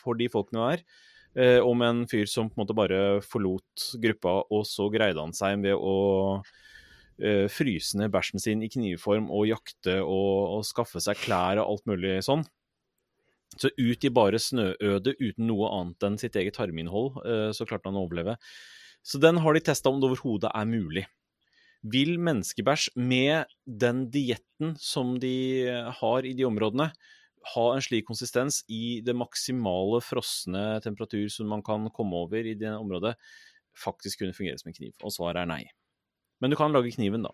for 0.01 0.19
de 0.19 0.29
folkene 0.33 0.63
der. 0.63 0.81
er. 0.81 1.03
eh, 1.37 1.59
om 1.61 1.81
en 1.85 2.07
fyr 2.09 2.25
som 2.25 2.49
på 2.49 2.57
en 2.57 2.63
måte 2.63 2.75
bare 2.77 3.21
forlot 3.21 3.91
gruppa, 4.01 4.39
og 4.49 4.65
så 4.65 4.87
greide 4.89 5.21
han 5.21 5.35
seg 5.37 5.61
ved 5.61 5.77
å 5.77 6.41
fryse 7.49 7.97
ned 7.97 8.11
bæsjen 8.13 8.37
sin 8.37 8.59
i 8.61 8.67
knivform 8.69 9.31
og 9.33 9.47
jakte 9.49 9.95
og, 10.03 10.57
og 10.59 10.65
skaffe 10.69 11.01
seg 11.01 11.17
klær 11.17 11.57
og 11.57 11.71
alt 11.71 11.87
mulig 11.89 12.19
sånn. 12.21 12.43
Så 13.57 13.71
ut 13.73 14.05
i 14.05 14.13
bare 14.13 14.39
snøøde 14.41 15.15
uten 15.19 15.47
noe 15.49 15.69
annet 15.73 16.07
enn 16.07 16.17
sitt 16.21 16.37
eget 16.39 16.57
tarminnhold, 16.59 17.21
eh, 17.25 17.51
så 17.55 17.65
klarte 17.65 17.89
han 17.89 17.97
å 17.97 18.05
overleve. 18.05 18.37
Så 19.05 19.21
den 19.23 19.39
har 19.43 19.55
de 19.55 19.63
testa 19.63 19.89
om 19.89 20.01
det 20.01 20.09
overhodet 20.09 20.51
er 20.53 20.67
mulig. 20.69 21.05
Vil 21.87 22.17
menneskebæsj 22.19 22.89
med 22.99 23.47
den 23.65 24.07
dietten 24.11 24.75
som 24.81 25.15
de 25.21 25.69
har 26.01 26.25
i 26.25 26.33
de 26.35 26.47
områdene, 26.47 26.89
ha 27.53 27.65
en 27.71 27.83
slik 27.83 28.07
konsistens 28.09 28.63
i 28.67 28.99
det 29.05 29.15
maksimale 29.15 30.01
frosne 30.03 30.81
temperatur 30.83 31.29
som 31.31 31.47
man 31.51 31.63
kan 31.63 31.87
komme 31.95 32.17
over 32.25 32.43
i 32.43 32.57
det 32.59 32.73
området, 32.75 33.13
faktisk 33.77 34.23
kunne 34.23 34.35
fungere 34.35 34.59
som 34.59 34.71
en 34.71 34.77
kniv? 34.77 34.95
Og 35.03 35.13
svaret 35.13 35.43
er 35.43 35.49
nei. 35.49 35.63
Men 36.41 36.51
du 36.51 36.57
kan 36.59 36.73
lage 36.73 36.91
kniven, 36.95 37.25
da. 37.25 37.31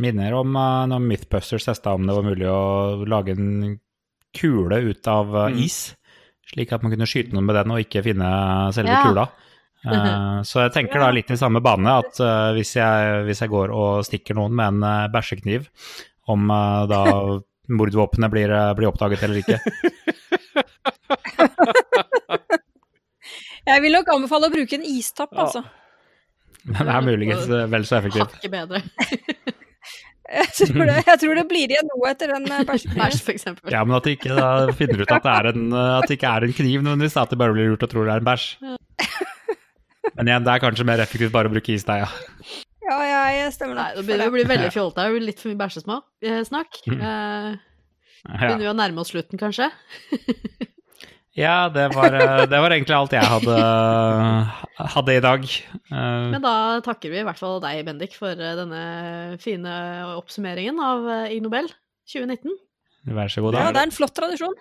Minner 0.00 0.34
om 0.34 0.56
uh, 0.58 0.84
når 0.90 1.04
Mythbusters 1.04 1.68
testa 1.68 1.94
om 1.94 2.06
det 2.06 2.16
var 2.16 2.26
mulig 2.26 2.48
å 2.50 3.04
lage 3.06 3.36
en 3.36 3.76
kule 4.34 4.80
ut 4.90 5.08
av 5.10 5.30
uh, 5.34 5.46
Mm. 5.50 5.58
is, 5.64 5.78
slik 6.50 6.72
at 6.74 6.82
man 6.84 6.92
kunne 6.92 7.06
skyte 7.08 7.32
noen 7.34 7.46
med 7.48 7.56
den 7.56 7.70
og 7.74 7.80
ikke 7.82 8.02
finne 8.04 8.28
selve 8.76 8.90
Ja. 8.94 9.02
kula. 9.06 9.24
Uh, 9.84 10.42
så 10.48 10.62
jeg 10.64 10.72
tenker 10.76 10.98
da 11.02 11.10
litt 11.12 11.30
i 11.30 11.36
samme 11.40 11.60
bane 11.64 11.90
at 12.02 12.20
uh, 12.24 12.52
hvis, 12.56 12.74
jeg, 12.76 13.24
hvis 13.28 13.40
jeg 13.44 13.50
går 13.52 13.72
og 13.74 14.04
stikker 14.08 14.34
noen 14.38 14.54
med 14.56 14.66
en 14.74 14.82
uh, 14.86 15.08
bæsjekniv, 15.12 15.66
om 16.28 16.48
uh, 16.50 16.86
da 16.88 17.02
mordvåpenet 17.78 18.30
blir, 18.32 18.52
uh, 18.52 18.72
blir 18.76 18.88
oppdaget 18.92 19.22
eller 19.24 19.40
ikke. 19.44 19.58
Jeg 23.64 23.80
vil 23.80 23.94
nok 23.96 24.08
anbefale 24.12 24.50
å 24.50 24.52
bruke 24.52 24.76
en 24.76 24.84
istapp, 24.84 25.30
Ja. 25.32 25.46
altså. 25.46 25.62
Men 26.64 26.86
det 26.88 26.94
er 26.94 27.04
muligens 27.04 27.46
vel 27.72 27.84
så 27.88 27.96
effektivt. 27.98 28.34
Hakket 28.36 28.52
bedre. 28.52 28.80
Jeg 30.34 30.50
tror 30.58 30.88
det, 30.90 30.96
jeg 31.06 31.20
tror 31.22 31.38
det 31.38 31.44
blir 31.50 31.72
igjen 31.74 31.88
noe 31.92 32.10
etter 32.10 32.32
den 32.34 32.46
bæsjen. 32.48 32.66
bæsjekniven. 32.68 33.00
Bæsj, 33.04 33.22
for 33.26 33.34
eksempel. 33.34 33.72
Ja, 33.74 33.84
men 33.86 33.96
at 33.98 34.06
de 34.08 34.14
ikke 34.16 34.34
da 34.34 34.48
finner 34.74 35.04
ut 35.04 35.14
at 35.14 35.26
det 35.26 35.34
er 35.34 35.48
en, 35.52 35.64
at 35.78 36.08
det 36.10 36.18
ikke 36.18 36.32
er 36.34 36.46
en 36.48 36.56
kniv 36.58 36.82
nødvendigvis, 36.82 37.16
at 37.22 37.30
det 37.32 37.38
bare 37.40 37.54
blir 37.56 37.70
lurt 37.70 37.86
og 37.86 37.92
tror 37.92 38.08
det 38.08 38.16
er 38.16 38.24
en 38.24 38.28
bæsj. 38.28 38.46
Men 40.14 40.30
igjen, 40.30 40.44
det 40.46 40.52
er 40.52 40.62
kanskje 40.62 40.86
mer 40.86 41.02
effektivt 41.02 41.32
bare 41.34 41.50
å 41.50 41.54
bruke 41.54 41.74
isdeig, 41.74 42.04
ja. 42.04 42.10
Ja, 42.84 42.98
ja, 43.08 43.20
jeg 43.32 43.54
stemmer 43.54 43.78
Nei, 43.78 43.86
nok 43.94 43.96
det 43.96 44.04
begynner 44.10 44.28
å 44.28 44.34
bli 44.34 44.44
veldig 44.48 44.72
fjollete. 44.74 45.06
Det 45.06 45.14
blir 45.14 45.26
litt 45.30 45.40
for 45.40 45.50
mye 45.52 45.60
bæsjesnakk. 45.62 46.04
snakk. 46.50 46.80
Eh, 46.92 47.48
begynner 48.28 48.60
vi 48.60 48.68
å 48.68 48.76
nærme 48.76 49.00
oss 49.00 49.14
slutten, 49.14 49.40
kanskje? 49.40 49.70
ja 51.34 51.68
det, 51.74 51.88
var, 51.94 52.14
uh, 52.14 52.42
det 52.46 52.60
var 52.62 52.74
egentlig 52.74 52.94
alt 52.96 53.14
jeg 53.16 53.26
hadde, 53.26 53.56
hadde 54.94 55.16
i 55.16 55.22
dag. 55.24 55.46
Uh, 55.90 56.28
Men 56.34 56.44
da 56.44 56.54
takker 56.86 57.10
vi 57.10 57.22
i 57.22 57.26
hvert 57.26 57.40
fall 57.40 57.58
deg, 57.64 57.80
Bendik, 57.88 58.14
for 58.18 58.34
eh, 58.34 58.54
denne 58.58 58.82
fine 59.42 59.72
oppsummeringen 60.14 60.78
av 60.82 61.08
eh, 61.10 61.34
Ig 61.34 61.42
Nobel 61.46 61.66
2019. 62.12 62.54
Vær 63.14 63.28
så 63.32 63.42
god, 63.44 63.56
da. 63.58 63.66
Ja, 63.66 63.74
det 63.74 63.82
er 63.82 63.90
en 63.90 63.98
flott 63.98 64.14
tradisjon. 64.16 64.54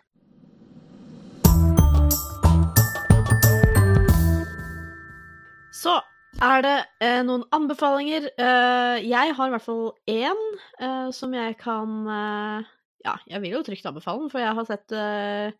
Så 5.73 5.99
Er 6.43 6.63
det 6.65 6.77
eh, 7.03 7.21
noen 7.25 7.43
anbefalinger? 7.53 8.25
Eh, 8.41 9.03
jeg 9.05 9.35
har 9.37 9.49
i 9.49 9.53
hvert 9.53 9.65
fall 9.65 9.91
én 10.09 10.39
eh, 10.81 11.09
som 11.13 11.33
jeg 11.35 11.57
kan 11.61 11.93
eh, 12.09 12.71
Ja, 13.05 13.13
jeg 13.29 13.43
vil 13.43 13.57
jo 13.57 13.61
trygt 13.67 13.85
anbefale 13.85 14.23
den, 14.25 14.31
for 14.33 14.41
jeg 14.41 14.55
har 14.57 14.67
sett 14.67 14.95
eh, 14.97 15.53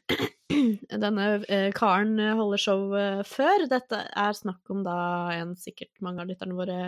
denne 1.04 1.26
eh, 1.48 1.70
karen 1.76 2.18
holder 2.38 2.60
show 2.60 2.92
eh, 2.98 3.22
før. 3.26 3.66
Dette 3.70 4.02
er 4.08 4.36
snakk 4.36 4.72
om 4.72 4.82
da 4.86 4.96
en 5.36 5.54
sikkert 5.58 5.92
mange 6.04 6.22
av 6.22 6.30
lytterne 6.30 6.58
våre 6.58 6.78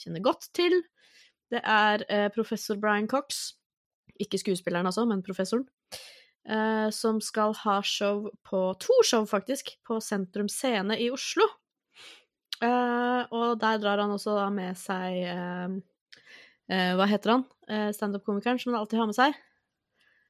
kjenner 0.00 0.24
godt 0.24 0.50
til. 0.56 0.80
Det 1.52 1.62
er 1.62 2.04
eh, 2.10 2.28
professor 2.34 2.78
Brian 2.80 3.08
Cox, 3.10 3.54
ikke 4.20 4.40
skuespilleren 4.40 4.88
altså, 4.88 5.04
men 5.08 5.22
professoren, 5.24 5.66
eh, 6.48 6.88
som 6.94 7.20
skal 7.22 7.54
ha 7.62 7.78
show 7.86 8.26
på 8.46 8.62
To 8.82 8.98
show, 9.06 9.26
faktisk, 9.30 9.76
på 9.86 10.00
Sentrum 10.02 10.50
Scene 10.52 10.98
i 10.98 11.08
Oslo. 11.14 11.46
Eh, 12.64 13.22
og 13.36 13.58
der 13.60 13.80
drar 13.82 14.00
han 14.00 14.14
også 14.14 14.34
da 14.38 14.46
med 14.48 14.78
seg 14.80 15.18
eh, 15.28 15.74
eh, 16.72 16.92
Hva 16.96 17.08
heter 17.10 17.34
han? 17.34 17.42
Eh, 17.68 17.90
Standup-komikeren 17.92 18.60
som 18.62 18.72
han 18.72 18.80
alltid 18.80 19.02
har 19.02 19.10
med 19.10 19.18
seg. 19.18 19.36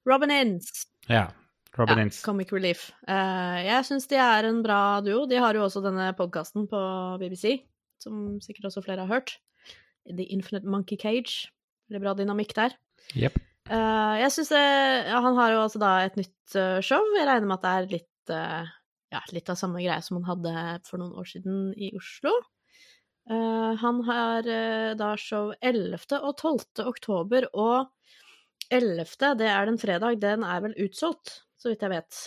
Robin 0.07 0.35
Inns. 0.35 0.89
Ja. 1.11 1.29
Robin 1.77 2.07
Ja. 2.07 2.13
Comic 2.25 2.53
Relief. 2.53 2.91
Uh, 3.09 3.61
jeg 3.65 3.89
syns 3.89 4.09
de 4.09 4.17
er 4.21 4.49
en 4.49 4.63
bra 4.65 5.01
duo. 5.05 5.27
De 5.29 5.41
har 5.41 5.55
jo 5.55 5.65
også 5.67 5.83
denne 5.85 6.09
podkasten 6.17 6.69
på 6.71 6.81
BBC, 7.21 7.61
som 8.03 8.39
sikkert 8.45 8.71
også 8.71 8.85
flere 8.85 9.05
har 9.05 9.13
hørt. 9.13 9.37
The 10.07 10.25
Infinite 10.33 10.67
Monkey 10.67 10.97
Cage. 10.97 11.51
Veldig 11.91 12.03
bra 12.03 12.15
dynamikk 12.19 12.55
der. 12.57 12.75
Yep. 13.15 13.39
Uh, 13.67 14.15
jeg 14.21 14.33
synes 14.35 14.51
det, 14.55 14.65
ja, 15.11 15.21
Han 15.23 15.39
har 15.39 15.53
jo 15.55 15.63
altså 15.65 15.81
da 15.83 15.93
et 16.07 16.19
nytt 16.19 16.59
eh, 16.59 16.81
show. 16.87 17.03
Jeg 17.17 17.27
regner 17.27 17.49
med 17.51 17.59
at 17.59 17.65
det 17.65 17.73
er 17.73 17.89
litt, 17.97 18.35
eh, 18.35 18.75
ja, 19.15 19.23
litt 19.35 19.51
av 19.51 19.59
samme 19.59 19.83
greie 19.83 20.03
som 20.07 20.21
han 20.21 20.29
hadde 20.29 20.55
for 20.87 21.03
noen 21.03 21.17
år 21.19 21.27
siden 21.31 21.73
i 21.75 21.91
Oslo. 21.99 22.35
Uh, 23.27 23.75
han 23.83 24.05
har 24.07 24.47
uh, 24.47 24.93
da 24.95 25.11
show 25.19 25.51
11. 25.59 25.99
og 26.21 26.37
12. 26.39 26.87
oktober, 26.87 27.49
og 27.59 27.91
11., 28.71 29.35
det 29.41 29.49
er 29.51 29.67
den 29.67 29.81
fredag, 29.83 30.21
den 30.23 30.47
er 30.47 30.63
vel 30.63 30.77
utsolgt, 30.87 31.41
så 31.67 31.73
vidt 31.73 31.83
jeg 31.83 31.91
vet. 31.93 32.19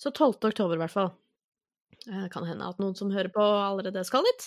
Så 0.00 0.08
12. 0.16 0.38
oktober, 0.48 0.78
i 0.78 0.80
hvert 0.80 0.94
fall. 0.94 1.10
Det 2.00 2.30
kan 2.32 2.46
hende 2.48 2.64
at 2.64 2.78
noen 2.80 2.94
som 2.96 3.10
hører 3.12 3.28
på, 3.34 3.42
allerede 3.44 4.00
skal 4.08 4.24
dit. 4.24 4.46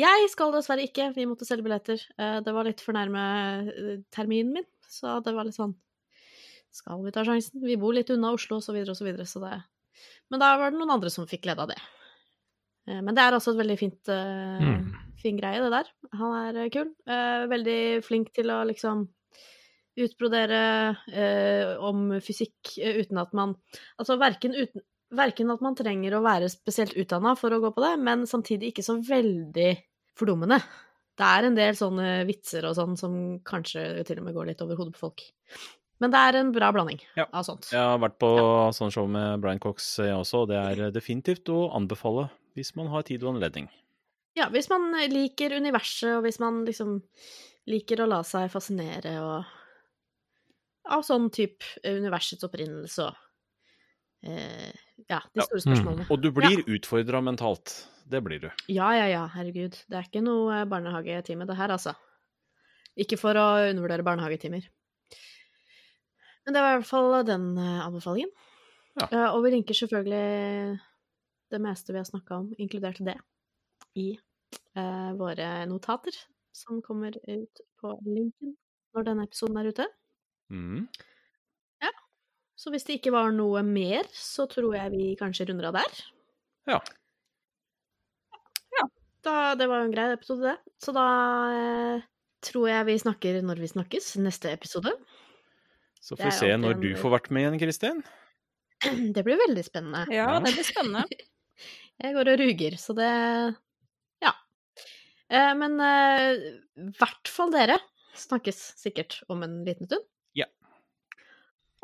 Jeg 0.00 0.30
skal 0.32 0.54
dessverre 0.54 0.86
ikke, 0.88 1.10
vi 1.16 1.26
måtte 1.28 1.44
selge 1.44 1.66
billetter. 1.66 2.00
Eh, 2.16 2.38
det 2.46 2.54
var 2.56 2.64
litt 2.64 2.80
for 2.80 2.96
nærme 2.96 3.24
eh, 3.68 3.98
terminen 4.14 4.54
min, 4.56 4.68
så 4.88 5.18
det 5.26 5.34
var 5.36 5.44
litt 5.44 5.58
sånn 5.58 5.74
Skal 6.72 7.02
vi 7.04 7.12
ta 7.12 7.24
sjansen? 7.26 7.60
Vi 7.64 7.76
bor 7.80 7.92
litt 7.96 8.08
unna 8.14 8.30
Oslo, 8.36 8.58
og 8.60 8.64
så 8.64 8.72
videre 8.72 8.94
og 8.94 8.98
så 8.98 9.04
videre, 9.04 9.26
så 9.28 9.42
det 9.44 9.58
Men 10.32 10.40
da 10.40 10.54
var 10.60 10.72
det 10.72 10.80
noen 10.80 10.94
andre 10.96 11.12
som 11.12 11.28
fikk 11.28 11.44
glede 11.44 11.66
av 11.66 11.68
det. 11.74 11.78
Eh, 12.88 13.02
Men 13.04 13.12
det 13.16 13.26
er 13.26 13.36
altså 13.36 13.52
et 13.52 13.60
veldig 13.60 13.78
fint 13.82 14.08
eh, 14.16 14.64
Mm. 14.64 14.88
fin 15.20 15.36
greie, 15.36 15.60
det 15.60 15.70
der. 15.76 15.92
Han 16.16 16.32
er 16.40 16.62
eh, 16.64 16.70
kul. 16.72 16.94
Eh, 17.06 17.44
veldig 17.52 17.78
flink 18.08 18.32
til 18.32 18.48
å 18.56 18.62
liksom 18.72 19.04
utbrodere 19.96 20.60
eh, 21.12 21.72
om 21.82 22.10
fysikk 22.24 22.74
eh, 22.82 22.98
uten 23.02 23.18
at 23.22 23.32
man 23.36 23.54
Altså 23.98 24.18
verken, 24.20 24.52
uten, 24.56 24.82
verken 25.16 25.50
at 25.54 25.62
man 25.64 25.76
trenger 25.78 26.18
å 26.18 26.24
være 26.24 26.50
spesielt 26.52 26.96
utdanna 26.98 27.36
for 27.38 27.54
å 27.56 27.60
gå 27.62 27.70
på 27.76 27.84
det, 27.84 27.94
men 28.02 28.26
samtidig 28.28 28.72
ikke 28.74 28.84
så 28.86 28.98
veldig 29.06 29.70
fordummende. 30.18 30.60
Det 31.16 31.24
er 31.24 31.46
en 31.48 31.56
del 31.56 31.76
sånne 31.78 32.10
vitser 32.28 32.66
og 32.68 32.74
sånn 32.76 32.96
som 33.00 33.16
kanskje 33.46 34.04
til 34.04 34.20
og 34.20 34.26
med 34.28 34.36
går 34.36 34.50
litt 34.50 34.62
over 34.64 34.76
hodet 34.76 34.96
på 34.98 35.06
folk. 35.06 35.22
Men 36.02 36.12
det 36.12 36.20
er 36.28 36.36
en 36.42 36.50
bra 36.52 36.68
blanding 36.76 36.98
Ja. 37.16 37.24
av 37.32 37.46
sånt. 37.48 37.70
Jeg 37.72 37.80
har 37.80 37.96
vært 38.02 38.18
på 38.20 38.28
sånn 38.76 38.92
show 38.92 39.06
med 39.08 39.40
Brian 39.40 39.58
Cox 39.62 39.94
jeg 39.96 40.12
også, 40.12 40.42
og 40.44 40.48
det 40.52 40.58
er 40.60 40.90
definitivt 40.92 41.48
å 41.48 41.70
anbefale 41.72 42.28
hvis 42.56 42.74
man 42.76 42.88
har 42.92 43.02
tid 43.08 43.24
og 43.24 43.34
anledning. 43.36 43.70
Ja, 44.36 44.50
hvis 44.52 44.68
man 44.68 44.90
liker 45.08 45.54
universet, 45.56 46.18
og 46.18 46.26
hvis 46.26 46.36
man 46.42 46.66
liksom 46.66 46.98
liker 47.66 48.02
å 48.04 48.08
la 48.10 48.18
seg 48.28 48.50
fascinere 48.52 49.14
og 49.24 49.44
av 50.92 51.02
sånn 51.06 51.28
type 51.34 51.64
universets 51.84 52.44
opprinnelse 52.46 53.06
og 53.08 53.16
eh, 54.26 54.72
Ja, 55.08 55.20
de 55.34 55.40
Ja. 55.42 55.44
store 55.44 55.60
spørsmålene. 55.64 56.06
Og 56.10 56.22
du 56.22 56.30
blir 56.32 56.62
utfordra 56.66 57.20
mentalt. 57.22 57.74
Det 58.08 58.20
blir 58.22 58.40
du. 58.40 58.50
Ja, 58.70 58.92
ja, 58.94 59.06
ja, 59.10 59.24
herregud. 59.34 59.76
Det 59.90 59.96
er 59.98 60.06
ikke 60.06 60.22
noe 60.24 60.60
eh, 60.62 60.64
barnehagetime, 60.70 61.46
det 61.46 61.56
her, 61.58 61.70
altså. 61.74 61.94
Ikke 62.96 63.18
for 63.20 63.34
å 63.36 63.46
undervurdere 63.68 64.06
barnehagetimer. 64.06 64.68
Men 66.46 66.54
det 66.54 66.62
var 66.62 66.76
i 66.76 66.78
hvert 66.78 66.88
fall 66.88 67.24
den 67.26 67.48
eh, 67.58 67.80
anbefalingen. 67.86 68.30
Ja. 69.00 69.08
Eh, 69.10 69.28
og 69.34 69.42
vi 69.44 69.50
linker 69.56 69.74
selvfølgelig 69.76 70.78
det 71.52 71.60
meste 71.62 71.92
vi 71.92 71.98
har 72.00 72.06
snakka 72.08 72.38
om, 72.40 72.46
inkludert 72.58 73.02
det, 73.04 73.16
i 73.98 74.12
eh, 74.14 75.10
våre 75.18 75.66
notater, 75.68 76.14
som 76.54 76.80
kommer 76.82 77.14
ut 77.28 77.60
på 77.80 77.92
linken 78.06 78.54
når 78.96 79.04
denne 79.10 79.26
episoden 79.28 79.58
er 79.60 79.68
ute. 79.74 79.86
Mm. 80.52 80.86
Så 82.56 82.70
hvis 82.72 82.86
det 82.88 82.96
ikke 82.98 83.12
var 83.12 83.28
noe 83.36 83.60
mer, 83.62 84.06
så 84.16 84.46
tror 84.48 84.72
jeg 84.74 84.90
vi 84.94 85.10
kanskje 85.20 85.44
runder 85.50 85.68
av 85.68 85.76
der. 85.76 85.98
Ja. 86.72 86.78
Da, 89.26 89.54
det 89.58 89.66
var 89.68 89.80
jo 89.82 89.88
en 89.88 89.92
grei 89.94 90.06
episode, 90.14 90.52
det. 90.52 90.72
Så 90.82 90.92
da 90.94 91.04
eh, 91.52 92.04
tror 92.46 92.68
jeg 92.70 92.86
vi 92.88 92.94
snakker 93.02 93.40
når 93.44 93.58
vi 93.60 93.68
snakkes, 93.72 94.12
neste 94.22 94.52
episode. 94.54 94.92
Så 96.00 96.14
får 96.16 96.22
vi 96.28 96.30
er 96.30 96.36
se 96.38 96.50
når 96.62 96.76
en- 96.76 96.84
du 96.84 96.88
får 97.00 97.14
vært 97.16 97.30
med 97.34 97.42
igjen, 97.44 97.58
Kristin. 97.64 98.02
Det 99.16 99.24
blir 99.26 99.40
veldig 99.46 99.64
spennende. 99.66 100.04
Ja, 100.14 100.28
Ja. 100.36 100.40
det 100.44 100.54
blir 100.54 100.68
spennende. 100.68 101.04
Jeg 102.04 102.12
går 102.14 102.28
og 102.34 102.38
ruger, 102.44 102.76
så 102.78 102.94
det 102.94 103.10
Ja. 104.22 104.32
Eh, 105.28 105.54
men 105.58 105.80
eh, 105.80 106.32
i 106.86 106.90
hvert 107.00 107.28
fall 107.32 107.50
dere 107.54 107.78
snakkes 108.16 108.62
sikkert 108.80 109.22
om 109.28 109.42
en 109.42 109.64
liten 109.66 109.86
stund. 109.90 110.04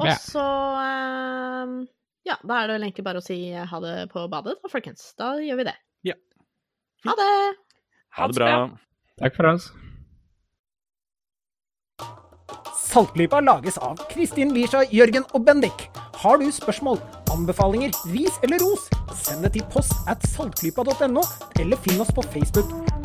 Og 0.02 0.08
Ja. 0.10 0.16
så 0.20 0.44
eh, 0.82 1.74
Ja, 2.28 2.36
da 2.46 2.60
er 2.62 2.68
det 2.70 2.74
vel 2.76 2.84
egentlig 2.86 3.04
bare 3.06 3.18
å 3.18 3.24
si 3.24 3.36
ha 3.52 3.80
det 3.82 3.94
på 4.12 4.28
badet, 4.30 4.54
da, 4.62 4.68
folkens. 4.70 5.08
Da 5.18 5.32
gjør 5.42 5.58
vi 5.62 5.64
det. 5.70 5.74
Ja. 6.06 6.14
Ha 7.08 7.14
det! 7.18 7.30
Ha 8.18 8.28
det 8.30 8.36
bra. 8.38 8.50
Takk 9.18 9.34
for 9.38 9.48
oss. 9.50 9.70
Saltklypa 12.92 13.40
lages 13.40 13.78
av 13.78 13.96
Kristin 14.12 14.52
Lisha, 14.54 14.82
Jørgen 14.92 15.24
og 15.32 15.44
Bendik. 15.46 15.86
Har 16.22 16.38
du 16.38 16.46
spørsmål, 16.52 17.00
anbefalinger, 17.32 17.90
ris 18.12 18.36
eller 18.44 18.60
ros, 18.62 18.86
send 19.24 19.42
det 19.46 19.54
til 19.56 19.64
post 19.72 19.94
at 20.12 20.22
saltklypa.no, 20.28 21.24
eller 21.58 21.80
finn 21.86 22.00
oss 22.04 22.12
på 22.14 22.22
Facebook. 22.34 22.68